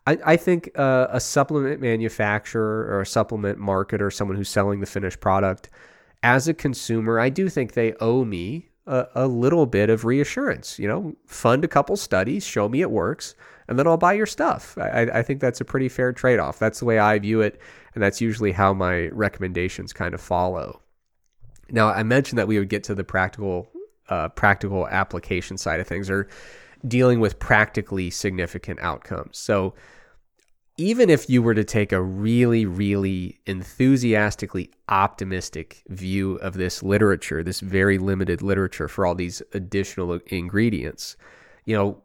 [0.06, 4.86] I, I think uh, a supplement manufacturer or a supplement marketer, someone who's selling the
[4.86, 5.70] finished product,
[6.22, 10.78] as a consumer, I do think they owe me a, a little bit of reassurance.
[10.78, 13.34] You know, fund a couple studies, show me it works
[13.68, 14.76] and then I'll buy your stuff.
[14.78, 16.58] I, I think that's a pretty fair trade off.
[16.58, 17.60] That's the way I view it,
[17.94, 20.82] and that's usually how my recommendations kind of follow.
[21.70, 23.70] Now, I mentioned that we would get to the practical,
[24.08, 26.28] uh, practical application side of things, or
[26.86, 29.38] dealing with practically significant outcomes.
[29.38, 29.74] So,
[30.76, 37.42] even if you were to take a really, really enthusiastically optimistic view of this literature,
[37.42, 41.16] this very limited literature for all these additional ingredients,
[41.64, 42.02] you know,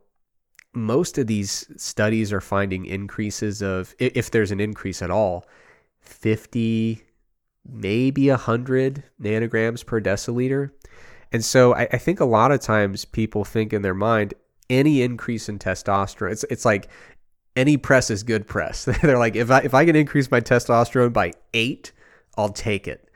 [0.74, 5.46] most of these studies are finding increases of, if there's an increase at all,
[6.02, 7.04] 50,
[7.68, 10.70] maybe 100 nanograms per deciliter.
[11.32, 14.36] And so I, I, think a lot of times people think in their mind,
[14.70, 16.88] any increase in testosterone, it's, it's like
[17.60, 18.86] any press is good press.
[19.02, 21.92] They're like, if I, if I can increase my testosterone by eight,
[22.38, 23.10] I'll take it.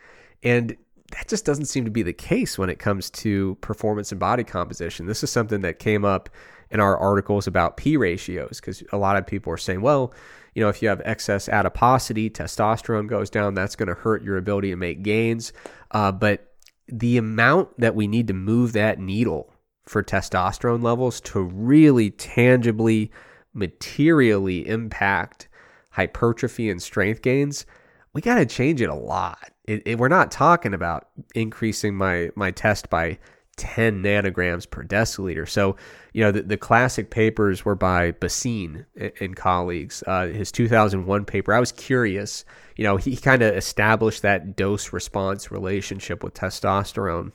[0.43, 0.75] And
[1.11, 4.43] that just doesn't seem to be the case when it comes to performance and body
[4.43, 5.05] composition.
[5.05, 6.29] This is something that came up
[6.69, 10.13] in our articles about P ratios because a lot of people are saying, well,
[10.55, 14.37] you know, if you have excess adiposity, testosterone goes down, that's going to hurt your
[14.37, 15.53] ability to make gains.
[15.91, 16.53] Uh, but
[16.87, 19.53] the amount that we need to move that needle
[19.85, 23.11] for testosterone levels to really tangibly,
[23.53, 25.47] materially impact
[25.91, 27.65] hypertrophy and strength gains,
[28.13, 29.51] we got to change it a lot.
[29.65, 33.17] It, it, we're not talking about increasing my my test by
[33.57, 35.47] 10 nanograms per deciliter.
[35.47, 35.75] So,
[36.11, 38.85] you know, the, the classic papers were by Bhasin
[39.19, 40.03] and colleagues.
[40.07, 44.91] Uh, his 2001 paper, I was curious, you know, he kind of established that dose
[44.91, 47.31] response relationship with testosterone.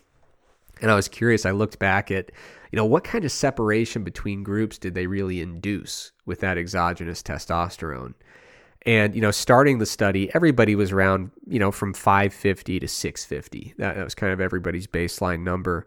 [0.81, 2.31] And I was curious, I looked back at,
[2.71, 7.23] you know, what kind of separation between groups did they really induce with that exogenous
[7.23, 8.15] testosterone?
[8.83, 13.75] And, you know, starting the study, everybody was around, you know, from 550 to 650.
[13.79, 15.87] That, that was kind of everybody's baseline number.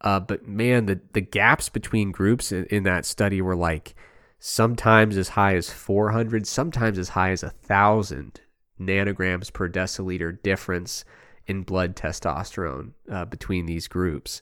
[0.00, 3.94] Uh, but man, the, the gaps between groups in, in that study were like
[4.38, 8.40] sometimes as high as 400, sometimes as high as a 1,000
[8.80, 11.04] nanograms per deciliter difference
[11.50, 14.40] in blood testosterone uh, between these groups.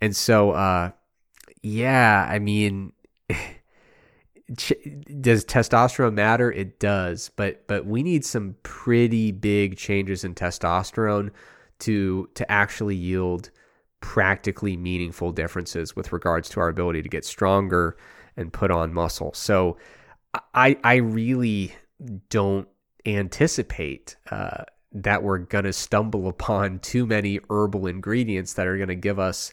[0.00, 0.90] And so, uh,
[1.62, 2.92] yeah, I mean,
[4.48, 6.50] does testosterone matter?
[6.50, 11.30] It does, but but we need some pretty big changes in testosterone
[11.80, 13.50] to to actually yield
[14.00, 17.96] practically meaningful differences with regards to our ability to get stronger
[18.36, 19.32] and put on muscle.
[19.34, 19.76] So
[20.54, 21.74] I I really
[22.28, 22.68] don't
[23.06, 29.18] anticipate uh, that we're gonna stumble upon too many herbal ingredients that are gonna give
[29.18, 29.52] us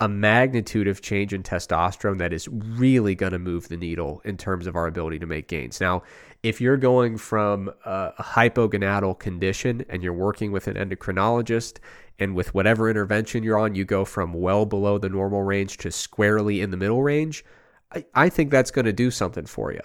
[0.00, 4.36] a magnitude of change in testosterone that is really going to move the needle in
[4.36, 5.80] terms of our ability to make gains.
[5.80, 6.02] Now,
[6.42, 11.78] if you're going from a hypogonadal condition and you're working with an endocrinologist,
[12.18, 15.90] and with whatever intervention you're on, you go from well below the normal range to
[15.90, 17.44] squarely in the middle range,
[17.92, 19.80] I, I think that's going to do something for you.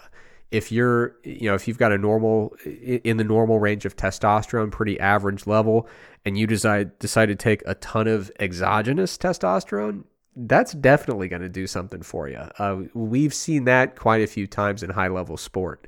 [0.49, 4.71] If you're, you know, if you've got a normal in the normal range of testosterone,
[4.71, 5.89] pretty average level,
[6.23, 10.03] and you decide decide to take a ton of exogenous testosterone,
[10.35, 12.37] that's definitely going to do something for you.
[12.59, 15.87] Uh, we've seen that quite a few times in high level sport.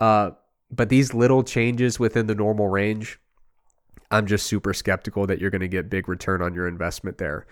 [0.00, 0.30] Uh,
[0.70, 3.20] but these little changes within the normal range,
[4.10, 7.46] I'm just super skeptical that you're going to get big return on your investment there.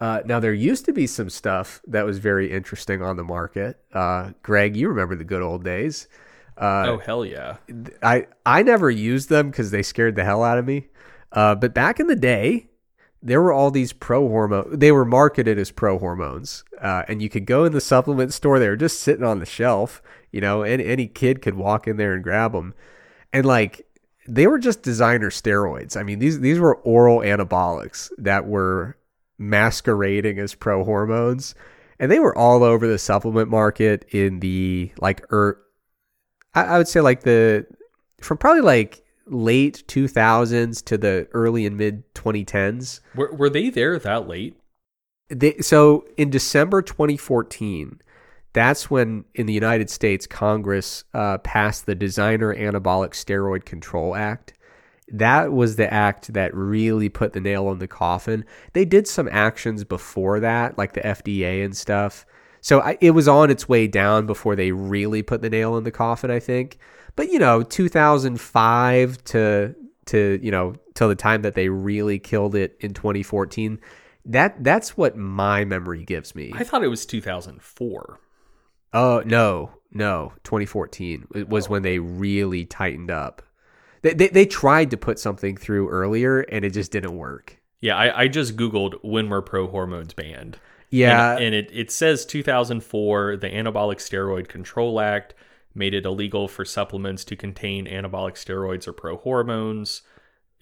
[0.00, 3.80] Uh, now there used to be some stuff that was very interesting on the market.
[3.92, 6.06] Uh, Greg, you remember the good old days?
[6.58, 7.56] Uh, oh hell yeah!
[8.02, 10.88] I I never used them because they scared the hell out of me.
[11.32, 12.68] Uh, but back in the day,
[13.22, 14.78] there were all these pro hormone.
[14.78, 18.58] They were marketed as pro hormones, uh, and you could go in the supplement store.
[18.58, 20.00] They were just sitting on the shelf,
[20.30, 22.74] you know, and any kid could walk in there and grab them,
[23.32, 23.86] and like
[24.28, 25.96] they were just designer steroids.
[25.96, 28.96] I mean these these were oral anabolics that were
[29.38, 31.54] masquerading as pro hormones,
[31.98, 35.60] and they were all over the supplement market in the like er,
[36.54, 37.66] I, I would say like the
[38.20, 43.00] from probably like late 2000s to the early and mid 2010s.
[43.14, 44.56] Were, were they there that late?
[45.28, 48.00] They, so in December 2014,
[48.52, 54.54] that's when in the United States Congress uh, passed the Designer Anabolic Steroid Control Act.
[55.08, 58.44] That was the act that really put the nail on the coffin.
[58.72, 62.26] They did some actions before that, like the FDA and stuff.
[62.60, 65.84] So I, it was on its way down before they really put the nail in
[65.84, 66.78] the coffin, I think.
[67.14, 69.74] But you know, 2005 to
[70.06, 73.78] to you know till the time that they really killed it in 2014.
[74.24, 76.52] That that's what my memory gives me.
[76.54, 78.20] I thought it was 2004.
[78.92, 81.70] Oh no, no, 2014 it was oh.
[81.70, 83.42] when they really tightened up.
[84.06, 87.60] They, they, they tried to put something through earlier and it just didn't work.
[87.80, 90.58] Yeah, I, I just googled when were pro hormones banned.
[90.90, 95.34] Yeah, and, and it it says 2004, the Anabolic Steroid Control Act
[95.74, 100.02] made it illegal for supplements to contain anabolic steroids or pro hormones,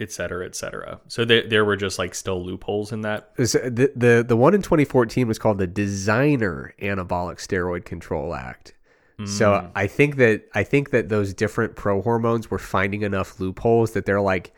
[0.01, 1.01] et cetera, et cetera.
[1.09, 3.37] So there, there were just like still loopholes in that.
[3.37, 8.74] The, the, the one in 2014 was called the Designer Anabolic Steroid Control Act.
[9.19, 9.29] Mm.
[9.29, 13.93] So I think that I think that those different pro hormones were finding enough loopholes
[13.93, 14.53] that they're like,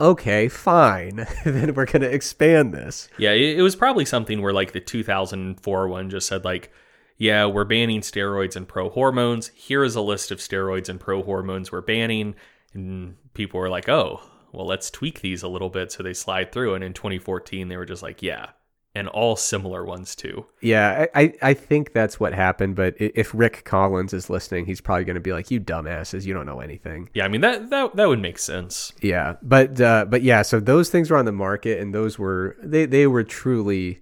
[0.00, 3.08] okay, fine, then we're gonna expand this.
[3.18, 6.70] Yeah, it, it was probably something where like the 2004 one just said like
[7.16, 9.48] yeah, we're banning steroids and pro hormones.
[9.54, 12.34] Here is a list of steroids and pro hormones we're banning.
[12.72, 14.20] And people were like, oh,
[14.52, 16.74] well, let's tweak these a little bit so they slide through.
[16.74, 18.50] And in 2014, they were just like, yeah,
[18.94, 20.46] and all similar ones too.
[20.60, 22.76] Yeah, I, I think that's what happened.
[22.76, 26.34] But if Rick Collins is listening, he's probably going to be like, "You dumbasses, you
[26.34, 28.92] don't know anything." Yeah, I mean that that that would make sense.
[29.00, 32.56] Yeah, but uh, but yeah, so those things were on the market, and those were
[32.62, 34.00] they they were truly,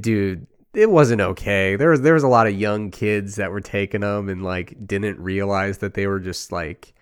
[0.00, 1.76] dude it wasn't okay.
[1.76, 4.86] There was there was a lot of young kids that were taking them and like
[4.86, 6.94] didn't realize that they were just like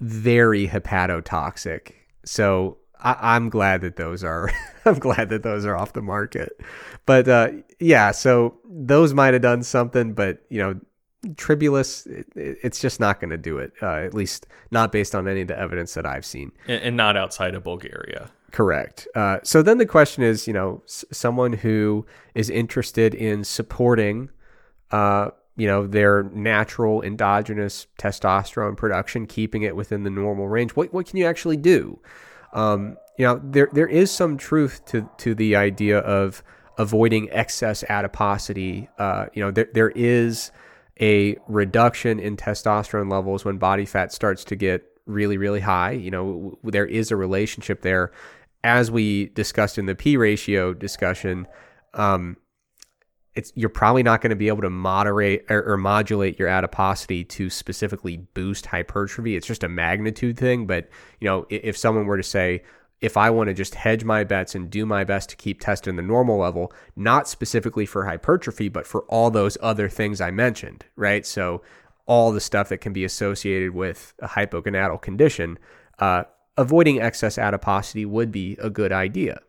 [0.00, 1.92] very hepatotoxic.
[2.24, 4.50] So I, am glad that those are
[4.84, 6.58] I'm glad that those are off the market.
[7.06, 10.80] But uh, yeah, so those might have done something, but you know,
[11.34, 13.72] Tribulus, it, it's just not going to do it.
[13.82, 16.96] Uh, at least not based on any of the evidence that I've seen, and, and
[16.96, 18.30] not outside of Bulgaria.
[18.50, 19.08] Correct.
[19.16, 22.06] Uh, so then the question is, you know, s- someone who
[22.36, 24.30] is interested in supporting,
[24.92, 30.72] uh, you know, their natural endogenous testosterone production, keeping it within the normal range.
[30.72, 31.98] What what can you actually do?
[32.54, 36.42] Um, you know, there there is some truth to to the idea of
[36.78, 38.88] avoiding excess adiposity.
[38.98, 40.50] Uh, you know, there there is
[41.00, 46.10] a reduction in testosterone levels when body fat starts to get really really high you
[46.10, 48.10] know there is a relationship there
[48.64, 51.46] as we discussed in the P ratio discussion,
[51.92, 52.38] um,
[53.34, 57.24] it's you're probably not going to be able to moderate or, or, modulate your adiposity
[57.24, 59.34] to specifically boost hypertrophy.
[59.34, 60.66] It's just a magnitude thing.
[60.66, 60.88] But
[61.20, 62.62] you know, if, if someone were to say
[63.00, 65.96] if I want to just hedge my bets and do my best to keep testing
[65.96, 70.86] the normal level, not specifically for hypertrophy, but for all those other things I mentioned,
[70.96, 71.26] right?
[71.26, 71.62] So,
[72.06, 75.58] all the stuff that can be associated with a hypogonadal condition,
[75.98, 76.24] uh,
[76.56, 79.40] avoiding excess adiposity would be a good idea.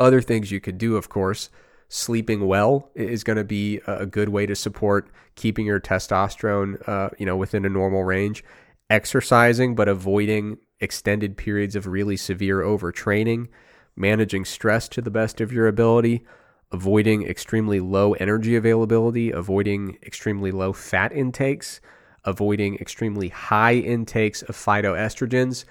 [0.00, 1.50] Other things you could do, of course,
[1.88, 7.10] sleeping well is going to be a good way to support keeping your testosterone, uh,
[7.18, 8.44] you know, within a normal range.
[8.90, 13.48] Exercising, but avoiding extended periods of really severe overtraining,
[13.96, 16.24] managing stress to the best of your ability,
[16.72, 21.80] avoiding extremely low energy availability, avoiding extremely low fat intakes,
[22.24, 25.64] avoiding extremely high intakes of phytoestrogens.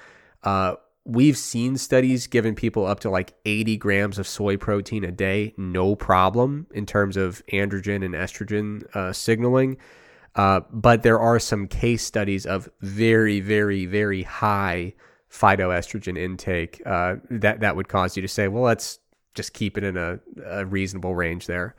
[0.43, 0.75] Uh,
[1.07, 5.53] we've seen studies giving people up to like 80 grams of soy protein a day,
[5.55, 9.77] no problem in terms of androgen and estrogen uh, signaling.
[10.35, 14.93] Uh, but there are some case studies of very, very, very high
[15.31, 18.99] phytoestrogen intake uh, that that would cause you to say, well, let's
[19.33, 21.73] just keep it in a, a reasonable range there.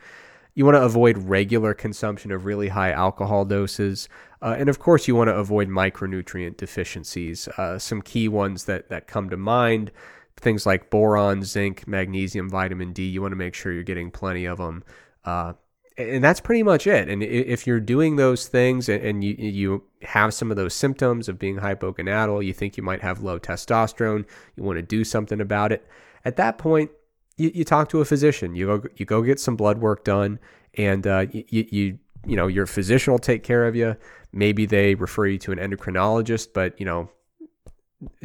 [0.58, 4.08] You want to avoid regular consumption of really high alcohol doses.
[4.42, 7.46] Uh, and of course, you want to avoid micronutrient deficiencies.
[7.56, 9.92] Uh, some key ones that, that come to mind
[10.36, 13.06] things like boron, zinc, magnesium, vitamin D.
[13.06, 14.82] You want to make sure you're getting plenty of them.
[15.24, 15.52] Uh,
[15.96, 17.08] and that's pretty much it.
[17.08, 21.38] And if you're doing those things and you, you have some of those symptoms of
[21.38, 24.24] being hypogonadal, you think you might have low testosterone,
[24.56, 25.86] you want to do something about it.
[26.24, 26.90] At that point,
[27.38, 28.54] you, you talk to a physician.
[28.54, 30.38] You go you go get some blood work done,
[30.74, 33.96] and uh, you, you you know your physician will take care of you.
[34.32, 37.10] Maybe they refer you to an endocrinologist, but you know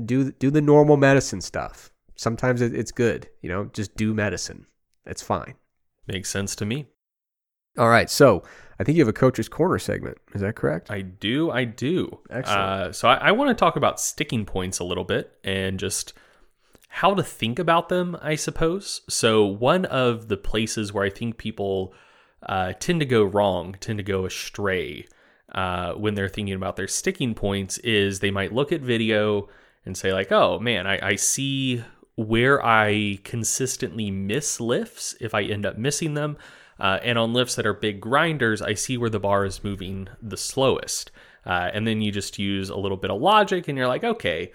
[0.03, 1.91] do do the normal medicine stuff.
[2.15, 3.30] Sometimes it, it's good.
[3.41, 4.65] You know, just do medicine.
[5.06, 5.56] It's fine.
[6.07, 6.88] Makes sense to me.
[7.77, 8.44] All right, so
[8.80, 10.18] I think you have a coach's corner segment.
[10.35, 10.91] Is that correct?
[10.91, 11.49] I do.
[11.49, 12.19] I do.
[12.30, 12.60] Excellent.
[12.60, 16.14] Uh, so I, I want to talk about sticking points a little bit and just
[16.97, 19.01] how to think about them, I suppose.
[19.09, 21.91] So, one of the places where I think people
[22.43, 25.07] uh, tend to go wrong, tend to go astray
[25.55, 29.49] uh, when they're thinking about their sticking points is they might look at video
[29.87, 31.83] and say, like, oh man, I, I see
[32.15, 36.37] where I consistently miss lifts if I end up missing them.
[36.79, 40.09] Uh, and on lifts that are big grinders, I see where the bar is moving
[40.21, 41.09] the slowest.
[41.43, 44.51] Uh, and then you just use a little bit of logic and you're like, okay,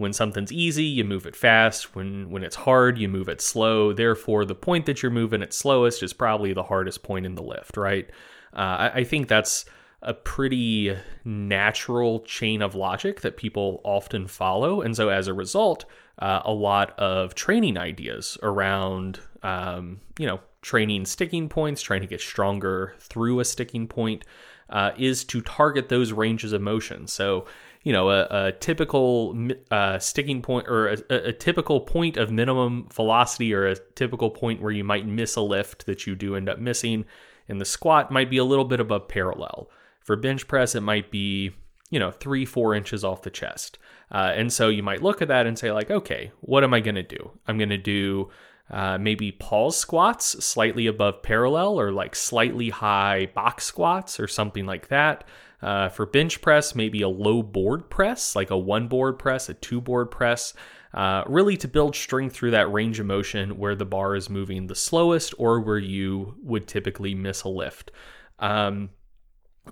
[0.00, 1.94] when something's easy, you move it fast.
[1.94, 3.92] When when it's hard, you move it slow.
[3.92, 7.42] Therefore, the point that you're moving it slowest is probably the hardest point in the
[7.42, 8.08] lift, right?
[8.52, 9.66] Uh, I, I think that's
[10.02, 15.84] a pretty natural chain of logic that people often follow, and so as a result,
[16.18, 22.06] uh, a lot of training ideas around um, you know training sticking points, trying to
[22.06, 24.24] get stronger through a sticking point,
[24.70, 27.06] uh, is to target those ranges of motion.
[27.06, 27.46] So
[27.82, 32.88] you know a, a typical uh, sticking point or a, a, typical point of minimum
[32.92, 36.48] velocity or a typical point where you might miss a lift that you do end
[36.48, 37.04] up missing.
[37.48, 39.70] In the squat might be a little bit above parallel.
[40.00, 41.52] For bench press it might be
[41.90, 43.78] you know three four inches off the chest.
[44.12, 46.80] Uh, and so you might look at that and say like okay what am i
[46.80, 47.30] going to do?
[47.46, 48.28] I'm going to do
[48.70, 54.64] uh, maybe pause squats slightly above parallel or like slightly high box squats or something
[54.64, 55.24] like that
[55.62, 59.54] uh, for bench press, maybe a low board press, like a one board press, a
[59.54, 60.54] two board press,
[60.94, 64.66] uh, really to build strength through that range of motion where the bar is moving
[64.66, 67.90] the slowest or where you would typically miss a lift.
[68.38, 68.90] Um,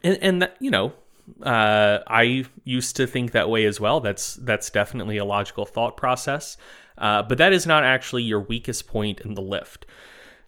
[0.04, 0.92] and, and that, you know,
[1.42, 4.00] uh, I used to think that way as well.
[4.00, 6.56] That's that's definitely a logical thought process,
[6.96, 9.86] uh, but that is not actually your weakest point in the lift.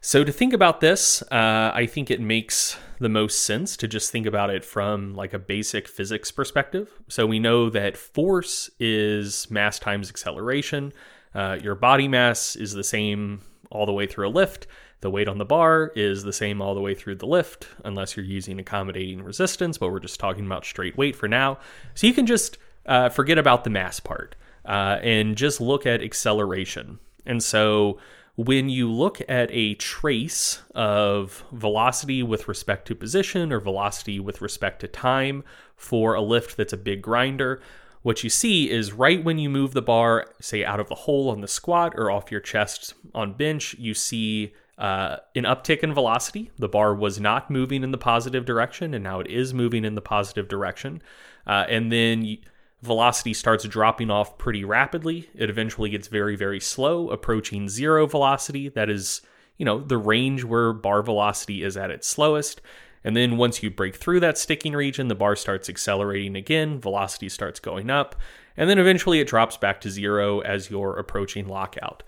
[0.03, 4.11] So to think about this, uh, I think it makes the most sense to just
[4.11, 6.91] think about it from like a basic physics perspective.
[7.09, 10.95] So we know that force is mass times acceleration.
[11.35, 14.67] Uh, your body mass is the same all the way through a lift.
[15.03, 18.17] The weight on the bar is the same all the way through the lift, unless
[18.17, 21.59] you're using accommodating resistance, but we're just talking about straight weight for now.
[21.95, 22.57] So you can just
[22.87, 26.99] uh, forget about the mass part uh, and just look at acceleration.
[27.27, 27.99] And so
[28.47, 34.41] when you look at a trace of velocity with respect to position or velocity with
[34.41, 35.45] respect to time
[35.77, 37.61] for a lift that's a big grinder,
[38.01, 41.29] what you see is right when you move the bar, say out of the hole
[41.29, 45.93] on the squat or off your chest on bench, you see uh, an uptick in
[45.93, 46.51] velocity.
[46.59, 49.97] The bar was not moving in the positive direction, and now it is moving in
[49.97, 51.03] the positive direction.
[51.47, 52.39] Uh, and then
[52.83, 55.29] velocity starts dropping off pretty rapidly.
[55.35, 58.69] It eventually gets very, very slow, approaching zero velocity.
[58.69, 59.21] That is,
[59.59, 62.61] you know, the range where bar velocity is at its slowest.
[63.05, 67.29] And then once you break through that sticking region, the bar starts accelerating again, velocity
[67.29, 68.17] starts going up,
[68.57, 72.03] and then eventually it drops back to zero as you're approaching lockout.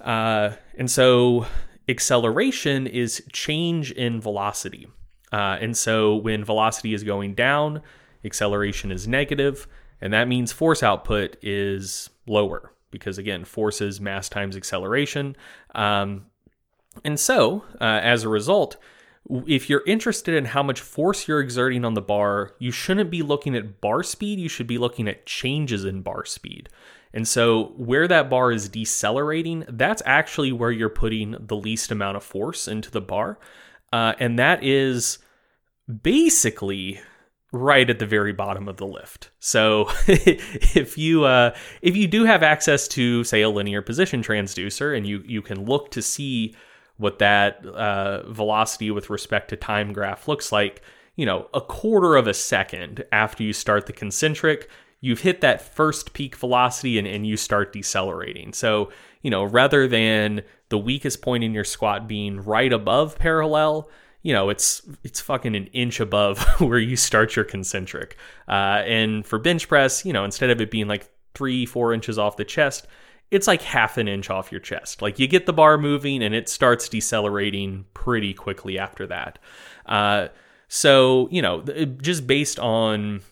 [0.00, 1.46] Uh, and so
[1.88, 4.86] acceleration is change in velocity.
[5.32, 7.82] Uh, and so when velocity is going down,
[8.24, 9.66] acceleration is negative,
[10.00, 15.36] and that means force output is lower because, again, force is mass times acceleration.
[15.74, 16.26] Um,
[17.04, 18.76] and so, uh, as a result,
[19.46, 23.22] if you're interested in how much force you're exerting on the bar, you shouldn't be
[23.22, 26.68] looking at bar speed, you should be looking at changes in bar speed.
[27.12, 32.16] And so, where that bar is decelerating, that's actually where you're putting the least amount
[32.16, 33.38] of force into the bar.
[33.92, 35.18] Uh, and that is
[36.02, 37.00] basically
[37.50, 39.30] right at the very bottom of the lift.
[39.40, 44.96] So if you uh, if you do have access to say a linear position transducer
[44.96, 46.54] and you you can look to see
[46.98, 50.82] what that uh, velocity with respect to time graph looks like,
[51.16, 54.68] you know, a quarter of a second after you start the concentric,
[55.00, 58.52] you've hit that first peak velocity and, and you start decelerating.
[58.52, 58.90] So,
[59.22, 63.88] you know, rather than the weakest point in your squat being right above parallel,
[64.22, 68.16] you know, it's it's fucking an inch above where you start your concentric.
[68.48, 72.18] Uh, and for bench press, you know, instead of it being like three, four inches
[72.18, 72.86] off the chest,
[73.30, 75.02] it's like half an inch off your chest.
[75.02, 79.38] Like you get the bar moving and it starts decelerating pretty quickly after that.
[79.86, 80.28] Uh,
[80.68, 81.62] so, you know,
[82.00, 83.22] just based on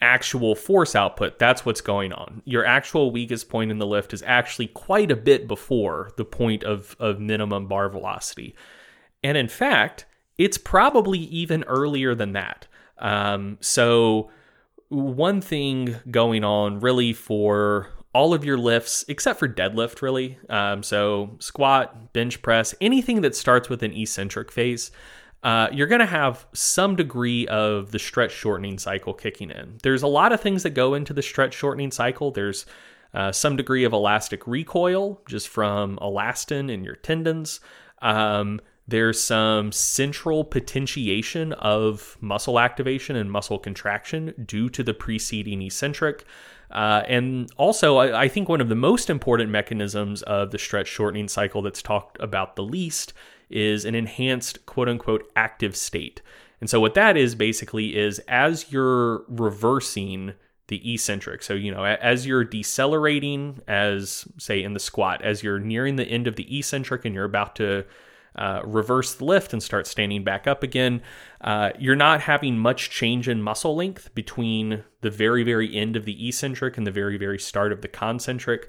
[0.00, 2.42] actual force output, that's what's going on.
[2.44, 6.62] Your actual weakest point in the lift is actually quite a bit before the point
[6.62, 8.54] of, of minimum bar velocity.
[9.24, 10.04] And in fact,
[10.38, 12.68] it's probably even earlier than that.
[12.98, 14.30] Um, so,
[14.88, 20.38] one thing going on really for all of your lifts, except for deadlift, really.
[20.48, 24.92] Um, so, squat, bench press, anything that starts with an eccentric phase,
[25.42, 29.78] uh, you're going to have some degree of the stretch shortening cycle kicking in.
[29.82, 32.30] There's a lot of things that go into the stretch shortening cycle.
[32.30, 32.66] There's
[33.14, 37.60] uh, some degree of elastic recoil just from elastin in your tendons.
[38.00, 45.62] Um, there's some central potentiation of muscle activation and muscle contraction due to the preceding
[45.62, 46.24] eccentric.
[46.70, 50.88] Uh, and also, I, I, think one of the most important mechanisms of the stretch
[50.88, 53.12] shortening cycle that's talked about the least
[53.48, 56.20] is an enhanced quote unquote active state.
[56.60, 60.34] And so, what that is basically is as you're reversing
[60.68, 65.60] the eccentric, so you know, as you're decelerating, as say in the squat, as you're
[65.60, 67.84] nearing the end of the eccentric and you're about to
[68.36, 71.02] uh, reverse the lift and start standing back up again,
[71.40, 76.04] uh, you're not having much change in muscle length between the very, very end of
[76.04, 78.68] the eccentric and the very, very start of the concentric.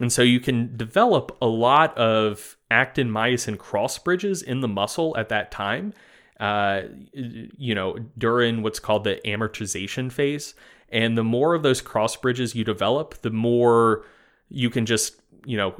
[0.00, 5.16] And so you can develop a lot of actin myosin cross bridges in the muscle
[5.16, 5.92] at that time,
[6.40, 6.82] uh,
[7.12, 10.54] you know, during what's called the amortization phase.
[10.88, 14.04] And the more of those cross bridges you develop, the more
[14.48, 15.74] you can just you know,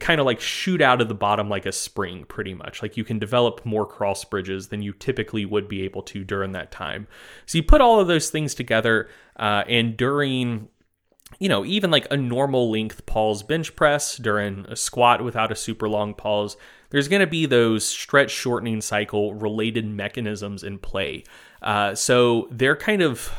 [0.00, 2.82] kind of like shoot out of the bottom like a spring, pretty much.
[2.82, 6.52] Like you can develop more cross bridges than you typically would be able to during
[6.52, 7.06] that time.
[7.46, 10.68] So you put all of those things together, uh, and during
[11.38, 15.56] you know, even like a normal length pause bench press during a squat without a
[15.56, 16.56] super long pause,
[16.90, 21.22] there's going to be those stretch shortening cycle related mechanisms in play.
[21.60, 23.30] Uh, so they're kind of,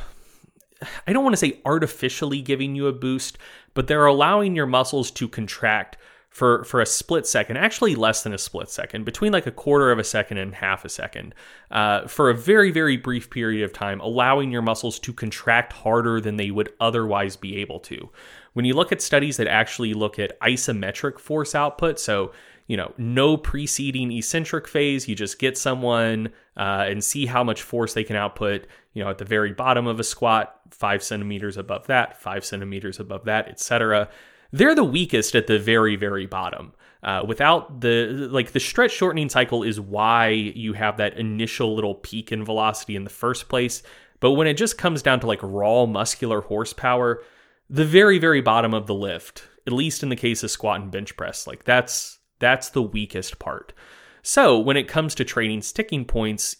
[1.07, 3.37] I don't want to say artificially giving you a boost,
[3.79, 5.95] but they're allowing your muscles to contract
[6.27, 9.89] for for a split second, actually less than a split second, between like a quarter
[9.89, 11.33] of a second and half a second,
[11.71, 16.19] uh, for a very very brief period of time, allowing your muscles to contract harder
[16.19, 18.09] than they would otherwise be able to.
[18.51, 22.33] When you look at studies that actually look at isometric force output, so
[22.69, 25.07] you know, no preceding eccentric phase.
[25.07, 29.09] You just get someone uh, and see how much force they can output, you know,
[29.09, 33.47] at the very bottom of a squat, five centimeters above that, five centimeters above that,
[33.47, 34.07] etc.
[34.51, 36.73] They're the weakest at the very, very bottom.
[37.01, 41.95] Uh, without the like the stretch shortening cycle is why you have that initial little
[41.95, 43.81] peak in velocity in the first place.
[44.19, 47.23] But when it just comes down to like raw muscular horsepower,
[47.67, 50.91] the very, very bottom of the lift, at least in the case of squat and
[50.91, 53.73] bench press, like that's that's the weakest part.
[54.21, 56.57] So, when it comes to training sticking points,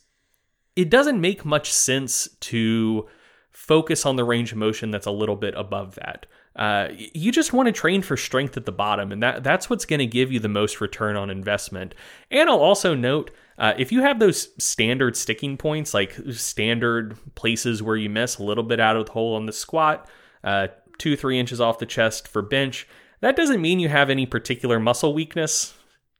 [0.76, 3.08] it doesn't make much sense to
[3.52, 6.26] focus on the range of motion that's a little bit above that.
[6.56, 9.86] Uh, you just want to train for strength at the bottom, and that, that's what's
[9.86, 11.94] going to give you the most return on investment.
[12.32, 17.84] And I'll also note uh, if you have those standard sticking points, like standard places
[17.84, 20.10] where you miss a little bit out of the hole on the squat,
[20.44, 22.88] uh, two, three inches off the chest for bench,
[23.22, 25.74] that doesn't mean you have any particular muscle weakness.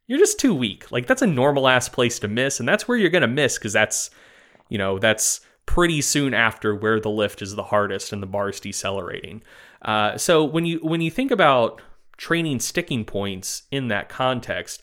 [0.06, 0.90] you're just too weak.
[0.90, 3.72] Like that's a normal ass place to miss, and that's where you're gonna miss because
[3.72, 4.10] that's,
[4.68, 8.48] you know, that's pretty soon after where the lift is the hardest and the bar
[8.48, 9.40] is decelerating.
[9.82, 11.80] Uh, so when you when you think about
[12.16, 14.82] training sticking points in that context,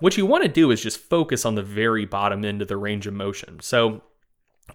[0.00, 2.76] what you want to do is just focus on the very bottom end of the
[2.76, 3.60] range of motion.
[3.60, 4.02] So,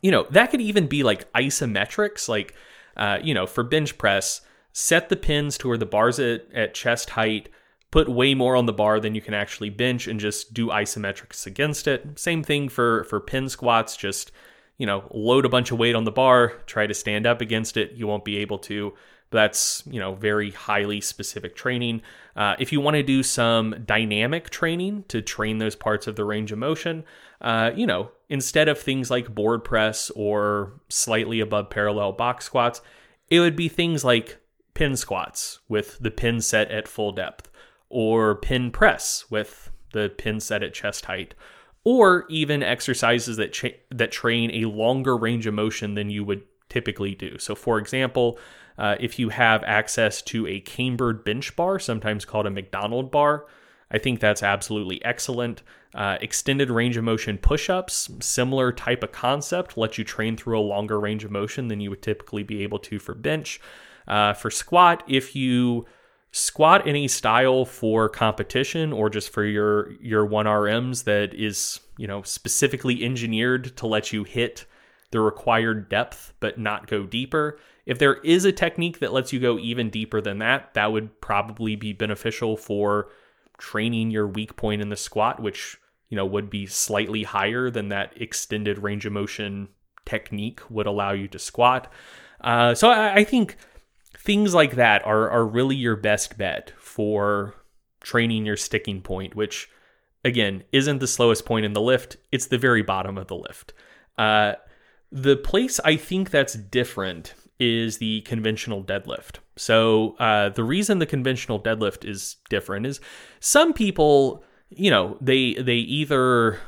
[0.01, 2.55] you know, that could even be like isometrics, like,
[2.95, 4.39] uh, you know, for bench press,
[4.73, 7.49] set the pins to where the bar's at, at chest height,
[7.91, 11.45] put way more on the bar than you can actually bench and just do isometrics
[11.45, 12.17] against it.
[12.17, 14.31] Same thing for, for pin squats, just,
[14.77, 17.75] you know, load a bunch of weight on the bar, try to stand up against
[17.77, 17.91] it.
[17.93, 18.93] You won't be able to.
[19.31, 22.01] That's you know very highly specific training.
[22.35, 26.25] Uh, if you want to do some dynamic training to train those parts of the
[26.25, 27.05] range of motion,
[27.39, 32.81] uh, you know instead of things like board press or slightly above parallel box squats,
[33.29, 34.37] it would be things like
[34.73, 37.49] pin squats with the pin set at full depth,
[37.89, 41.35] or pin press with the pin set at chest height,
[41.83, 43.57] or even exercises that
[43.89, 47.37] that train a longer range of motion than you would typically do.
[47.37, 48.39] So, for example,
[48.77, 53.45] uh, if you have access to a cambered bench bar, sometimes called a McDonald bar,
[53.91, 55.61] I think that's absolutely excellent.
[55.93, 60.57] Uh, extended range of motion push ups, similar type of concept, let you train through
[60.57, 63.59] a longer range of motion than you would typically be able to for bench.
[64.11, 65.85] Uh, for squat, if you
[66.33, 72.21] squat any style for competition or just for your your 1RMs that is, you know,
[72.21, 74.65] specifically engineered to let you hit
[75.11, 79.39] the required depth but not go deeper, if there is a technique that lets you
[79.39, 83.07] go even deeper than that, that would probably be beneficial for
[83.57, 85.77] training your weak point in the squat, which
[86.09, 89.69] you know would be slightly higher than that extended range of motion
[90.03, 91.89] technique would allow you to squat.
[92.41, 93.55] Uh, so I, I think
[94.23, 97.55] things like that are are really your best bet for
[98.01, 99.69] training your sticking point, which
[100.23, 103.73] again isn't the slowest point in the lift; it's the very bottom of the lift.
[104.17, 104.53] Uh,
[105.11, 109.37] the place I think that's different is the conventional deadlift.
[109.55, 112.99] So uh, the reason the conventional deadlift is different is
[113.39, 116.59] some people, you know, they they either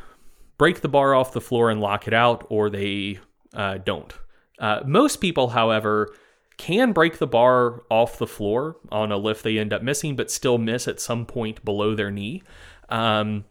[0.57, 3.19] break the bar off the floor and lock it out, or they
[3.53, 4.13] uh, don't.
[4.59, 6.13] Uh, most people, however,
[6.57, 10.31] can break the bar off the floor on a lift they end up missing, but
[10.31, 12.43] still miss at some point below their knee.
[12.89, 13.45] Um,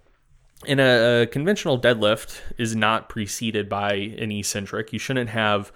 [0.66, 4.92] and a, a conventional deadlift is not preceded by an eccentric.
[4.92, 5.72] You shouldn't have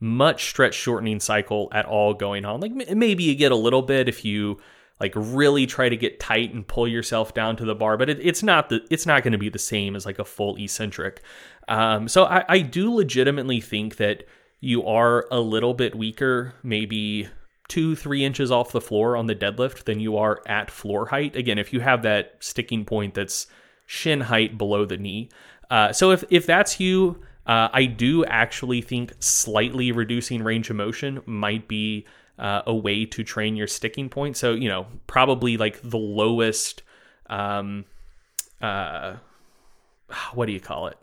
[0.00, 2.60] much stretch shortening cycle at all going on.
[2.60, 4.58] Like maybe you get a little bit if you
[4.98, 8.18] like really try to get tight and pull yourself down to the bar, but it,
[8.20, 11.22] it's not the it's not going to be the same as like a full eccentric.
[11.68, 14.24] Um, so I, I do legitimately think that
[14.60, 17.28] you are a little bit weaker, maybe
[17.68, 21.36] two three inches off the floor on the deadlift than you are at floor height.
[21.36, 23.46] Again, if you have that sticking point that's
[23.86, 25.28] shin height below the knee.
[25.70, 30.76] Uh, so if if that's you, uh, I do actually think slightly reducing range of
[30.76, 32.06] motion might be
[32.38, 34.36] uh, a way to train your sticking point.
[34.36, 36.82] So, you know, probably like the lowest,
[37.28, 37.84] um,
[38.60, 39.16] uh,
[40.34, 40.98] what do you call it?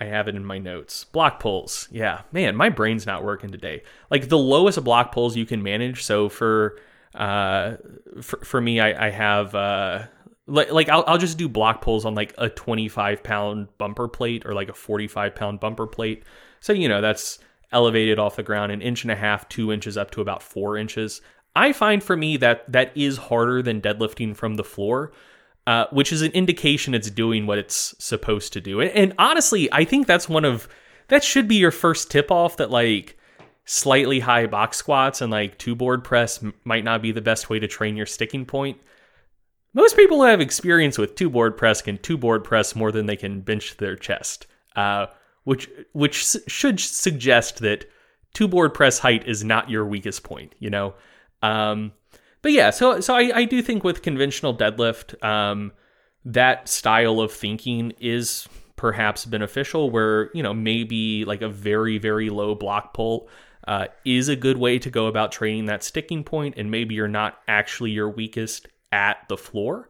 [0.00, 1.04] I have it in my notes.
[1.04, 1.88] Block pulls.
[1.90, 3.82] Yeah, man, my brain's not working today.
[4.10, 6.02] Like the lowest of block pulls you can manage.
[6.02, 6.78] So for
[7.14, 7.76] uh,
[8.20, 10.02] for, for me, I, I have uh,
[10.46, 14.44] like like I'll I'll just do block pulls on like a 25 pound bumper plate
[14.44, 16.24] or like a 45 pound bumper plate.
[16.60, 17.38] So you know that's
[17.72, 20.76] elevated off the ground an inch and a half, two inches up to about four
[20.76, 21.20] inches.
[21.56, 25.12] I find for me that that is harder than deadlifting from the floor,
[25.66, 28.80] uh, which is an indication it's doing what it's supposed to do.
[28.80, 30.68] And, and honestly, I think that's one of
[31.08, 33.18] that should be your first tip off that like
[33.64, 37.58] slightly high box squats and like two board press might not be the best way
[37.58, 38.78] to train your sticking point
[39.74, 43.06] most people who have experience with two board press can two board press more than
[43.06, 44.46] they can bench their chest,
[44.76, 45.06] uh,
[45.42, 47.84] which which should suggest that
[48.32, 50.54] two board press height is not your weakest point.
[50.60, 50.94] You know,
[51.42, 51.92] um,
[52.44, 52.68] but yeah.
[52.68, 55.72] So so I, I do think with conventional deadlift, um,
[56.26, 58.46] that style of thinking is
[58.76, 59.90] perhaps beneficial.
[59.90, 63.28] Where you know maybe like a very very low block pull.
[63.66, 67.08] Uh, is a good way to go about training that sticking point, and maybe you're
[67.08, 69.88] not actually your weakest at the floor.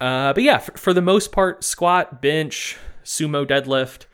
[0.00, 4.06] Uh, but yeah, for, for, the most part, squat, bench, sumo deadlift,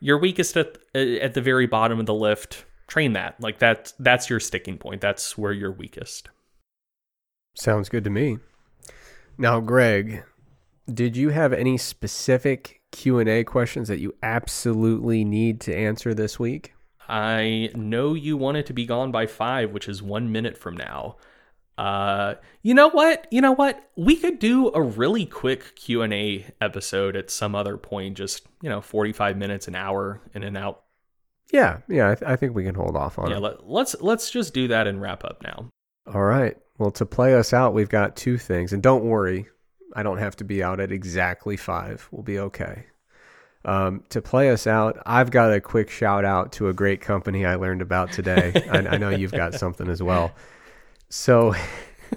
[0.00, 2.64] your weakest at at the very bottom of the lift.
[2.86, 3.38] Train that.
[3.38, 3.92] Like that.
[3.98, 5.02] That's your sticking point.
[5.02, 6.30] That's where you're weakest.
[7.56, 8.38] Sounds good to me.
[9.38, 10.24] Now, Greg,
[10.92, 16.14] did you have any specific Q and A questions that you absolutely need to answer
[16.14, 16.74] this week?
[17.08, 21.16] I know you wanted to be gone by five, which is one minute from now.
[21.78, 23.26] Uh, you know what?
[23.30, 23.90] You know what?
[23.96, 28.16] We could do a really quick Q and A episode at some other point.
[28.16, 30.82] Just you know, forty five minutes, an hour, in and out.
[31.52, 33.40] Yeah, yeah, I, th- I think we can hold off on Yeah, it.
[33.40, 35.68] let, let's let's just do that and wrap up now.
[36.12, 36.56] All right.
[36.78, 39.46] Well, to play us out, we've got two things, and don't worry,
[39.94, 42.06] I don't have to be out at exactly five.
[42.10, 42.84] We'll be okay.
[43.64, 47.44] Um, to play us out, I've got a quick shout out to a great company
[47.44, 48.52] I learned about today.
[48.70, 50.32] I, I know you've got something as well.
[51.08, 51.54] So,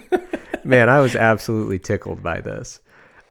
[0.64, 2.81] man, I was absolutely tickled by this.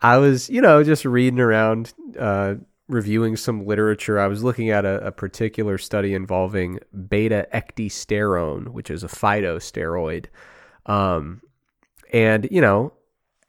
[0.00, 2.54] I was, you know, just reading around, uh,
[2.88, 4.18] reviewing some literature.
[4.18, 10.26] I was looking at a, a particular study involving beta ecdysterone, which is a phytosteroid.
[10.88, 11.42] Um,
[12.12, 12.92] and, you know,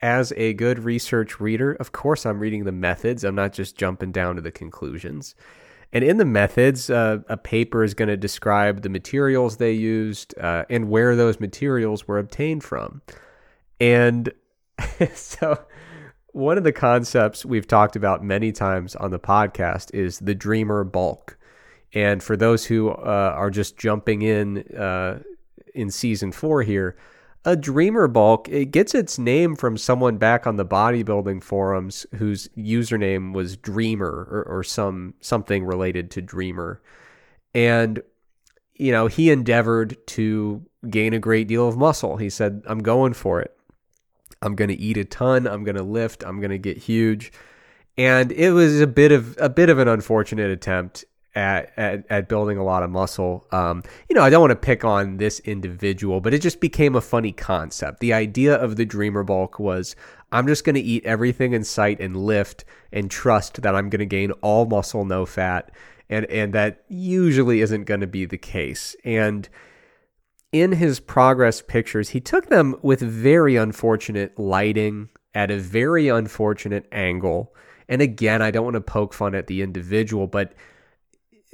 [0.02, 3.24] as a good research reader, of course, I'm reading the methods.
[3.24, 5.34] I'm not just jumping down to the conclusions.
[5.92, 10.38] And in the methods, uh, a paper is going to describe the materials they used
[10.38, 13.02] uh, and where those materials were obtained from.
[13.80, 14.32] And
[15.14, 15.64] so,
[16.32, 20.84] one of the concepts we've talked about many times on the podcast is the dreamer
[20.84, 21.36] bulk.
[21.92, 25.20] And for those who uh, are just jumping in uh,
[25.74, 26.96] in season four here,
[27.44, 28.48] a dreamer bulk.
[28.48, 34.26] It gets its name from someone back on the bodybuilding forums whose username was dreamer
[34.30, 36.80] or, or some something related to dreamer.
[37.54, 38.02] And
[38.74, 42.16] you know he endeavored to gain a great deal of muscle.
[42.16, 43.56] He said i'm going for it.
[44.42, 45.46] I'm going to eat a ton.
[45.46, 46.24] I'm going to lift.
[46.24, 47.30] I'm going to get huge.
[47.98, 51.04] And it was a bit of a bit of an unfortunate attempt
[51.34, 53.46] at, at, at building a lot of muscle.
[53.52, 56.96] Um, you know, I don't want to pick on this individual, but it just became
[56.96, 58.00] a funny concept.
[58.00, 59.94] The idea of the dreamer bulk was
[60.32, 64.00] I'm just going to eat everything in sight and lift and trust that I'm going
[64.00, 65.70] to gain all muscle, no fat.
[66.08, 68.96] And, and that usually isn't going to be the case.
[69.04, 69.48] And
[70.52, 76.86] in his progress pictures, he took them with very unfortunate lighting at a very unfortunate
[76.90, 77.54] angle.
[77.88, 80.54] And again, I don't want to poke fun at the individual, but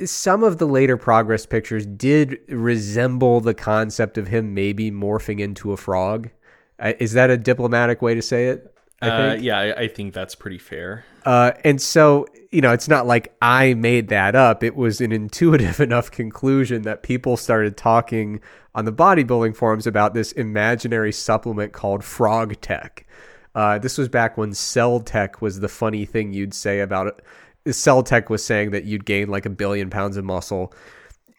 [0.05, 5.73] some of the later progress pictures did resemble the concept of him maybe morphing into
[5.73, 6.31] a frog.
[6.79, 8.73] Is that a diplomatic way to say it?
[9.01, 11.05] I Uh, yeah, I, I think that's pretty fair.
[11.25, 14.63] Uh, and so, you know, it's not like I made that up.
[14.63, 18.41] It was an intuitive enough conclusion that people started talking
[18.75, 23.07] on the bodybuilding forums about this imaginary supplement called Frog Tech.
[23.55, 27.23] Uh, this was back when Cell Tech was the funny thing you'd say about it.
[27.71, 30.73] Cell Tech was saying that you'd gain like a billion pounds of muscle.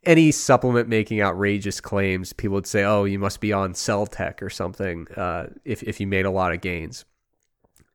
[0.06, 4.42] Any supplement making outrageous claims, people would say, "Oh, you must be on Cell Tech
[4.42, 7.06] or something." Uh, if if you made a lot of gains,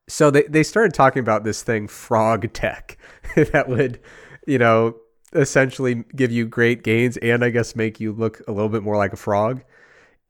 [0.08, 2.98] so they, they started talking about this thing frog tech
[3.34, 4.00] that would
[4.46, 4.96] you know
[5.32, 8.96] essentially give you great gains and i guess make you look a little bit more
[8.96, 9.62] like a frog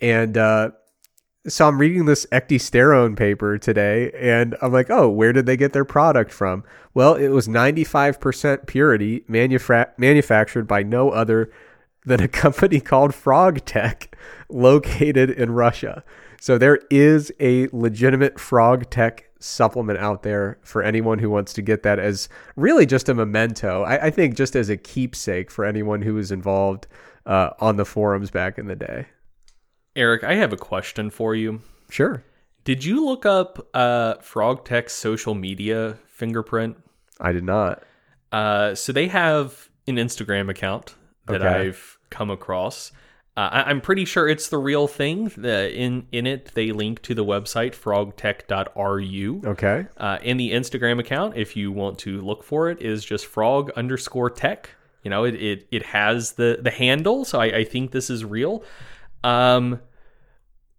[0.01, 0.71] and uh,
[1.47, 5.73] so i'm reading this ecdysterone paper today and i'm like oh where did they get
[5.73, 6.63] their product from
[6.95, 11.51] well it was 95% purity manufa- manufactured by no other
[12.05, 14.17] than a company called frog tech
[14.49, 16.05] located in russia
[16.41, 21.63] so there is a legitimate frog tech supplement out there for anyone who wants to
[21.63, 23.83] get that as really just a memento.
[23.83, 26.87] I, I think just as a keepsake for anyone who was involved
[27.27, 29.07] uh, on the forums back in the day.
[29.95, 31.61] Eric, I have a question for you.
[31.91, 32.25] Sure.
[32.65, 36.77] Did you look up uh, Frog Tech's social media fingerprint?
[37.21, 37.83] I did not.
[38.31, 40.95] Uh, so they have an Instagram account
[41.27, 41.69] that Okay.
[41.69, 42.93] I've come across.
[43.37, 45.33] Uh, I, I'm pretty sure it's the real thing.
[45.37, 49.43] The, in in it, they link to the website frogtech.ru.
[49.45, 49.87] Okay.
[49.97, 53.71] Uh, in the Instagram account, if you want to look for it, is just frog
[53.77, 54.71] underscore tech.
[55.03, 58.25] You know, it it, it has the the handle, so I, I think this is
[58.25, 58.63] real.
[59.25, 59.81] Um,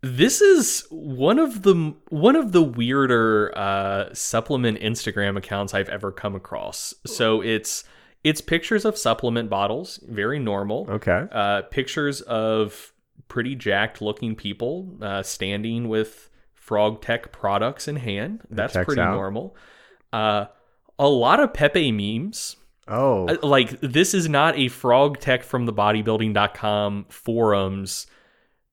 [0.02, 6.12] this is one of the one of the weirder uh, supplement Instagram accounts I've ever
[6.12, 6.94] come across.
[7.06, 7.86] So it's
[8.24, 10.88] it's pictures of supplement bottles, very normal.
[10.90, 11.26] Okay.
[11.32, 12.94] Uh, pictures of
[13.28, 18.42] pretty jacked looking people uh, standing with Frog Tech products in hand.
[18.50, 19.14] That's pretty out.
[19.14, 19.56] normal.
[20.12, 20.46] Uh,
[21.00, 22.58] a lot of Pepe memes.
[22.88, 28.08] Oh, Uh, Like, this is not a Frog Tech from the bodybuilding.com forums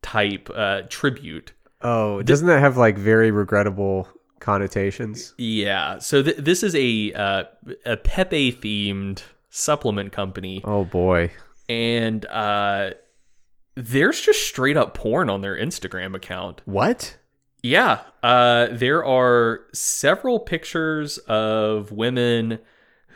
[0.03, 1.53] type uh, tribute.
[1.83, 4.09] oh, doesn't that have like very regrettable
[4.39, 5.35] connotations?
[5.39, 5.99] Yeah.
[5.99, 7.45] So th- this is a uh,
[7.85, 11.31] a Pepe themed supplement company, Oh boy.
[11.69, 12.91] and uh,
[13.75, 16.61] there's just straight up porn on their Instagram account.
[16.65, 17.17] What?
[17.63, 22.59] Yeah, uh, there are several pictures of women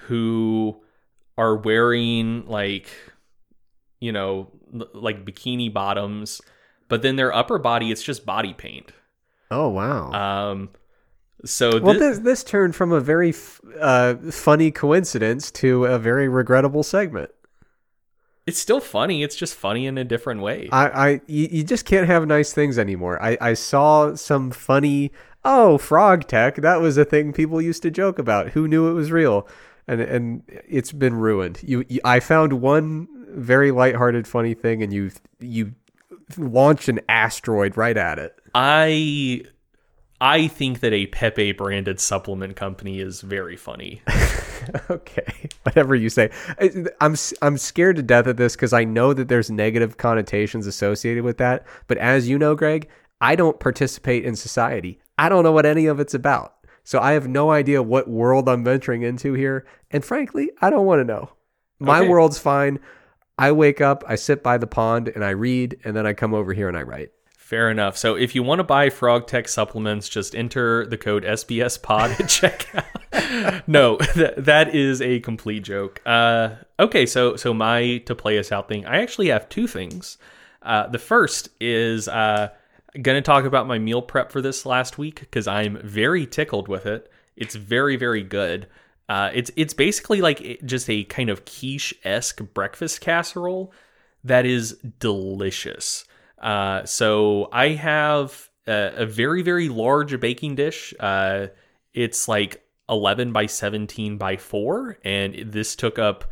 [0.07, 0.77] who
[1.39, 2.89] are wearing like,
[4.01, 4.51] you know,
[4.93, 6.43] like bikini bottoms,
[6.95, 8.93] but then their upper body it's just body paint.
[9.51, 10.13] Oh wow.
[10.13, 10.69] Um,
[11.45, 16.29] so well, this this turned from a very f- uh, funny coincidence to a very
[16.29, 17.33] regrettable segment.
[18.47, 19.25] it's still funny.
[19.25, 20.69] It's just funny in a different way.
[20.71, 23.21] I, I you, you just can't have nice things anymore.
[23.21, 25.11] I, I saw some funny
[25.45, 28.51] oh frog tech that was a thing people used to joke about.
[28.51, 29.49] Who knew it was real?
[29.89, 31.59] And and it's been ruined.
[31.65, 35.11] You, you I found one very lighthearted funny thing, and you
[35.41, 35.75] you
[36.37, 38.35] launched an asteroid right at it.
[38.55, 39.43] I
[40.21, 44.01] I think that a Pepe branded supplement company is very funny.
[44.91, 46.31] okay, whatever you say.
[47.01, 51.25] I'm I'm scared to death of this because I know that there's negative connotations associated
[51.25, 51.67] with that.
[51.89, 52.89] But as you know, Greg,
[53.21, 55.01] I don't participate in society.
[55.19, 56.55] I don't know what any of it's about.
[56.85, 59.67] So I have no idea what world I'm venturing into here.
[59.91, 61.31] And frankly, I don't want to know.
[61.81, 62.09] My Okay.
[62.09, 62.79] world's fine.
[63.39, 66.35] I wake up, I sit by the pond, and I read, and then I come
[66.35, 67.11] over here and I write.
[67.45, 67.97] Fair enough.
[67.99, 72.13] So if you want to buy Frog Tech supplements, just enter the code SBS Pod
[72.13, 73.63] at checkout.
[73.67, 76.01] no, th- that is a complete joke.
[76.07, 78.87] Uh, okay, so so my to play us out thing.
[78.87, 80.17] I actually have two things.
[80.63, 82.49] Uh, the first is uh,
[83.03, 86.67] going to talk about my meal prep for this last week because I'm very tickled
[86.67, 87.13] with it.
[87.37, 88.69] It's very very good.
[89.09, 93.73] Uh, it's it's basically like just a kind of quiche esque breakfast casserole
[94.23, 96.05] that is delicious.
[96.39, 100.95] Uh, so I have a, a very very large baking dish.
[100.99, 101.49] Uh,
[101.93, 106.31] it's like 11 by 17 by 4 and this took up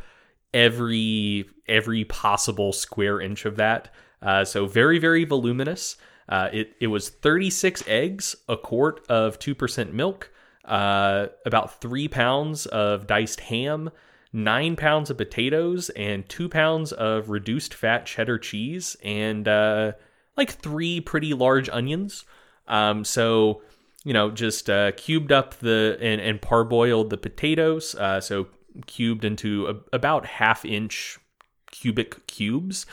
[0.52, 5.96] every every possible square inch of that uh, so very very voluminous
[6.28, 10.30] uh, it, it was 36 eggs a quart of 2% milk
[10.64, 13.90] uh, about three pounds of diced ham
[14.34, 19.92] nine pounds of potatoes and two pounds of reduced fat cheddar cheese and uh,
[20.36, 22.24] like three pretty large onions
[22.68, 23.60] um, so
[24.04, 27.94] you know, just uh, cubed up the and, and parboiled the potatoes.
[27.94, 28.48] Uh, so
[28.86, 31.18] cubed into a, about half inch
[31.70, 32.86] cubic cubes.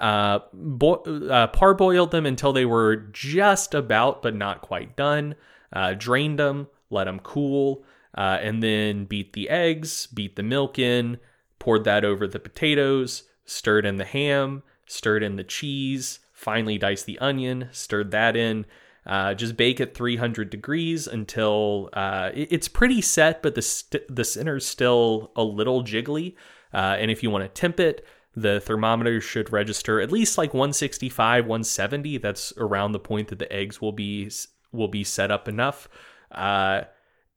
[0.00, 5.34] Uh, bo- uh, parboiled them until they were just about but not quite done.
[5.72, 7.84] Uh, drained them, let them cool,
[8.16, 11.18] uh, and then beat the eggs, beat the milk in,
[11.58, 17.06] poured that over the potatoes, stirred in the ham, stirred in the cheese, finally diced
[17.06, 18.66] the onion, stirred that in.
[19.06, 24.24] Uh, just bake at 300 degrees until uh, it's pretty set, but the st- the
[24.24, 26.34] center's still a little jiggly.
[26.74, 28.04] Uh, and if you want to temp it,
[28.34, 32.18] the thermometer should register at least like 165, 170.
[32.18, 34.28] That's around the point that the eggs will be
[34.72, 35.88] will be set up enough.
[36.30, 36.82] Uh,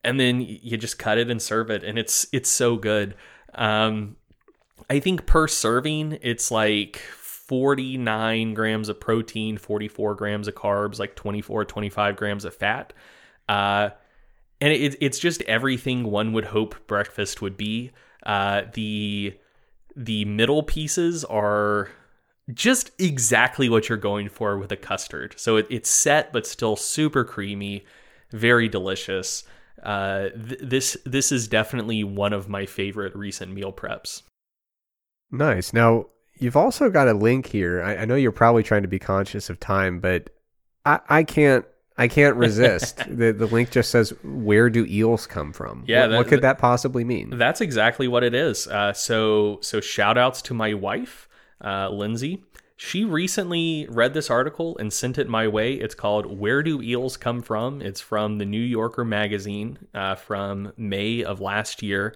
[0.04, 3.16] and then you just cut it and serve it, and it's it's so good.
[3.54, 4.16] Um,
[4.90, 11.16] I think per serving, it's like 49 grams of protein, 44 grams of carbs, like
[11.16, 12.94] 24, 25 grams of fat.
[13.48, 13.90] Uh,
[14.62, 17.92] and it, it's just everything one would hope breakfast would be.
[18.26, 19.36] Uh, the
[19.96, 21.90] the middle pieces are
[22.54, 25.36] just exactly what you're going for with a custard.
[25.38, 27.86] So it, it's set, but still super creamy,
[28.32, 29.44] very delicious.
[29.84, 34.24] Uh, th- this this is definitely one of my favorite recent meal preps.
[35.32, 35.74] Nice.
[35.74, 36.08] Now,
[36.38, 37.82] you've also got a link here.
[37.82, 40.30] I, I know you're probably trying to be conscious of time, but
[40.86, 41.66] I, I can't.
[41.98, 42.98] I can't resist.
[43.10, 46.42] the The link just says, "Where do eels come from?" Yeah, What, that- what could
[46.42, 47.38] that possibly mean?
[47.38, 48.68] That's exactly what it is.
[48.68, 51.28] Uh, so so shout outs to my wife,
[51.64, 52.44] uh, Lindsay.
[52.82, 55.74] She recently read this article and sent it my way.
[55.74, 60.72] It's called "Where Do Eels Come From?" It's from the New Yorker magazine uh, from
[60.78, 62.16] May of last year,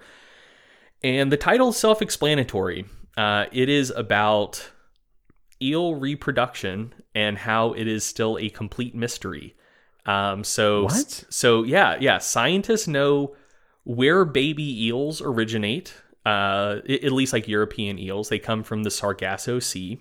[1.03, 2.85] and the title is self-explanatory.
[3.17, 4.71] Uh, it is about
[5.61, 9.57] eel reproduction and how it is still a complete mystery.
[10.05, 11.25] Um, so What?
[11.29, 12.19] so yeah, yeah.
[12.19, 13.35] Scientists know
[13.83, 15.93] where baby eels originate.
[16.25, 19.99] Uh, at least like European eels, they come from the Sargasso Sea.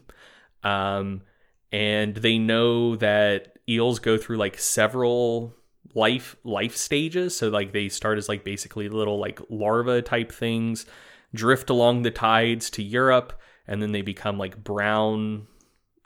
[0.62, 1.22] Um,
[1.70, 5.54] and they know that eels go through like several
[5.94, 7.36] life life stages.
[7.36, 10.86] So like they start as like basically little like larva type things,
[11.34, 15.46] drift along the tides to Europe, and then they become like brown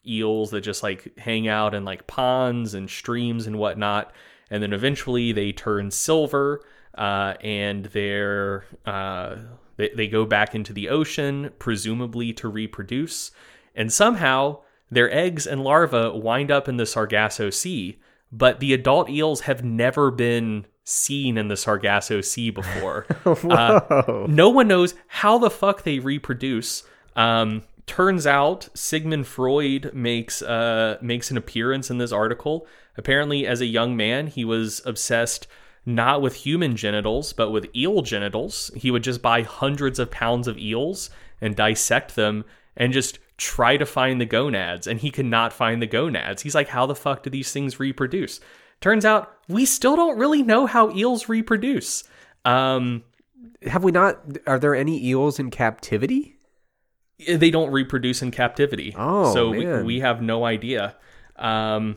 [0.06, 4.12] eels that just like hang out in like ponds and streams and whatnot.
[4.50, 6.62] And then eventually they turn silver
[6.94, 9.36] uh, and they're uh,
[9.76, 13.30] they, they go back into the ocean, presumably to reproduce.
[13.76, 17.98] And somehow their eggs and larvae wind up in the Sargasso Sea,
[18.32, 23.06] but the adult eels have never been seen in the Sargasso Sea before.
[23.26, 26.84] Uh, no one knows how the fuck they reproduce.
[27.16, 32.66] Um, turns out Sigmund Freud makes uh makes an appearance in this article.
[32.96, 35.46] Apparently, as a young man, he was obsessed
[35.84, 38.70] not with human genitals, but with eel genitals.
[38.76, 42.44] He would just buy hundreds of pounds of eels and dissect them
[42.76, 44.86] and just try to find the gonads.
[44.86, 46.42] And he could not find the gonads.
[46.42, 48.40] He's like, how the fuck do these things reproduce?
[48.80, 52.04] Turns out we still don't really know how eels reproduce.
[52.44, 53.04] Um,
[53.62, 54.20] Have we not?
[54.46, 56.36] Are there any eels in captivity?
[57.26, 58.94] they don't reproduce in captivity.
[58.96, 59.78] Oh, so man.
[59.78, 60.96] We, we have no idea.
[61.36, 61.96] Um,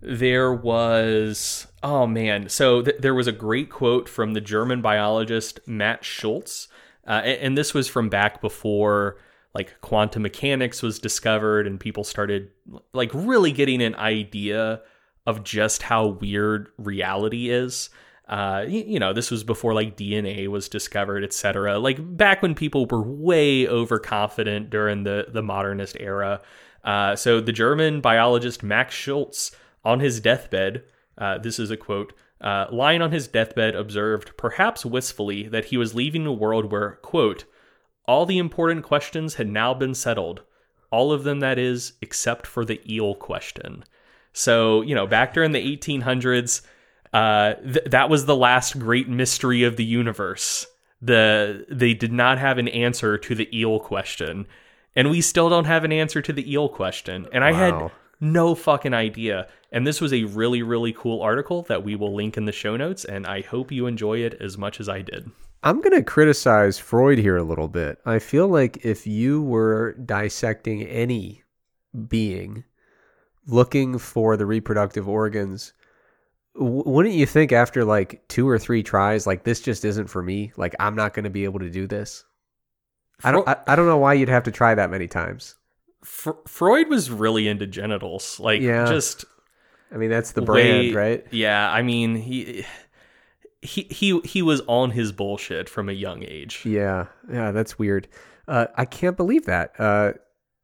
[0.00, 5.60] there was oh man, so th- there was a great quote from the German biologist
[5.66, 6.68] Max Schultz,
[7.06, 9.18] uh, and, and this was from back before
[9.56, 12.50] like quantum mechanics was discovered and people started
[12.92, 14.82] like really getting an idea
[15.26, 17.90] of just how weird reality is
[18.28, 21.78] uh, you know, this was before like DNA was discovered, etc.
[21.78, 26.40] Like back when people were way overconfident during the the modernist era.
[26.82, 29.52] Uh, so the German biologist Max Schultz,
[29.84, 30.82] on his deathbed,
[31.18, 32.12] uh, this is a quote.
[32.40, 36.96] Uh, lying on his deathbed, observed, perhaps wistfully, that he was leaving a world where,
[37.02, 37.44] quote,
[38.06, 40.42] all the important questions had now been settled.
[40.90, 43.84] All of them, that is, except for the eel question.
[44.32, 46.62] So, you know, back during the 1800s,
[47.12, 50.66] uh, th- that was the last great mystery of the universe.
[51.02, 54.46] The they did not have an answer to the eel question,
[54.94, 57.26] and we still don't have an answer to the eel question.
[57.32, 59.46] And I had no fucking idea.
[59.70, 62.76] And this was a really really cool article that we will link in the show
[62.76, 65.30] notes, and I hope you enjoy it as much as I did.
[65.66, 67.98] I'm going to criticize Freud here a little bit.
[68.06, 71.42] I feel like if you were dissecting any
[72.08, 72.62] being
[73.48, 75.72] looking for the reproductive organs,
[76.54, 80.52] wouldn't you think after like two or three tries, like this just isn't for me?
[80.56, 82.24] Like I'm not going to be able to do this.
[83.24, 83.48] I don't.
[83.48, 85.56] I, I don't know why you'd have to try that many times.
[86.04, 88.84] Fr- Freud was really into genitals, like Yeah.
[88.86, 89.24] just
[89.92, 91.26] I mean, that's the brand, way- right?
[91.30, 92.64] Yeah, I mean he
[93.66, 96.62] he he he was on his bullshit from a young age.
[96.64, 98.08] Yeah, yeah, that's weird.
[98.48, 99.78] Uh, I can't believe that.
[99.78, 100.12] Uh,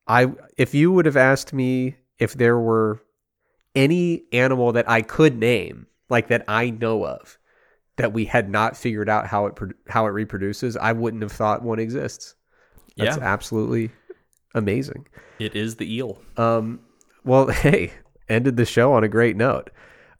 [0.07, 3.03] I if you would have asked me if there were
[3.74, 7.39] any animal that I could name, like that I know of,
[7.97, 9.59] that we had not figured out how it
[9.89, 12.37] how it reproduces, I wouldn't have thought one exists.
[12.97, 13.91] That's yeah, absolutely
[14.55, 15.07] amazing.
[15.39, 16.20] it is the eel.
[16.37, 16.81] Um,
[17.24, 17.93] well, hey,
[18.29, 19.70] ended the show on a great note.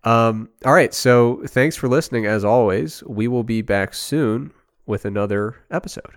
[0.05, 2.27] Um, all right, so thanks for listening.
[2.27, 4.53] As always, we will be back soon
[4.87, 6.17] with another episode.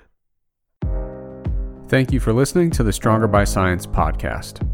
[1.88, 4.68] Thank you for listening to the Stronger by Science podcast.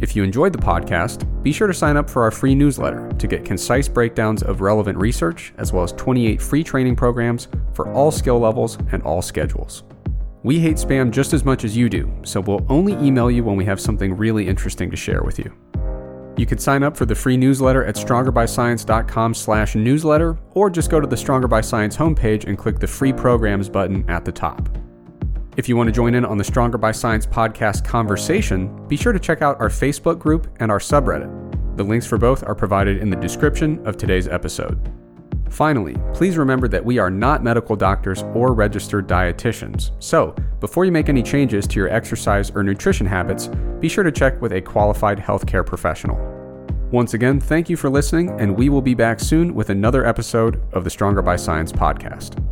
[0.00, 3.26] If you enjoyed the podcast, be sure to sign up for our free newsletter to
[3.26, 8.10] get concise breakdowns of relevant research, as well as 28 free training programs for all
[8.10, 9.84] skill levels and all schedules.
[10.42, 13.56] We hate spam just as much as you do, so we'll only email you when
[13.56, 15.52] we have something really interesting to share with you.
[16.36, 21.00] You can sign up for the free newsletter at strongerbyscience.com slash newsletter, or just go
[21.00, 24.68] to the Stronger by Science homepage and click the free programs button at the top.
[25.56, 29.14] If you want to join in on the Stronger by Science podcast conversation, be sure
[29.14, 31.76] to check out our Facebook group and our subreddit.
[31.78, 35.05] The links for both are provided in the description of today's episode.
[35.50, 39.90] Finally, please remember that we are not medical doctors or registered dietitians.
[40.02, 43.48] So, before you make any changes to your exercise or nutrition habits,
[43.80, 46.16] be sure to check with a qualified healthcare professional.
[46.90, 50.60] Once again, thank you for listening, and we will be back soon with another episode
[50.72, 52.42] of the Stronger by Science podcast.